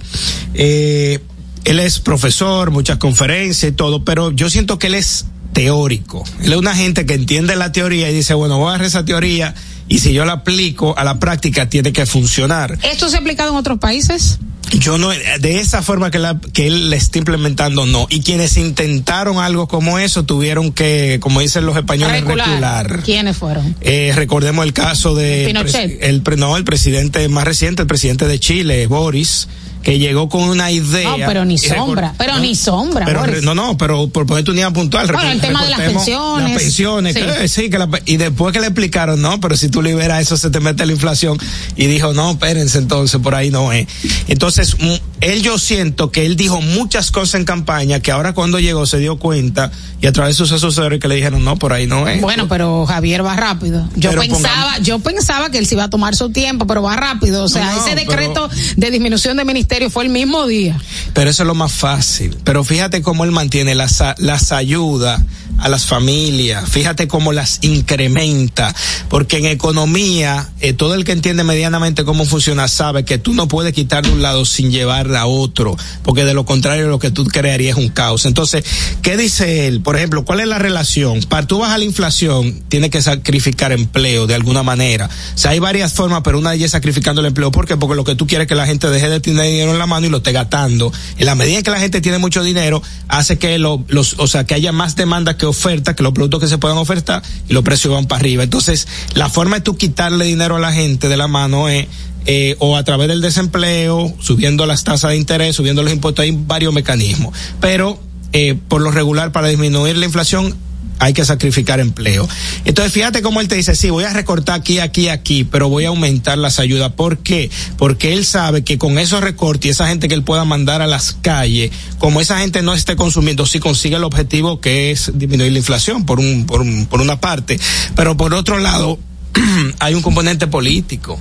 eh, 0.56 1.20
él 1.64 1.80
es 1.80 2.00
profesor, 2.00 2.72
muchas 2.72 2.98
conferencias 2.98 3.72
y 3.72 3.76
todo, 3.76 4.04
pero 4.04 4.32
yo 4.32 4.50
siento 4.50 4.80
que 4.80 4.88
él 4.88 4.96
es 4.96 5.26
teórico. 5.54 6.24
Él 6.42 6.54
es 6.54 6.58
una 6.58 6.76
gente 6.76 7.06
que 7.06 7.14
entiende 7.14 7.56
la 7.56 7.72
teoría 7.72 8.10
y 8.10 8.14
dice, 8.14 8.34
bueno, 8.34 8.58
voy 8.58 8.66
a 8.66 8.70
agarrar 8.70 8.88
esa 8.88 9.06
teoría 9.06 9.54
y 9.88 10.00
si 10.00 10.14
yo 10.14 10.26
la 10.26 10.34
aplico 10.34 10.98
a 10.98 11.04
la 11.04 11.20
práctica 11.20 11.70
tiene 11.70 11.94
que 11.94 12.06
funcionar. 12.06 12.78
¿Esto 12.84 13.10
se 13.10 13.18
ha 13.18 13.20
aplicado 13.20 13.52
en 13.52 13.58
otros 13.58 13.80
países? 13.80 14.40
Yo 14.74 14.98
no, 14.98 15.10
de 15.10 15.60
esa 15.60 15.82
forma 15.82 16.12
que, 16.12 16.20
la, 16.20 16.40
que 16.54 16.68
él 16.68 16.90
le 16.90 16.98
está 16.98 17.20
implementando, 17.20 17.86
no. 17.86 18.06
Y 18.10 18.20
quienes 18.20 18.58
intentaron 18.58 19.38
algo 19.38 19.68
como 19.68 19.98
eso 19.98 20.24
tuvieron 20.24 20.74
que, 20.74 21.20
como 21.22 21.40
dicen 21.40 21.66
los 21.66 21.78
españoles, 21.78 22.22
Recular. 22.22 22.48
recular. 22.50 23.04
¿Quiénes 23.04 23.38
fueron? 23.38 23.76
Eh, 23.82 24.12
recordemos 24.16 24.66
el 24.66 24.74
caso 24.74 25.16
de... 25.16 25.46
Pinochet. 25.48 26.00
El, 26.02 26.22
no, 26.38 26.58
el 26.58 26.66
presidente 26.66 27.28
más 27.30 27.46
reciente, 27.46 27.84
el 27.84 27.88
presidente 27.88 28.28
de 28.28 28.40
Chile, 28.40 28.88
Boris, 28.88 29.48
que 29.88 30.00
llegó 30.00 30.28
con 30.28 30.44
una 30.44 30.70
idea. 30.70 31.12
No, 31.12 31.16
pero 31.26 31.46
ni 31.46 31.58
sombra, 31.58 32.14
pero 32.18 32.38
ni 32.40 32.56
sombra, 32.56 33.06
Pero, 33.06 33.22
Boris. 33.22 33.42
no, 33.44 33.56
no, 33.56 33.78
pero 33.78 34.10
por 34.10 34.26
ponerte 34.26 34.52
un 34.52 34.58
día 34.58 34.70
puntual. 34.72 35.08
Bueno, 35.10 35.32
el 35.32 35.40
tema 35.40 35.64
de 35.64 35.70
las 35.70 35.80
pensiones. 35.80 36.50
Las 36.52 36.62
pensiones, 36.62 37.14
Sí. 37.14 37.22
que, 37.22 37.48
sí, 37.48 37.70
que 37.70 37.78
la- 37.78 37.90
y 38.06 38.18
después 38.18 38.52
que 38.52 38.60
le 38.60 38.66
explicaron, 38.68 39.22
no, 39.22 39.40
pero 39.40 39.56
si 39.56 39.70
tú 39.70 39.82
liberas 39.82 40.22
eso 40.22 40.36
se 40.36 40.50
te 40.50 40.60
mete 40.60 40.86
la 40.86 40.92
inflación. 40.92 41.38
Y 41.78 41.86
dijo, 41.86 42.12
no, 42.12 42.32
espérense 42.32 42.80
entonces, 42.80 43.22
por 43.22 43.34
ahí 43.34 43.50
no 43.50 43.72
es. 43.72 43.88
Entonces, 44.28 44.76
él 45.22 45.42
yo 45.42 45.58
siento 45.58 46.12
que 46.12 46.26
él 46.26 46.36
dijo 46.36 46.60
muchas 46.60 47.10
cosas 47.10 47.36
en 47.36 47.46
campaña 47.46 48.02
que 48.02 48.12
ahora 48.12 48.34
cuando 48.34 48.60
llegó 48.60 48.86
se 48.86 49.00
dio 49.00 49.18
cuenta 49.18 49.72
y 50.02 50.08
a 50.08 50.12
través 50.12 50.36
de 50.36 50.38
sus 50.40 50.52
asesores 50.52 51.00
que 51.00 51.08
le 51.08 51.16
dijeron, 51.16 51.46
no, 51.46 51.56
por 51.56 51.72
ahí 51.72 51.88
no 51.88 52.10
es. 52.10 52.20
Bueno, 52.20 52.50
pero 52.50 52.86
Javier 52.86 53.26
va 53.26 53.38
rápido. 53.38 53.88
Yo 53.96 54.10
Pero 54.10 54.22
pensaba, 54.24 54.80
yo 54.80 55.00
pensaba 55.00 55.50
que 55.50 55.60
él 55.60 55.66
se 55.66 55.76
iba 55.76 55.86
a 55.86 55.90
tomar 55.90 56.14
su 56.14 56.30
tiempo, 56.32 56.68
pero 56.68 56.82
va 56.84 56.98
rápido. 56.98 57.46
O 57.46 57.48
sea, 57.48 57.72
No, 57.72 57.86
ese 57.86 57.96
pero- 57.96 58.12
decreto 58.12 58.50
de 58.76 58.92
disminución 58.92 59.38
de 59.38 59.46
ministerio 59.46 59.77
fue 59.90 60.04
el 60.04 60.10
mismo 60.10 60.46
día. 60.48 60.80
Pero 61.14 61.30
eso 61.30 61.44
es 61.44 61.48
lo 61.48 61.56
más 61.56 61.72
fácil. 61.72 62.36
Pero 62.44 62.64
fíjate 62.64 63.02
cómo 63.02 63.24
él 63.24 63.32
mantiene 63.32 63.76
las, 63.76 64.04
las 64.18 64.52
ayudas 64.52 65.22
a 65.58 65.70
las 65.70 65.86
familias, 65.86 66.70
fíjate 66.70 67.08
cómo 67.08 67.34
las 67.34 67.60
incrementa, 67.64 68.74
porque 69.10 69.38
en 69.38 69.48
economía, 69.48 70.50
eh, 70.60 70.74
todo 70.74 70.94
el 70.94 71.04
que 71.04 71.14
entiende 71.14 71.44
medianamente 71.44 72.04
cómo 72.04 72.26
funciona 72.26 72.68
sabe 72.68 73.06
que 73.06 73.18
tú 73.18 73.34
no 73.34 73.48
puedes 73.48 73.74
quitar 73.74 74.06
de 74.06 74.12
un 74.12 74.22
lado 74.22 74.46
sin 74.46 74.72
llevar 74.72 75.14
a 75.16 75.26
otro, 75.26 75.76
porque 76.04 76.26
de 76.26 76.34
lo 76.34 76.46
contrario 76.46 76.88
lo 76.88 77.00
que 77.00 77.12
tú 77.12 77.26
crearías 77.26 77.78
es 77.78 77.84
un 77.84 77.90
caos. 77.90 78.26
Entonces, 78.26 78.64
¿qué 79.02 79.18
dice 79.18 79.68
él? 79.68 79.82
Por 79.82 79.96
ejemplo, 79.96 80.24
¿cuál 80.26 80.42
es 80.42 80.48
la 80.48 80.60
relación? 80.60 81.22
Para 81.24 81.48
tú 81.48 81.60
bajar 81.60 81.80
la 81.80 81.86
inflación, 81.86 82.62
tienes 82.70 82.92
que 82.92 83.02
sacrificar 83.02 83.72
empleo 83.72 84.28
de 84.28 84.36
alguna 84.36 84.64
manera. 84.64 85.10
O 85.34 85.38
sea, 85.38 85.52
hay 85.52 85.60
varias 85.60 85.94
formas, 85.94 86.22
pero 86.24 86.38
una 86.38 86.52
de 86.52 86.58
ellas 86.58 86.68
es 86.68 86.72
sacrificando 86.74 87.22
el 87.22 87.28
empleo. 87.28 87.52
¿Por 87.52 87.66
qué? 87.66 87.78
Porque 87.78 87.96
lo 87.96 88.04
que 88.04 88.16
tú 88.16 88.28
quieres 88.28 88.46
es 88.46 88.50
que 88.50 88.56
la 88.56 88.68
gente 88.68 88.90
deje 88.90 89.10
de 89.10 89.20
tener 89.20 89.67
en 89.72 89.80
la 89.80 89.86
mano 89.88 90.08
y 90.08 90.10
lo 90.10 90.18
esté 90.18 90.32
gastando. 90.32 90.92
En 91.18 91.26
la 91.26 91.36
medida 91.36 91.58
en 91.58 91.64
que 91.64 91.72
la 91.72 91.80
gente 91.80 92.02
tiene 92.02 92.18
mucho 92.18 92.44
dinero, 92.44 92.82
hace 93.08 93.38
que 93.38 93.58
lo- 93.58 93.84
los, 93.88 94.16
o 94.18 94.28
sea, 94.28 94.46
que 94.46 94.54
haya 94.54 94.72
más 94.72 94.96
demanda 94.96 95.38
que 95.38 95.46
oferta, 95.46 95.96
que 95.96 96.04
los 96.04 96.14
productos 96.14 96.40
que 96.42 96.48
se 96.48 96.58
puedan 96.58 96.78
ofertar 96.78 97.22
y 97.50 97.54
los 97.54 97.64
precios 97.64 97.94
van 97.94 98.06
para 98.08 98.20
arriba. 98.20 98.44
Entonces, 98.44 98.88
la 99.14 99.30
forma 99.30 99.58
de 99.58 99.62
tú 99.62 99.78
quitarle 99.78 100.26
dinero 100.26 100.56
a 100.56 100.60
la 100.60 100.74
gente 100.74 101.08
de 101.10 101.18
la 101.18 101.28
mano 101.28 101.70
es 101.70 101.88
eh, 102.30 102.56
o 102.60 102.76
a 102.76 102.84
través 102.84 103.08
del 103.08 103.22
desempleo, 103.22 104.14
subiendo 104.20 104.66
las 104.66 104.84
tasas 104.84 105.12
de 105.12 105.18
interés, 105.18 105.56
subiendo 105.56 105.82
los 105.84 105.94
impuestos, 105.94 106.24
hay 106.24 106.32
varios 106.32 106.74
mecanismos. 106.74 107.34
Pero, 107.62 108.00
eh, 108.34 108.58
por 108.68 108.82
lo 108.82 108.92
regular, 108.92 109.32
para 109.32 109.48
disminuir 109.48 109.96
la 109.96 110.06
inflación, 110.06 110.54
hay 111.00 111.14
que 111.14 111.26
sacrificar 111.26 111.80
empleo. 111.80 112.28
Entonces, 112.66 112.94
fíjate 112.94 113.22
cómo 113.22 113.42
él 113.42 113.48
te 113.48 113.56
dice, 113.56 113.76
sí, 113.76 113.90
voy 113.90 114.04
a 114.04 114.14
recortar 114.14 114.60
aquí, 114.60 114.80
aquí, 114.80 115.10
aquí, 115.10 115.44
pero 115.44 115.70
voy 115.70 115.86
a 115.86 115.90
aumentar 115.90 116.38
las 116.38 116.60
ayudas. 116.60 116.92
¿Por 116.94 117.20
qué? 117.20 117.50
Porque 117.78 118.14
él 118.14 118.26
sabe 118.26 118.64
que 118.64 118.78
con 118.78 118.98
esos 118.98 119.22
recortes 119.22 119.66
y 119.66 119.70
esa 119.70 119.88
gente 119.88 120.08
que 120.08 120.16
él 120.16 120.24
pueda 120.24 120.46
mandar 120.46 120.82
a 120.82 120.88
las 120.88 121.14
calles, 121.14 121.72
como 122.00 122.22
esa 122.22 122.40
gente 122.40 122.62
no 122.62 122.74
esté 122.74 122.96
consumiendo, 122.96 123.46
sí 123.46 123.60
consigue 123.60 123.96
el 123.96 124.04
objetivo 124.04 124.60
que 124.60 124.92
es 124.92 125.12
disminuir 125.16 125.52
la 125.52 125.60
inflación, 125.60 126.06
por 126.06 126.20
un, 126.20 126.46
por 126.46 126.62
un, 126.62 126.86
por 126.86 127.02
una 127.02 127.20
parte. 127.20 127.60
Pero 127.96 128.18
por 128.18 128.34
otro 128.34 128.60
lado, 128.60 129.00
hay 129.80 129.94
un 129.94 130.02
componente 130.02 130.48
político. 130.48 131.20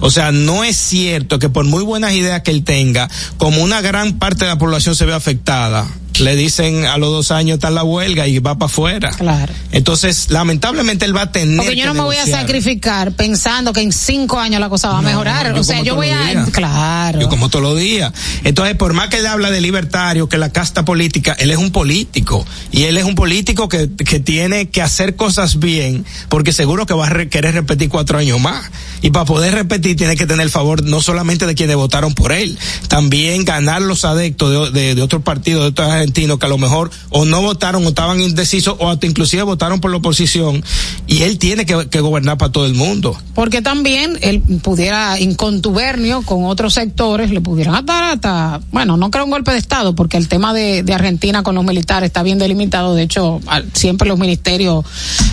O 0.00 0.10
sea, 0.10 0.32
no 0.32 0.64
es 0.64 0.76
cierto 0.76 1.38
que 1.38 1.50
por 1.50 1.66
muy 1.66 1.84
buenas 1.84 2.14
ideas 2.14 2.40
que 2.42 2.50
él 2.50 2.64
tenga, 2.64 3.08
como 3.36 3.62
una 3.62 3.82
gran 3.82 4.18
parte 4.18 4.46
de 4.46 4.50
la 4.50 4.58
población 4.58 4.96
se 4.96 5.04
ve 5.04 5.12
afectada, 5.12 5.86
le 6.20 6.36
dicen 6.36 6.84
a 6.86 6.98
los 6.98 7.10
dos 7.10 7.30
años 7.30 7.54
está 7.54 7.70
la 7.70 7.82
huelga 7.84 8.26
y 8.26 8.38
va 8.38 8.56
para 8.56 8.66
afuera. 8.66 9.10
Claro. 9.10 9.52
Entonces, 9.72 10.30
lamentablemente 10.30 11.04
él 11.04 11.16
va 11.16 11.22
a 11.22 11.32
tener 11.32 11.56
Porque 11.56 11.76
yo 11.76 11.82
que 11.82 11.88
no 11.88 11.94
me 11.94 12.00
voy 12.02 12.16
a 12.16 12.26
sacrificar 12.26 13.12
pensando 13.12 13.72
que 13.72 13.80
en 13.80 13.92
cinco 13.92 14.38
años 14.38 14.60
la 14.60 14.68
cosa 14.68 14.90
va 14.90 14.98
a 14.98 15.02
mejorar. 15.02 15.52
O 15.52 15.64
sea, 15.64 15.82
yo 15.82 15.94
voy 15.96 16.10
a, 16.10 16.46
claro. 16.52 17.20
Yo 17.20 17.28
como 17.28 17.48
todos 17.48 17.62
los 17.62 17.78
días. 17.78 18.12
Entonces, 18.44 18.76
por 18.76 18.92
más 18.92 19.08
que 19.08 19.18
él 19.18 19.26
habla 19.26 19.50
de 19.50 19.60
libertario, 19.60 20.28
que 20.28 20.38
la 20.38 20.50
casta 20.50 20.84
política, 20.84 21.34
él 21.38 21.50
es 21.50 21.56
un 21.58 21.70
político. 21.70 22.46
Y 22.70 22.84
él 22.84 22.96
es 22.96 23.04
un 23.04 23.14
político 23.14 23.68
que, 23.68 23.90
que 23.96 24.20
tiene 24.20 24.68
que 24.70 24.82
hacer 24.82 25.16
cosas 25.16 25.58
bien, 25.58 26.04
porque 26.28 26.52
seguro 26.52 26.86
que 26.86 26.94
va 26.94 27.06
a 27.06 27.10
re- 27.10 27.28
querer 27.28 27.54
repetir 27.54 27.88
cuatro 27.88 28.18
años 28.18 28.40
más. 28.40 28.70
Y 29.02 29.10
para 29.10 29.24
poder 29.24 29.54
repetir, 29.54 29.96
tiene 29.96 30.16
que 30.16 30.26
tener 30.26 30.42
el 30.44 30.50
favor 30.50 30.82
no 30.82 31.00
solamente 31.00 31.46
de 31.46 31.54
quienes 31.54 31.76
votaron 31.76 32.14
por 32.14 32.32
él, 32.32 32.58
también 32.88 33.44
ganar 33.44 33.80
los 33.82 34.04
adeptos 34.04 34.72
de, 34.72 34.80
de, 34.80 34.94
de 34.94 35.02
otros 35.02 35.22
partidos, 35.22 35.62
de 35.62 35.68
otros 35.68 35.90
que 36.12 36.46
a 36.46 36.48
lo 36.48 36.58
mejor 36.58 36.90
o 37.10 37.24
no 37.24 37.42
votaron 37.42 37.84
o 37.84 37.88
estaban 37.88 38.20
indecisos 38.20 38.76
o 38.78 38.88
hasta 38.88 39.06
inclusive 39.06 39.42
votaron 39.42 39.80
por 39.80 39.90
la 39.90 39.98
oposición. 39.98 40.62
Y 41.06 41.22
él 41.22 41.38
tiene 41.38 41.66
que, 41.66 42.00
gobernar 42.00 42.38
para 42.38 42.52
todo 42.52 42.66
el 42.66 42.74
mundo. 42.74 43.16
Porque 43.34 43.62
también 43.62 44.18
él 44.22 44.40
pudiera, 44.62 45.18
en 45.18 45.34
contubernio 45.34 46.22
con 46.22 46.44
otros 46.44 46.74
sectores, 46.74 47.30
le 47.30 47.40
pudieran 47.40 47.84
dar 47.84 48.04
hasta, 48.04 48.60
bueno, 48.72 48.96
no 48.96 49.10
creo 49.10 49.24
un 49.24 49.30
golpe 49.30 49.52
de 49.52 49.58
Estado, 49.58 49.94
porque 49.94 50.16
el 50.16 50.28
tema 50.28 50.52
de, 50.54 50.84
Argentina 50.90 51.42
con 51.42 51.54
los 51.54 51.64
militares 51.64 52.08
está 52.08 52.22
bien 52.22 52.38
delimitado. 52.38 52.94
De 52.94 53.02
hecho, 53.02 53.40
siempre 53.74 54.08
los 54.08 54.18
ministerios 54.18 54.84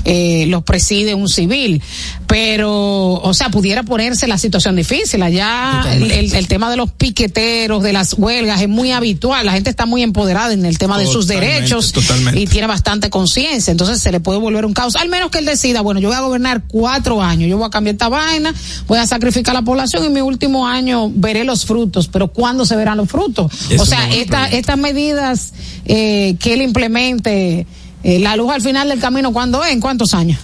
eh, 0.06 0.46
los 0.48 0.64
preside 0.64 1.16
un 1.16 1.28
civil. 1.28 1.82
Pero, 2.28 3.14
o 3.14 3.34
sea, 3.34 3.50
pudiera 3.50 3.84
ponerse 3.84 4.28
la 4.28 4.38
situación 4.38 4.76
difícil. 4.76 5.24
Allá 5.24 5.84
el, 5.94 6.12
el- 6.12 6.36
el 6.36 6.48
tema 6.48 6.70
de 6.70 6.76
los 6.78 6.92
piqueteros, 6.92 7.82
de 7.82 7.94
las 7.94 8.14
huelgas, 8.18 8.62
es 8.62 8.68
muy 8.70 8.92
habitual. 8.92 9.46
La 9.46 9.54
gente 9.54 9.70
está 9.70 9.86
muy 9.86 10.04
empoderada 10.04 10.54
en 10.54 10.66
el 10.66 10.78
tema 10.78 10.98
de 11.00 11.06
sus 11.14 11.28
derechos 11.28 11.92
totalmente. 11.94 12.40
y 12.40 12.46
tiene 12.46 12.68
bastante 12.68 13.10
conciencia. 13.10 13.72
Entonces 13.72 14.02
se 14.02 14.12
le 14.12 14.20
puede 14.20 14.40
volver 14.40 14.66
un 14.66 14.74
caos. 14.74 14.96
Al 14.98 15.10
menos 15.10 15.32
que 15.32 15.40
él 15.40 15.46
decida, 15.46 15.82
bueno, 15.82 16.00
yo 16.02 16.10
voy 16.10 16.18
a 16.18 16.22
gobernar 16.22 16.64
cuatro 16.68 17.22
años, 17.22 17.50
yo 17.50 17.58
voy 17.58 17.66
a 17.68 17.70
cambiar 17.70 17.96
esta 17.96 18.10
vaina, 18.10 18.54
voy 18.88 19.00
a 19.00 19.08
sacrificar 19.08 19.56
a 19.56 19.60
la 19.62 19.66
población 19.66 20.04
y 20.04 20.08
en 20.08 20.14
mi 20.14 20.22
último 20.22 20.68
año 20.68 21.10
veré 21.14 21.44
los 21.46 21.66
frutos. 21.66 22.08
Pero 22.10 22.28
¿cuándo 22.28 22.66
se 22.66 22.76
verán 22.76 22.98
los 22.98 23.10
frutos? 23.10 23.52
Eso 23.70 23.84
o 23.84 23.86
sea, 23.86 24.10
esta, 24.14 24.48
estas 24.48 24.78
medidas 24.78 25.54
eh, 25.86 26.36
que 26.40 26.54
él 26.54 26.62
implemente, 26.62 27.66
eh, 28.04 28.20
la 28.20 28.36
luz 28.36 28.52
al 28.52 28.62
final 28.62 28.90
del 28.90 29.00
camino, 29.00 29.32
¿cuándo 29.32 29.64
es? 29.64 29.72
¿En 29.72 29.80
cuántos 29.80 30.14
años? 30.14 30.40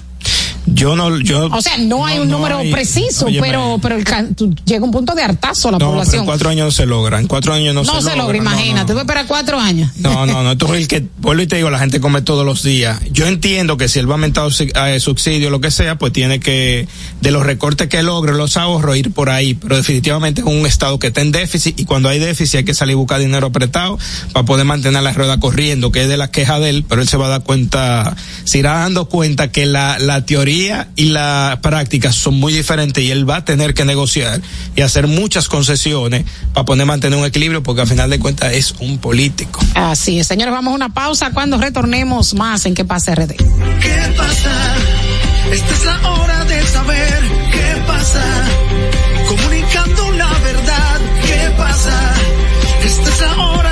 Yo 0.66 0.96
no, 0.96 1.20
yo. 1.20 1.48
O 1.52 1.62
sea, 1.62 1.78
no 1.78 2.06
hay 2.06 2.20
un 2.20 2.30
número 2.30 2.60
hay- 2.60 2.72
preciso, 2.72 3.26
óyeme, 3.26 3.48
pero 3.48 3.80
pero 3.82 3.96
el, 3.96 4.06
llega 4.66 4.84
un 4.86 4.92
punto 4.92 5.14
de 5.14 5.22
hartazo 5.24 5.68
a 5.70 5.72
la 5.74 5.78
No, 5.78 5.86
pero 5.86 5.92
población. 5.92 6.20
en 6.22 6.26
cuatro 6.26 6.50
años 6.50 6.66
no 6.66 6.72
se 6.72 6.86
logra. 6.86 7.20
En 7.20 7.28
cuatro 7.28 7.54
años 7.54 7.76
no, 7.76 7.84
no 7.84 8.02
se, 8.02 8.16
logra, 8.16 8.38
no, 8.38 8.44
imagínate. 8.50 8.94
Voy 8.94 9.00
a 9.00 9.04
esperar 9.04 9.26
cuatro 9.28 9.60
años. 9.60 9.92
No, 9.98 10.26
no, 10.26 10.42
no. 10.44 10.52
Esto 10.54 10.74
es 10.74 10.82
el 10.82 10.88
que, 10.88 11.06
vuelvo 11.20 11.44
y 11.44 11.48
te 11.48 11.58
digo, 11.58 11.70
la 11.70 11.80
gente 11.80 12.00
come 12.00 12.22
todos 12.22 12.46
los 12.46 12.64
días. 12.64 13.00
Yo 13.12 13.28
entiendo 13.28 13.76
que 13.78 13.90
si 13.90 14.00
él 14.00 14.08
va 14.08 14.14
a 14.14 14.16
aumentar 14.16 14.48
eh, 14.88 15.00
subsidio, 15.00 15.50
lo 15.50 15.60
que 15.60 15.70
sea, 15.72 15.98
pues 15.98 16.14
tiene 16.14 16.40
que, 16.40 16.88
de 17.22 17.32
los 17.32 17.46
recortes 17.46 17.90
que 17.90 18.02
logre, 18.02 18.34
los 18.34 18.56
ahorros, 18.56 18.98
ir 18.98 19.12
por 19.12 19.30
ahí. 19.30 19.56
Pero 19.56 19.76
definitivamente 19.76 20.42
es 20.42 20.48
un 20.48 20.66
Estado 20.66 20.98
que 20.98 21.08
está 21.08 21.22
en 21.22 21.32
déficit 21.34 21.80
y 21.80 21.86
cuando 21.86 22.08
hay 22.10 22.20
déficit 22.20 22.60
hay 22.60 22.64
que 22.66 22.74
salir 22.74 22.94
a 22.94 22.98
buscar 22.98 23.20
dinero 23.20 23.48
apretado 23.48 24.00
para 24.32 24.46
poder 24.46 24.66
mantener 24.66 25.04
la 25.04 25.12
rueda 25.12 25.40
corriendo, 25.40 25.92
que 25.92 26.04
es 26.04 26.08
de 26.08 26.16
la 26.18 26.32
queja 26.32 26.60
de 26.60 26.70
él, 26.70 26.86
pero 26.88 27.02
él 27.02 27.08
se 27.08 27.18
va 27.18 27.26
a 27.26 27.30
dar 27.30 27.44
cuenta, 27.44 28.16
se 28.46 28.60
irá 28.60 28.76
dando 28.80 29.06
cuenta 29.10 29.52
que 29.52 29.66
la, 29.66 30.00
la 30.00 30.26
teoría 30.26 30.53
y 30.54 31.06
la 31.06 31.60
práctica 31.62 32.12
son 32.12 32.36
muy 32.36 32.54
diferentes 32.54 33.04
y 33.04 33.10
él 33.10 33.28
va 33.28 33.38
a 33.38 33.46
tener 33.46 33.74
que 33.74 33.86
negociar 33.86 34.40
y 34.76 34.82
hacer 34.82 35.08
muchas 35.08 35.48
concesiones 35.48 36.26
para 36.54 36.66
poder 36.66 36.86
mantener 36.86 37.18
un 37.18 37.26
equilibrio 37.26 37.64
porque 37.64 37.82
al 37.82 37.88
final 37.88 38.10
de 38.10 38.20
cuentas 38.20 38.54
es 38.54 38.76
un 38.80 39.00
político. 39.00 39.60
Así 39.74 40.20
es, 40.20 40.28
señores, 40.28 40.54
vamos 40.54 40.74
a 40.74 40.76
una 40.76 40.90
pausa 40.90 41.32
cuando 41.32 41.58
retornemos 41.58 42.36
más 42.36 42.66
en 42.66 42.76
qué 42.76 42.86
pasa 42.86 43.16
RD. 43.16 43.36
¿Qué 43.36 44.14
pasa? 44.16 44.76
Esta 45.52 45.74
es 45.74 45.86
la 45.86 46.12
hora 46.12 46.46
de 46.46 46.64
saber 46.68 47.24
qué 47.52 47.82
pasa. 47.88 48.24
Comunicando 49.28 50.12
la 50.12 50.34
verdad, 50.40 51.00
¿qué 51.26 51.52
pasa? 51.58 52.14
Esta 52.86 53.10
es 53.10 53.22
la 53.22 53.44
hora 53.44 53.63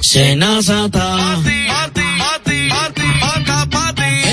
Senazata. 0.00 1.38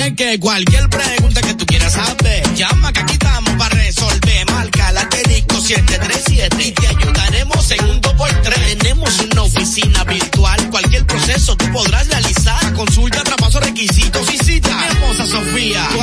Es 0.04 0.14
que 0.14 0.38
cualquier 0.38 0.88
pregunta 0.88 1.40
que 1.40 1.54
tú 1.54 1.66
quieras 1.66 1.92
saber, 1.92 2.54
llama 2.54 2.92
que 2.92 3.00
aquí 3.00 3.14
estamos 3.14 3.50
para 3.54 3.74
resolver. 3.74 4.50
Marca 4.50 4.92
la 4.92 5.08
disco 5.28 5.60
737 5.60 6.62
y 6.62 6.72
te 6.72 6.86
ayudaremos 6.86 7.70
en 7.70 7.84
un 7.86 8.00
2x3. 8.00 8.78
Tenemos 8.78 9.20
una 9.20 9.42
oficina 9.42 10.04
virtual, 10.04 10.70
cualquier 10.70 11.06
proceso 11.06 11.56
tú 11.56 11.64
podrás 11.72 12.06
realizar. 12.08 12.72
Consulta, 12.74 13.24
traspaso, 13.24 13.60
requisitos 13.60 14.32
y 14.32 14.38
cita. 14.38 14.70
Tenemos 14.88 15.20
a 15.20 15.26
Sofía, 15.26 15.88
tu 15.92 16.02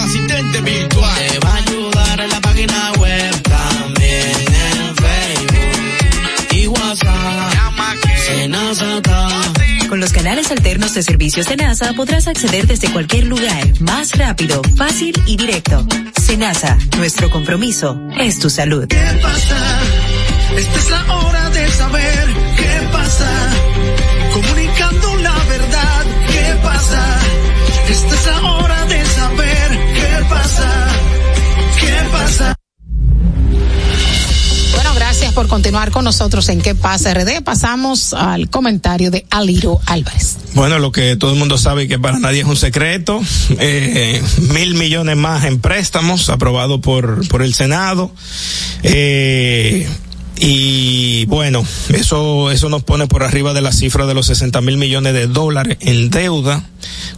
canales 10.23 10.51
alternos 10.51 10.93
de 10.93 11.01
servicios 11.01 11.49
de 11.49 11.57
NASA 11.57 11.93
podrás 11.93 12.27
acceder 12.27 12.67
desde 12.67 12.91
cualquier 12.91 13.25
lugar, 13.25 13.67
más 13.79 14.15
rápido, 14.15 14.61
fácil 14.77 15.19
y 15.25 15.35
directo. 15.35 15.83
Senasa, 16.21 16.77
nuestro 16.97 17.31
compromiso 17.31 17.99
es 18.19 18.37
tu 18.37 18.51
salud. 18.51 18.85
¿Qué 18.87 19.19
pasa? 19.19 19.81
Esta 20.55 20.77
es 20.77 20.89
la 20.91 21.15
hora 21.15 21.49
por 35.41 35.47
continuar 35.47 35.89
con 35.89 36.03
nosotros 36.05 36.49
en 36.49 36.61
¿Qué 36.61 36.75
pasa 36.75 37.15
RD? 37.15 37.41
Pasamos 37.43 38.13
al 38.13 38.47
comentario 38.51 39.09
de 39.09 39.25
Aliro 39.31 39.79
Álvarez. 39.87 40.37
Bueno, 40.53 40.77
lo 40.77 40.91
que 40.91 41.15
todo 41.15 41.33
el 41.33 41.39
mundo 41.39 41.57
sabe 41.57 41.85
y 41.85 41.87
que 41.87 41.97
para 41.97 42.19
nadie 42.19 42.41
es 42.41 42.45
un 42.45 42.55
secreto, 42.55 43.19
eh, 43.57 44.21
mil 44.53 44.75
millones 44.75 45.17
más 45.17 45.45
en 45.45 45.59
préstamos 45.59 46.29
aprobado 46.29 46.79
por, 46.79 47.27
por 47.27 47.41
el 47.41 47.55
Senado. 47.55 48.11
Eh, 48.83 49.89
y 50.37 51.25
bueno, 51.25 51.63
eso, 51.93 52.51
eso 52.51 52.69
nos 52.69 52.83
pone 52.83 53.07
por 53.07 53.23
arriba 53.23 53.53
de 53.53 53.61
la 53.61 53.71
cifra 53.71 54.05
de 54.05 54.13
los 54.13 54.27
60 54.27 54.59
mil 54.61 54.77
millones 54.77 55.13
de 55.13 55.27
dólares 55.27 55.77
en 55.81 56.09
deuda 56.09 56.63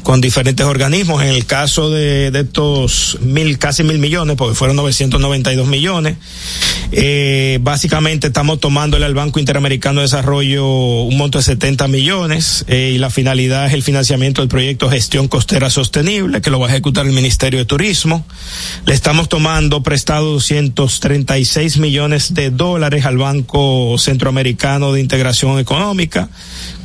con 0.04 0.20
diferentes 0.20 0.66
organismos. 0.66 1.22
En 1.22 1.30
el 1.30 1.46
caso 1.46 1.90
de, 1.90 2.32
de 2.32 2.42
estos 2.42 3.18
mil, 3.22 3.58
casi 3.58 3.84
mil 3.84 4.00
millones, 4.00 4.36
porque 4.36 4.56
fueron 4.56 4.76
992 4.76 5.68
millones, 5.68 6.18
eh, 6.92 7.60
básicamente 7.62 8.28
estamos 8.28 8.60
tomándole 8.60 9.06
al 9.06 9.14
Banco 9.14 9.40
Interamericano 9.40 10.02
de 10.02 10.06
Desarrollo 10.06 10.68
un 10.68 11.18
monto 11.18 11.38
de 11.38 11.44
70 11.44 11.88
millones 11.88 12.66
eh, 12.68 12.92
y 12.94 12.98
la 12.98 13.10
finalidad 13.10 13.68
es 13.68 13.74
el 13.74 13.84
financiamiento 13.84 14.42
del 14.42 14.50
proyecto 14.50 14.90
Gestión 14.90 15.28
Costera 15.28 15.70
Sostenible, 15.70 16.42
que 16.42 16.50
lo 16.50 16.60
va 16.60 16.68
a 16.68 16.70
ejecutar 16.70 17.06
el 17.06 17.14
Ministerio 17.14 17.60
de 17.60 17.66
Turismo. 17.66 18.26
Le 18.86 18.94
estamos 18.94 19.30
tomando 19.30 19.82
prestado 19.82 20.32
236 20.34 21.78
millones 21.78 22.34
de 22.34 22.52
dólares 22.52 23.03
al 23.06 23.18
Banco 23.18 23.98
Centroamericano 23.98 24.94
de 24.94 25.02
Integración 25.02 25.60
Económica 25.60 26.30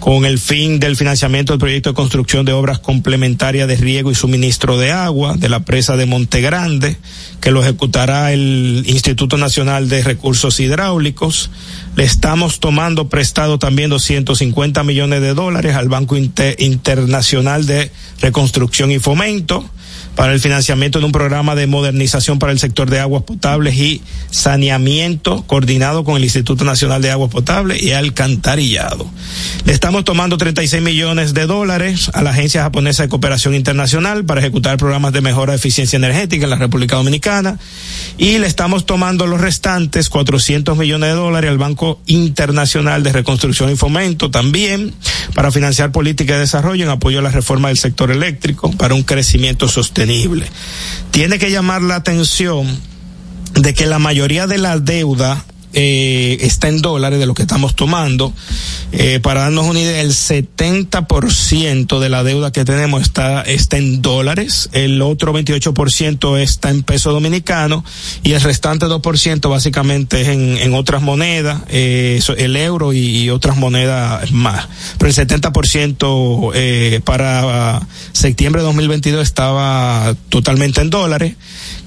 con 0.00 0.24
el 0.24 0.38
fin 0.38 0.78
del 0.78 0.96
financiamiento 0.96 1.52
del 1.52 1.60
proyecto 1.60 1.90
de 1.90 1.94
construcción 1.94 2.44
de 2.44 2.52
obras 2.52 2.78
complementarias 2.78 3.68
de 3.68 3.76
riego 3.76 4.10
y 4.10 4.14
suministro 4.14 4.78
de 4.78 4.92
agua 4.92 5.36
de 5.36 5.48
la 5.48 5.60
presa 5.60 5.96
de 5.96 6.06
Monte 6.06 6.40
Grande, 6.40 6.96
que 7.40 7.50
lo 7.50 7.62
ejecutará 7.62 8.32
el 8.32 8.84
Instituto 8.86 9.36
Nacional 9.36 9.88
de 9.88 10.02
Recursos 10.02 10.60
Hidráulicos. 10.60 11.50
Le 11.96 12.04
estamos 12.04 12.60
tomando 12.60 13.08
prestado 13.08 13.58
también 13.58 13.90
250 13.90 14.82
millones 14.84 15.20
de 15.20 15.34
dólares 15.34 15.74
al 15.74 15.88
Banco 15.88 16.16
Inter 16.16 16.56
Internacional 16.58 17.66
de 17.66 17.90
Reconstrucción 18.20 18.90
y 18.92 18.98
Fomento 18.98 19.68
para 20.18 20.32
el 20.32 20.40
financiamiento 20.40 20.98
de 20.98 21.04
un 21.04 21.12
programa 21.12 21.54
de 21.54 21.68
modernización 21.68 22.40
para 22.40 22.50
el 22.50 22.58
sector 22.58 22.90
de 22.90 22.98
aguas 22.98 23.22
potables 23.22 23.76
y 23.76 24.02
saneamiento 24.32 25.44
coordinado 25.46 26.02
con 26.02 26.16
el 26.16 26.24
Instituto 26.24 26.64
Nacional 26.64 27.00
de 27.00 27.12
Aguas 27.12 27.30
Potables 27.30 27.80
y 27.80 27.92
Alcantarillado. 27.92 29.08
Le 29.64 29.72
estamos 29.72 30.04
tomando 30.04 30.36
36 30.36 30.82
millones 30.82 31.34
de 31.34 31.46
dólares 31.46 32.10
a 32.14 32.22
la 32.22 32.30
Agencia 32.30 32.62
Japonesa 32.62 33.04
de 33.04 33.08
Cooperación 33.08 33.54
Internacional 33.54 34.24
para 34.24 34.40
ejecutar 34.40 34.76
programas 34.76 35.12
de 35.12 35.20
mejora 35.20 35.52
de 35.52 35.58
eficiencia 35.58 35.98
energética 35.98 36.42
en 36.46 36.50
la 36.50 36.56
República 36.56 36.96
Dominicana 36.96 37.56
y 38.16 38.38
le 38.38 38.48
estamos 38.48 38.86
tomando 38.86 39.24
los 39.28 39.40
restantes 39.40 40.08
400 40.08 40.76
millones 40.76 41.10
de 41.10 41.14
dólares 41.14 41.48
al 41.48 41.58
Banco 41.58 42.00
Internacional 42.06 43.04
de 43.04 43.12
Reconstrucción 43.12 43.70
y 43.70 43.76
Fomento 43.76 44.32
también 44.32 44.94
para 45.34 45.52
financiar 45.52 45.92
política 45.92 46.34
de 46.34 46.40
desarrollo 46.40 46.82
en 46.82 46.90
apoyo 46.90 47.20
a 47.20 47.22
la 47.22 47.30
reforma 47.30 47.68
del 47.68 47.78
sector 47.78 48.10
eléctrico 48.10 48.72
para 48.72 48.96
un 48.96 49.04
crecimiento 49.04 49.68
sostenible. 49.68 50.07
Tiene 51.10 51.38
que 51.38 51.50
llamar 51.50 51.82
la 51.82 51.96
atención 51.96 52.66
de 53.54 53.74
que 53.74 53.86
la 53.86 53.98
mayoría 53.98 54.46
de 54.46 54.58
la 54.58 54.78
deuda 54.78 55.44
eh, 55.72 56.38
está 56.40 56.68
en 56.68 56.80
dólares 56.80 57.18
de 57.18 57.26
lo 57.26 57.34
que 57.34 57.42
estamos 57.42 57.76
tomando. 57.76 58.32
Eh, 58.90 59.20
para 59.22 59.42
darnos 59.42 59.66
una 59.66 59.80
idea, 59.80 60.00
el 60.00 60.12
70% 60.12 61.98
de 61.98 62.08
la 62.08 62.24
deuda 62.24 62.52
que 62.52 62.64
tenemos 62.64 63.02
está, 63.02 63.42
está 63.42 63.76
en 63.76 64.00
dólares, 64.00 64.70
el 64.72 65.02
otro 65.02 65.34
28% 65.34 66.38
está 66.38 66.70
en 66.70 66.82
peso 66.82 67.12
dominicano 67.12 67.84
y 68.22 68.32
el 68.32 68.40
restante 68.40 68.86
2% 68.86 69.50
básicamente 69.50 70.22
es 70.22 70.28
en, 70.28 70.56
en 70.56 70.74
otras 70.74 71.02
monedas, 71.02 71.60
eh, 71.68 72.20
el 72.38 72.56
euro 72.56 72.94
y, 72.94 72.98
y, 72.98 73.30
otras 73.30 73.56
monedas 73.56 74.32
más. 74.32 74.68
Pero 74.96 75.10
el 75.10 75.16
70% 75.16 76.52
eh, 76.54 77.00
para 77.04 77.86
septiembre 78.12 78.62
de 78.62 78.66
2022 78.66 79.22
estaba 79.22 80.14
totalmente 80.28 80.80
en 80.80 80.90
dólares. 80.90 81.34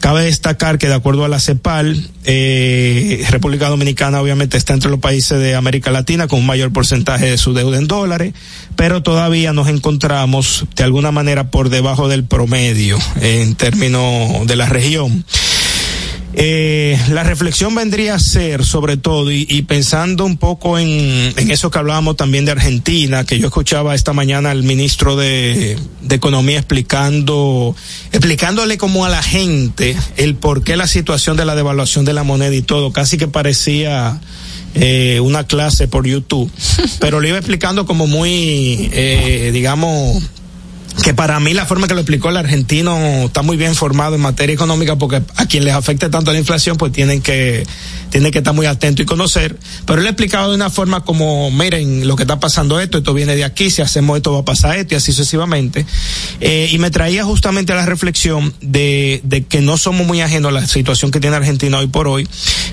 Cabe 0.02 0.24
destacar 0.24 0.80
que 0.80 0.88
de 0.88 0.96
acuerdo 0.96 1.26
a 1.26 1.28
la 1.28 1.40
CEPAL, 1.40 2.10
eh, 2.26 3.24
República 3.30 3.70
Dominicana 3.70 4.20
obviamente 4.20 4.58
está 4.58 4.74
entre 4.74 4.90
los 4.90 5.00
países 5.00 5.40
de 5.40 5.54
América 5.54 5.92
Latina 5.92 6.28
con 6.28 6.40
un 6.40 6.48
mayor 6.48 6.74
porcentaje 6.74 7.28
de 7.28 7.38
su 7.38 7.54
deuda 7.54 7.78
en 7.78 7.88
dólares, 7.88 8.34
pero 8.76 9.04
todavía 9.04 9.54
nos 9.54 9.68
encontramos 9.68 10.66
de 10.76 10.84
alguna 10.84 11.12
manera 11.12 11.52
por 11.52 11.70
debajo 11.70 12.08
del 12.08 12.24
promedio 12.24 12.98
en 13.22 13.54
términos 13.54 14.48
de 14.48 14.56
la 14.56 14.68
región. 14.68 15.24
Eh, 16.34 16.98
la 17.10 17.24
reflexión 17.24 17.76
vendría 17.76 18.16
a 18.16 18.20
ser 18.20 18.64
sobre 18.64 18.96
todo 18.96 19.32
y, 19.32 19.46
y 19.50 19.64
pensando 19.64 20.26
un 20.26 20.38
poco 20.38 20.80
en, 20.80 21.34
en, 21.36 21.52
eso 21.52 21.70
que 21.70 21.80
hablábamos 21.80 22.16
también 22.16 22.46
de 22.46 22.52
Argentina, 22.52 23.26
que 23.26 23.38
yo 23.38 23.48
escuchaba 23.48 23.96
esta 23.96 24.14
mañana 24.14 24.52
al 24.52 24.64
ministro 24.64 25.18
de, 25.18 25.78
de, 26.02 26.16
Economía 26.16 26.58
explicando, 26.58 27.76
explicándole 28.14 28.78
como 28.78 29.04
a 29.04 29.10
la 29.10 29.22
gente 29.22 29.98
el 30.16 30.36
por 30.36 30.64
qué 30.64 30.78
la 30.78 30.88
situación 30.88 31.36
de 31.36 31.46
la 31.46 31.56
devaluación 31.56 32.06
de 32.06 32.14
la 32.14 32.24
moneda 32.24 32.56
y 32.56 32.62
todo, 32.62 32.94
casi 32.94 33.18
que 33.18 33.28
parecía 33.28 34.22
eh, 34.74 35.20
una 35.22 35.46
clase 35.46 35.90
por 35.90 36.08
YouTube, 36.08 36.50
pero 37.02 37.20
le 37.20 37.30
iba 37.30 37.38
explicando 37.38 37.86
como 37.86 38.08
muy, 38.08 38.90
eh, 38.94 39.50
digamos, 39.52 40.24
que 41.04 41.14
para 41.14 41.40
mí 41.40 41.54
la 41.54 41.66
forma 41.66 41.88
que 41.88 41.94
lo 41.94 42.02
explicó 42.02 42.30
el 42.30 42.38
argentino 42.38 42.98
está 43.26 43.42
muy 43.42 43.58
bien 43.58 43.76
formado 43.76 44.16
en 44.16 44.22
materia 44.22 44.54
económica 44.54 44.98
porque 44.98 45.22
a 45.36 45.46
quien 45.46 45.64
les 45.64 45.74
afecte 45.74 46.10
tanto 46.10 46.32
la 46.32 46.40
inflación 46.40 46.78
pues 46.78 46.92
tienen 46.92 47.22
que 47.22 47.66
tienen 48.12 48.32
que 48.32 48.40
estar 48.40 48.54
muy 48.54 48.68
atentos 48.68 49.04
y 49.04 49.06
conocer, 49.06 49.58
pero 49.86 50.02
él 50.02 50.06
explicaba 50.06 50.50
de 50.50 50.56
una 50.56 50.70
forma 50.70 51.04
como, 51.04 51.50
miren, 51.50 52.08
lo 52.08 52.16
que 52.16 52.24
está 52.24 52.40
pasando 52.40 52.80
esto, 52.80 53.00
esto 53.00 53.14
viene 53.14 53.36
de 53.36 53.44
aquí, 53.44 53.72
si 53.72 53.82
hacemos 53.82 54.18
esto 54.18 54.34
va 54.34 54.40
a 54.40 54.46
pasar 54.46 54.78
esto 54.78 54.94
y 54.94 54.98
así 54.98 55.14
sucesivamente. 55.14 55.86
Eh, 56.42 56.70
y 56.72 56.78
me 56.78 56.92
traía 56.92 57.24
justamente 57.24 57.72
a 57.72 57.78
la 57.78 57.86
reflexión 57.86 58.54
de, 58.62 59.46
que 59.50 59.62
no 59.62 59.78
somos 59.78 60.06
muy 60.06 60.22
ajenos 60.22 60.50
a 60.50 60.52
la 60.52 60.68
situación 60.68 61.10
que 61.10 61.20
tiene 61.20 61.38
Argentina 61.38 61.80
hoy 61.80 61.88
por 61.88 62.08
hoy, 62.08 62.28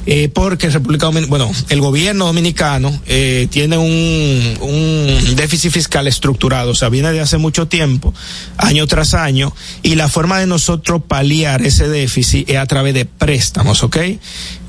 eh, 0.07 0.29
porque 0.29 0.69
República 0.69 1.07
Dominicana, 1.07 1.31
bueno, 1.31 1.53
el 1.69 1.81
gobierno 1.81 2.27
dominicano 2.27 3.01
eh, 3.07 3.47
tiene 3.51 3.79
un 3.79 5.37
déficit 5.37 5.71
fiscal 5.71 6.09
estructurado, 6.09 6.73
o 6.73 6.75
sea, 6.75 6.89
viene 6.89 7.12
de 7.12 7.21
hace 7.21 7.39
mucho 7.39 7.69
tiempo, 7.69 8.07
año 8.56 8.86
tras 8.86 9.14
año, 9.14 9.52
y 9.82 9.94
la 9.94 10.09
forma 10.09 10.38
de 10.38 10.46
nosotros 10.46 11.02
paliar 11.06 11.62
ese 11.62 11.88
déficit 11.88 12.48
es 12.48 12.56
a 12.56 12.66
través 12.66 12.94
de 12.94 13.04
préstamos, 13.04 13.82
¿ok? 13.82 13.96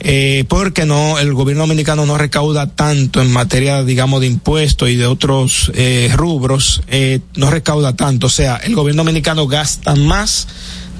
Eh, 0.02 0.46
porque 0.48 0.86
no 0.86 1.20
el 1.20 1.34
gobierno 1.34 1.64
dominicano 1.64 2.06
no 2.06 2.18
recauda 2.18 2.68
tanto 2.68 3.22
en 3.22 3.32
materia 3.32 3.84
digamos 3.84 4.22
de 4.22 4.28
impuestos 4.28 4.90
y 4.90 4.96
de 4.96 5.06
otros 5.06 5.74
eh, 5.76 6.10
rubros 6.16 6.84
eh, 6.88 7.20
no 7.36 7.52
recauda 7.52 7.98
tanto 7.98 8.28
o 8.28 8.30
sea 8.30 8.56
el 8.56 8.76
gobierno 8.76 9.04
dominicano 9.04 9.46
gasta 9.46 9.96
más 9.96 10.48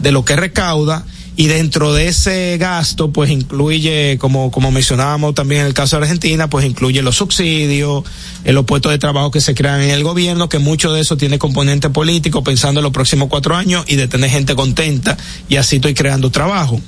de 0.02 0.12
lo 0.12 0.26
que 0.26 0.36
recauda 0.36 1.06
y 1.40 1.48
dentro 1.48 1.94
de 1.94 2.10
ese 2.10 2.58
gasto 2.58 3.14
pues 3.14 3.30
incluye 3.30 4.18
como 4.20 4.52
como 4.52 4.72
mencionábamos 4.72 5.36
también 5.36 5.62
en 5.62 5.68
el 5.68 5.74
caso 5.74 5.96
de 5.96 6.04
Argentina 6.04 6.50
pues 6.50 6.66
incluye 6.66 7.02
los 7.02 7.16
subsidios 7.16 8.04
eh, 8.44 8.52
los 8.52 8.66
puestos 8.66 8.92
de 8.92 8.98
trabajo 8.98 9.32
que 9.32 9.40
se 9.40 9.56
crean 9.56 9.82
en 9.82 9.92
el 9.92 10.04
gobierno 10.04 10.50
que 10.50 10.60
mucho 10.60 10.92
de 10.92 11.00
eso 11.00 11.16
tiene 11.16 11.40
componente 11.40 11.90
político 11.90 12.44
pensando 12.44 12.82
en 12.82 12.84
los 12.84 12.92
próximos 12.92 13.30
cuatro 13.30 13.56
años 13.56 13.86
y 13.88 13.96
de 13.96 14.10
tener 14.10 14.30
gente 14.30 14.54
contenta. 14.54 15.18
Y 15.48 15.56
así 15.56 15.78
estoy 15.78 15.94
creando 15.94 16.30
trabajo 16.30 16.82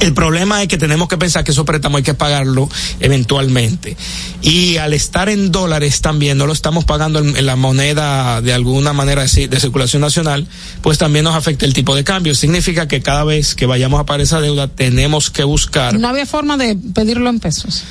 El 0.00 0.12
problema 0.12 0.62
es 0.62 0.68
que 0.68 0.78
tenemos 0.78 1.08
que 1.08 1.18
pensar 1.18 1.44
que 1.44 1.52
esos 1.52 1.64
préstamos 1.64 1.98
hay 1.98 2.02
que 2.02 2.14
pagarlo 2.14 2.68
eventualmente. 3.00 3.96
Y 4.42 4.76
al 4.76 4.92
estar 4.92 5.28
en 5.28 5.52
dólares 5.52 6.00
también, 6.00 6.38
no 6.38 6.46
lo 6.46 6.52
estamos 6.52 6.84
pagando 6.84 7.18
en, 7.20 7.46
la 7.46 7.56
moneda 7.56 8.40
de 8.40 8.52
alguna 8.52 8.92
manera 8.92 9.22
de, 9.22 9.28
circulación 9.60 10.02
nacional, 10.02 10.46
pues 10.82 10.98
también 10.98 11.24
nos 11.24 11.34
afecta 11.34 11.64
el 11.64 11.72
tipo 11.72 11.94
de 11.94 12.04
cambio. 12.04 12.34
Significa 12.34 12.88
que 12.88 13.02
cada 13.02 13.24
vez 13.24 13.54
que 13.54 13.66
vayamos 13.66 14.00
a 14.00 14.04
pagar 14.04 14.20
esa 14.20 14.40
deuda 14.40 14.68
tenemos 14.68 15.30
que 15.30 15.44
buscar. 15.44 15.98
No 15.98 16.08
había 16.08 16.26
forma 16.26 16.56
de 16.56 16.76
pedirlo 16.94 17.30
en 17.30 17.40
pesos. 17.40 17.84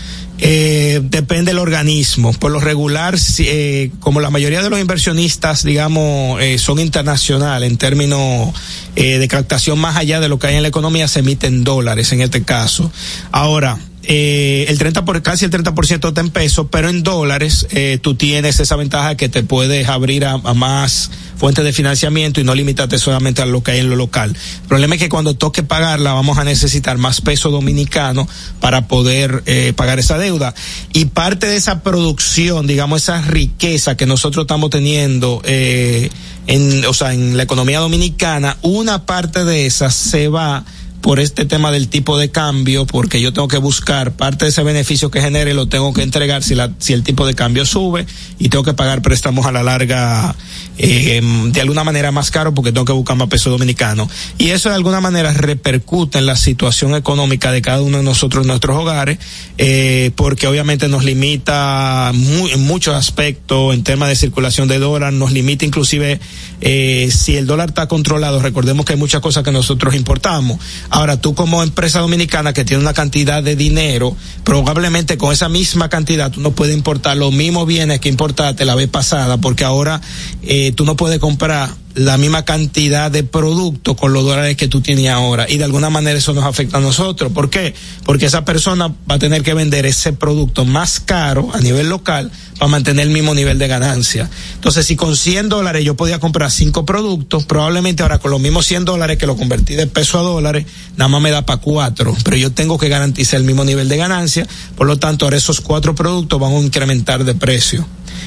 Eh, 0.46 1.00
depende 1.02 1.52
del 1.52 1.60
organismo. 1.60 2.34
Por 2.34 2.52
lo 2.52 2.60
regular, 2.60 3.16
eh, 3.40 3.92
como 4.02 4.20
la 4.20 4.30
mayoría 4.30 4.62
de 4.62 4.70
los 4.70 4.78
inversionistas, 4.78 5.64
digamos, 5.64 6.42
eh, 6.42 6.58
son 6.58 6.80
internacionales 6.80 7.72
en 7.72 7.78
términos 7.78 8.54
eh, 8.98 9.20
de 9.20 9.28
captación 9.30 9.80
más 9.80 9.96
allá 9.96 10.20
de 10.20 10.28
lo 10.28 10.40
que 10.40 10.48
hay 10.48 10.56
en 10.56 10.64
la 10.64 10.68
economía, 10.68 11.08
se 11.08 11.20
emiten 11.20 11.64
dólares 11.64 12.12
en 12.12 12.20
este 12.20 12.44
caso. 12.44 12.92
Ahora, 13.32 13.80
eh, 14.06 14.66
el 14.68 14.78
30 14.78 15.06
por, 15.06 15.22
casi 15.22 15.46
el 15.46 15.52
30% 15.52 16.08
está 16.10 16.22
en 16.22 16.30
pesos, 16.30 16.68
pero 16.70 16.90
en 16.90 17.04
dólares 17.04 17.68
eh, 17.72 18.00
tú 18.02 18.16
tienes 18.16 18.60
esa 18.60 18.76
ventaja 18.76 19.16
que 19.16 19.30
te 19.30 19.44
puedes 19.44 19.88
abrir 19.88 20.26
a, 20.26 20.38
más 20.38 21.10
fuentes 21.38 21.64
de 21.64 21.72
financiamiento 21.72 22.42
y 22.42 22.44
no 22.44 22.54
limitarte 22.54 22.98
solamente 23.00 23.42
a 23.42 23.46
lo 23.46 23.64
que 23.64 23.72
hay 23.72 23.80
en 23.80 23.90
lo 23.90 23.96
local. 23.96 24.36
El 24.64 24.68
problema 24.68 24.96
es 24.96 25.02
que 25.02 25.10
cuando 25.10 25.36
toque 25.36 25.64
pagarla 25.64 26.14
vamos 26.14 26.38
a 26.38 26.44
necesitar 26.44 26.98
más 26.98 27.22
peso 27.22 27.50
dominicano 27.50 28.28
para 28.60 28.88
poder 28.88 29.44
eh, 29.46 29.74
pagar 29.76 30.00
esa 30.00 30.18
deuda. 30.18 30.54
Y 30.92 31.06
parte 31.06 31.48
de 31.48 31.56
esa 31.56 31.82
producción, 31.82 32.68
digamos, 32.68 33.04
esa 33.04 33.22
riqueza 33.22 33.96
que 33.96 34.06
nosotros 34.06 34.44
estamos 34.44 34.70
teniendo, 34.70 35.42
eh, 35.46 36.10
en, 36.48 36.86
o 36.86 36.94
sea, 36.94 37.14
en 37.14 37.38
la 37.38 37.44
economía 37.44 37.80
dominicana, 37.80 38.58
una 38.62 39.06
parte 39.06 39.46
de 39.46 39.66
esa 39.66 39.90
se 39.92 40.28
va 40.28 40.66
por 41.04 41.20
este 41.20 41.44
tema 41.44 41.70
del 41.70 41.90
tipo 41.90 42.18
de 42.18 42.32
cambio, 42.32 42.88
porque 42.88 43.20
yo 43.20 43.34
tengo 43.34 43.50
que 43.50 43.58
buscar 43.58 44.14
parte 44.14 44.46
de 44.46 44.50
ese 44.52 44.64
beneficio 44.64 45.12
que 45.12 45.20
genere, 45.20 45.54
lo 45.54 45.68
tengo 45.68 45.94
que 45.94 46.02
entregar 46.02 46.44
si, 46.44 46.56
la, 46.56 46.72
si 46.80 46.94
el 46.94 47.04
tipo 47.04 47.28
de 47.28 47.36
cambio 47.36 47.66
sube 47.66 48.06
y 48.40 48.48
tengo 48.48 48.64
que 48.64 48.74
pagar 48.74 49.02
préstamos 49.02 49.46
a 49.46 49.52
la 49.52 49.64
larga 49.64 50.34
eh, 50.78 51.22
de 51.22 51.62
alguna 51.62 51.84
manera 51.84 52.12
más 52.12 52.32
caro 52.32 52.54
porque 52.54 52.72
tengo 52.72 52.86
que 52.86 52.94
buscar 52.94 53.18
más 53.18 53.28
peso 53.28 53.50
dominicano. 53.50 54.10
Y 54.38 54.52
eso 54.52 54.70
de 54.70 54.76
alguna 54.76 55.02
manera 55.02 55.34
repercute 55.34 56.20
en 56.20 56.26
la 56.26 56.38
situación 56.38 56.96
económica 56.96 57.52
de 57.52 57.62
cada 57.62 57.82
uno 57.82 57.98
de 57.98 58.04
nosotros 58.04 58.44
en 58.44 58.48
nuestros 58.48 58.78
hogares, 58.78 59.20
eh, 59.58 60.12
porque 60.16 60.48
obviamente 60.48 60.88
nos 60.88 61.04
limita 61.04 62.12
muy, 62.14 62.52
en 62.52 62.62
muchos 62.66 62.96
aspectos 62.96 63.74
en 63.74 63.84
temas 63.84 64.08
de 64.08 64.16
circulación 64.16 64.70
de 64.70 64.80
dólar, 64.80 65.12
nos 65.12 65.34
limita 65.34 65.66
inclusive 65.66 66.22
eh, 66.62 67.10
si 67.12 67.36
el 67.36 67.46
dólar 67.46 67.70
está 67.70 67.90
controlado, 67.90 68.40
recordemos 68.40 68.86
que 68.86 68.94
hay 68.94 69.00
muchas 69.00 69.20
cosas 69.20 69.44
que 69.44 69.52
nosotros 69.52 69.96
importamos. 69.96 70.60
Ahora, 70.94 71.20
tú 71.20 71.34
como 71.34 71.64
empresa 71.64 72.02
dominicana 72.02 72.54
que 72.54 72.66
tiene 72.66 72.84
una 72.84 72.94
cantidad 72.94 73.42
de 73.42 73.56
dinero, 73.56 74.16
probablemente 74.44 75.18
con 75.18 75.34
esa 75.34 75.50
misma 75.50 75.90
cantidad 75.90 76.30
tú 76.30 76.40
no 76.40 76.52
puedes 76.52 76.78
importar 76.78 77.18
los 77.18 77.34
mismos 77.34 77.66
bienes 77.66 78.00
que 78.00 78.10
importaste 78.10 78.64
la 78.64 78.76
vez 78.76 78.90
pasada, 78.90 79.38
porque 79.38 79.64
ahora 79.64 80.02
eh, 80.44 80.72
tú 80.72 80.86
no 80.86 80.96
puedes 80.96 81.18
comprar 81.18 81.72
la 81.96 82.18
misma 82.18 82.46
cantidad 82.46 83.12
de 83.12 83.24
producto 83.24 83.96
con 83.96 84.14
los 84.14 84.24
dólares 84.24 84.58
que 84.58 84.68
tú 84.68 84.82
tienes 84.82 85.10
ahora. 85.10 85.46
Y 85.50 85.58
de 85.58 85.64
alguna 85.64 85.90
manera 85.90 86.18
eso 86.18 86.34
nos 86.34 86.44
afecta 86.44 86.78
a 86.78 86.82
nosotros. 86.82 87.32
¿Por 87.32 87.50
qué? 87.50 87.74
Porque 88.06 88.26
esa 88.26 88.46
persona 88.46 88.88
va 88.88 89.16
a 89.16 89.20
tener 89.20 89.44
que 89.44 89.54
vender 89.54 89.86
ese 89.86 90.14
producto 90.14 90.66
más 90.66 91.00
caro 91.00 91.52
a 91.54 91.60
nivel 91.60 91.90
local 91.90 92.32
para 92.58 92.70
mantener 92.70 93.08
el 93.08 93.14
mismo 93.14 93.34
nivel 93.36 93.60
de 93.60 93.68
ganancia. 93.68 94.30
Entonces, 94.56 94.86
si 94.86 94.96
con 94.96 95.16
100 95.16 95.50
dólares 95.50 95.84
yo 95.84 95.96
podía 95.96 96.20
comprar 96.20 96.52
cinco 96.52 96.86
productos, 96.86 97.46
probablemente 97.46 98.04
ahora 98.04 98.20
con 98.20 98.32
los 98.32 98.42
mismos 98.42 98.66
100 98.66 98.86
dólares 98.86 99.18
que 99.18 99.28
lo 99.28 99.36
convertí 99.36 99.76
de 99.76 99.88
peso 99.88 100.20
a 100.20 100.24
dólares, 100.24 100.66
nada 100.98 101.10
más 101.10 101.22
me 101.22 101.32
da 101.32 101.46
para 101.46 101.62
cuatro. 101.62 102.16
Pero 102.24 102.38
yo 102.38 102.52
tengo 102.52 102.78
que 102.78 102.90
garantizar 102.90 103.40
el 103.40 103.46
mismo 103.46 103.64
nivel 103.64 103.90
de 103.90 103.98
ganancia. 103.98 104.48
Por 104.76 104.88
lo 104.88 104.98
tanto, 104.98 105.26
ahora 105.26 105.38
esos 105.38 105.62
cuatro 105.62 105.94
productos 105.94 106.40
van 106.40 106.54
a 106.54 106.60
incrementar 106.60 107.24
de 107.24 107.36
precio 107.36 107.86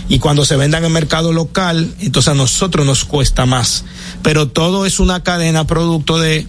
y 0.08 0.18
cuando 0.18 0.44
se 0.44 0.56
vendan 0.56 0.84
en 0.84 0.92
mercado 0.92 1.32
local, 1.32 1.94
entonces 2.00 2.32
a 2.32 2.34
nosotros 2.34 2.86
nos 2.86 3.04
cuesta 3.04 3.46
más. 3.46 3.84
Pero 4.22 4.48
todo 4.48 4.86
es 4.86 5.00
una 5.00 5.22
cadena 5.22 5.66
producto 5.66 6.18
de 6.18 6.46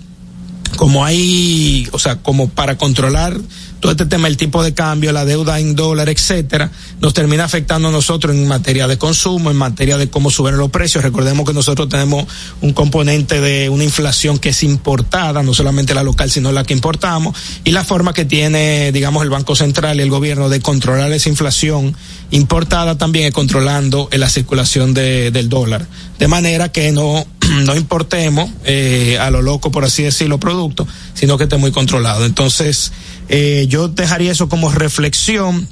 como 0.76 1.06
hay, 1.06 1.88
o 1.92 2.00
sea, 2.00 2.18
como 2.18 2.50
para 2.50 2.78
controlar 2.78 3.36
todo 3.80 3.92
este 3.92 4.06
tema, 4.06 4.28
el 4.28 4.38
tipo 4.38 4.64
de 4.64 4.74
cambio, 4.74 5.12
la 5.12 5.26
deuda 5.26 5.60
en 5.60 5.76
dólar, 5.76 6.10
etcétera, 6.10 6.72
nos 7.00 7.14
termina 7.14 7.44
afectando 7.44 7.90
a 7.90 7.92
nosotros 7.92 8.36
en 8.36 8.48
materia 8.48 8.88
de 8.88 8.98
consumo, 8.98 9.52
en 9.52 9.58
materia 9.58 9.98
de 9.98 10.10
cómo 10.10 10.32
suben 10.32 10.58
los 10.58 10.70
precios. 10.72 11.04
Recordemos 11.04 11.46
que 11.46 11.54
nosotros 11.54 11.90
tenemos 11.90 12.26
un 12.62 12.74
componente 12.74 13.40
de 13.42 13.70
una 13.70 13.84
inflación 13.84 14.40
que 14.40 14.50
es 14.50 14.64
importada, 14.64 15.44
no 15.44 15.54
solamente 15.54 15.94
la 15.94 16.04
local, 16.04 16.32
sino 16.32 16.52
la 16.52 16.64
que 16.64 16.74
importamos, 16.74 17.38
y 17.64 17.72
la 17.72 17.84
forma 17.84 18.14
que 18.14 18.26
tiene, 18.26 18.92
digamos, 18.92 19.24
el 19.24 19.30
Banco 19.30 19.56
Central 19.56 19.98
y 20.00 20.02
el 20.02 20.10
gobierno 20.10 20.50
de 20.50 20.60
controlar 20.60 21.12
esa 21.12 21.30
inflación 21.30 21.96
importada 22.32 22.98
también 22.98 23.28
es 23.28 23.34
controlando 23.34 24.10
la 24.12 24.30
circulación 24.30 24.94
de, 24.94 25.32
del 25.32 25.50
dólar. 25.50 25.88
De 26.20 26.28
manera 26.28 26.72
que 26.72 26.92
no, 26.92 27.26
no 27.66 27.76
importemos 27.76 28.50
eh, 28.66 29.18
a 29.20 29.30
lo 29.30 29.42
loco, 29.42 29.72
por 29.72 29.86
así 29.86 30.04
decirlo, 30.04 30.40
productos, 30.40 30.88
sino 31.14 31.38
que 31.38 31.46
esté 31.46 31.58
muy 31.58 31.72
controlado. 31.72 32.26
Entonces, 32.26 32.92
eh, 33.30 33.66
yo 33.70 33.88
dejaría 33.88 34.32
eso 34.32 34.50
como 34.50 34.72
reflexión. 34.72 35.68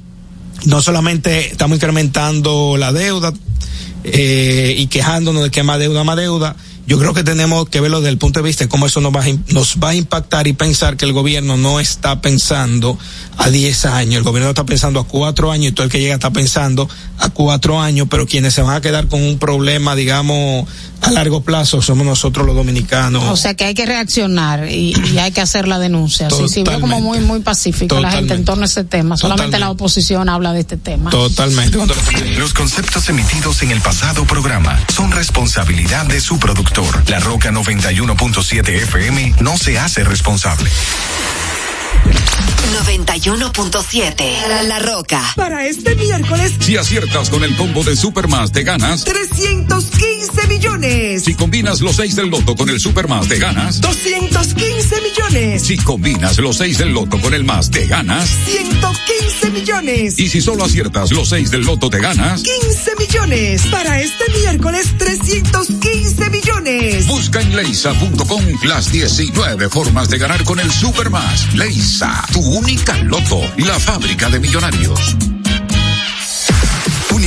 No 0.66 0.82
solamente 0.82 1.51
estamos 1.51 1.78
incrementando 1.78 2.78
la 2.78 2.91
deuda 2.91 3.34
eh, 4.03 4.76
y 4.78 4.88
quejándonos 4.88 5.43
de 5.43 5.51
que 5.51 5.64
más 5.64 5.80
deuda, 5.80 6.03
más 6.03 6.18
deuda. 6.18 6.56
Yo 6.88 6.99
creo 6.99 7.16
que 7.16 7.24
tenemos 7.24 7.68
que 7.70 7.82
verlo 7.82 7.99
desde 7.99 8.12
el 8.12 8.20
punto 8.20 8.39
de 8.39 8.45
vista 8.45 8.64
de 8.64 8.70
cómo 8.70 8.86
eso 8.86 9.01
nos 9.01 9.12
va, 9.12 9.24
a, 9.24 9.53
nos 9.53 9.78
va 9.84 9.89
a 9.89 9.95
impactar 9.95 10.45
y 10.45 10.53
pensar 10.53 10.97
que 10.97 11.06
el 11.06 11.14
gobierno 11.14 11.58
no 11.58 11.80
está 11.80 12.22
pensando 12.22 12.97
a 13.38 13.49
10 13.49 13.86
años, 13.86 14.18
el 14.18 14.24
gobierno 14.24 14.49
está 14.49 14.66
pensando 14.68 14.99
a 14.99 15.08
cuatro 15.08 15.51
años 15.51 15.72
y 15.72 15.72
todo 15.72 15.86
el 15.86 15.91
que 15.91 15.99
llega 15.99 16.14
está 16.14 16.30
pensando 16.30 16.88
a 17.18 17.30
cuatro 17.30 17.82
años, 17.82 18.08
pero 18.08 18.28
quienes 18.28 18.53
se 18.53 18.62
van 18.62 18.76
a 18.76 18.82
quedar 18.82 19.08
con 19.08 19.24
un 19.24 19.39
problema, 19.39 19.95
digamos, 19.95 20.70
a 21.01 21.11
largo 21.11 21.41
plazo 21.41 21.81
somos 21.81 22.05
nosotros 22.05 22.45
los 22.45 22.55
dominicanos. 22.55 23.23
O 23.25 23.35
sea 23.35 23.53
que 23.53 23.65
hay 23.65 23.73
que 23.73 23.85
reaccionar 23.85 24.69
y, 24.69 24.93
y 25.13 25.17
hay 25.19 25.31
que 25.31 25.41
hacer 25.41 25.67
la 25.67 25.79
denuncia. 25.79 26.29
Sí, 26.29 26.47
sí, 26.47 26.63
veo 26.63 26.79
como 26.79 26.99
muy, 27.01 27.19
muy 27.19 27.39
pacífica 27.39 27.99
la 27.99 28.11
gente 28.11 28.33
en 28.33 28.45
torno 28.45 28.63
a 28.63 28.65
ese 28.65 28.83
tema. 28.83 29.17
Solamente 29.17 29.45
Totalmente. 29.45 29.59
la 29.59 29.69
oposición 29.71 30.29
habla 30.29 30.53
de 30.53 30.61
este 30.61 30.77
tema. 30.77 31.09
Totalmente. 31.09 31.77
Los 32.37 32.53
conceptos 32.53 33.09
emitidos 33.09 33.61
en 33.61 33.71
el 33.71 33.81
pasado 33.81 34.25
programa 34.25 34.79
son 34.93 35.11
responsabilidad 35.11 36.05
de 36.05 36.21
su 36.21 36.39
productor. 36.39 37.03
La 37.09 37.19
Roca 37.19 37.51
91.7 37.51 38.67
FM 38.69 39.35
no 39.41 39.57
se 39.57 39.79
hace 39.79 40.03
responsable. 40.03 40.69
91.7 42.83 44.47
la, 44.47 44.63
la 44.63 44.79
Roca. 44.79 45.21
Para 45.36 45.65
este 45.67 45.95
miércoles, 45.95 46.53
si 46.59 46.77
aciertas 46.77 47.29
con 47.29 47.43
el 47.43 47.55
combo 47.55 47.83
de 47.83 47.95
Supermas, 47.95 48.51
te 48.51 48.63
ganas 48.63 49.03
315 49.05 50.47
millones. 50.47 51.23
Si 51.23 51.36
combinas 51.36 51.81
los 51.81 51.95
6 51.95 52.15
del 52.15 52.29
loto 52.29 52.55
con 52.55 52.69
el 52.69 52.79
Supermas, 52.79 53.27
te 53.27 53.38
ganas 53.38 53.81
215 53.81 55.01
millones. 55.01 55.61
Si 55.61 55.77
combinas 55.77 56.38
los 56.39 56.57
6 56.57 56.77
del 56.77 56.93
loto 56.93 57.19
con 57.21 57.33
el 57.33 57.43
más, 57.43 57.71
te 57.71 57.88
ganas 57.88 58.29
115 58.45 59.49
millones. 59.51 60.19
Y 60.19 60.29
si 60.29 60.41
solo 60.41 60.65
aciertas 60.65 61.11
los 61.11 61.29
6 61.29 61.51
del 61.51 61.61
loto, 61.61 61.89
te 61.89 61.99
ganas 61.99 62.41
15 62.41 62.91
millones. 62.97 63.61
Para 63.67 64.01
este 64.01 64.23
miércoles, 64.39 64.88
315 64.97 66.29
millones. 66.29 67.07
Busca 67.07 67.41
en 67.41 67.55
leisa.com 67.55 68.43
las 68.63 68.91
19 68.91 69.69
formas 69.69 70.09
de 70.09 70.17
ganar 70.17 70.43
con 70.43 70.59
el 70.59 70.71
Supermas. 70.71 71.53
Leisa, 71.53 72.24
tu 72.28 72.39
única 72.39 72.97
loto, 72.97 73.41
la 73.57 73.80
fábrica 73.80 74.30
de 74.30 74.39
millonarios. 74.39 75.34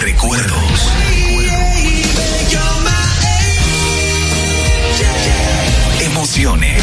Recuerdos. 0.00 0.92
Emociones. 6.00 6.82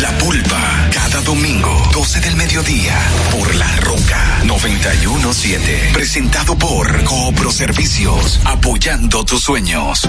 La 0.00 0.18
pulpa. 0.18 0.88
Cada 0.92 1.20
domingo, 1.22 1.88
12 1.92 2.20
del 2.20 2.36
mediodía. 2.36 2.94
Por 3.32 3.54
La 3.56 3.76
Roca 3.78 4.42
917. 4.44 5.90
Presentado 5.92 6.56
por 6.56 7.04
Coopro 7.04 7.50
Servicios. 7.50 8.40
Apoyando 8.44 9.24
tus 9.24 9.42
sueños. 9.42 10.08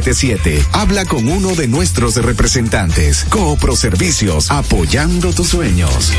Habla 0.71 1.05
con 1.05 1.27
uno 1.27 1.53
de 1.55 1.67
nuestros 1.67 2.15
representantes. 2.15 3.25
Coopro 3.29 3.75
Servicios, 3.75 4.49
apoyando 4.49 5.31
tus 5.31 5.49
sueños. 5.49 6.11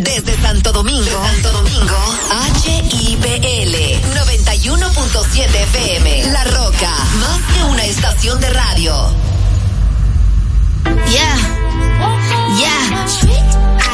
Desde 0.00 0.40
Santo 0.40 0.72
Domingo, 0.72 1.04
Santo 1.04 1.50
Domingo, 1.50 1.96
HIPL 2.64 3.74
91.7 4.14 5.46
FM. 5.54 6.26
La 6.32 6.44
Roca, 6.44 6.96
más 7.18 7.40
que 7.52 7.64
una 7.64 7.84
estación 7.84 8.40
de 8.40 8.50
radio. 8.50 9.12
Yeah, 11.08 11.36
yeah. 12.58 13.61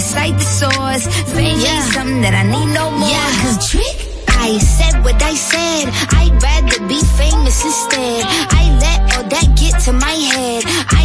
cite 0.00 0.36
the 0.38 0.44
source. 0.44 1.04
Fame 1.32 1.60
ain't 1.60 1.92
something 1.92 2.20
that 2.22 2.34
I 2.34 2.44
need 2.44 2.72
no 2.74 2.90
more. 2.90 3.08
Yeah, 3.08 3.30
cause 3.42 3.70
trick. 3.70 3.96
I 4.28 4.56
said 4.58 5.04
what 5.04 5.20
I 5.22 5.34
said. 5.34 5.92
I'd 6.16 6.34
rather 6.42 6.80
be 6.88 7.00
famous 7.20 7.64
instead. 7.64 8.24
I 8.60 8.62
let 8.80 8.98
all 9.16 9.24
that 9.28 9.48
get 9.60 9.78
to 9.84 9.92
my 9.92 10.16
head. 10.32 10.64
I 10.88 10.99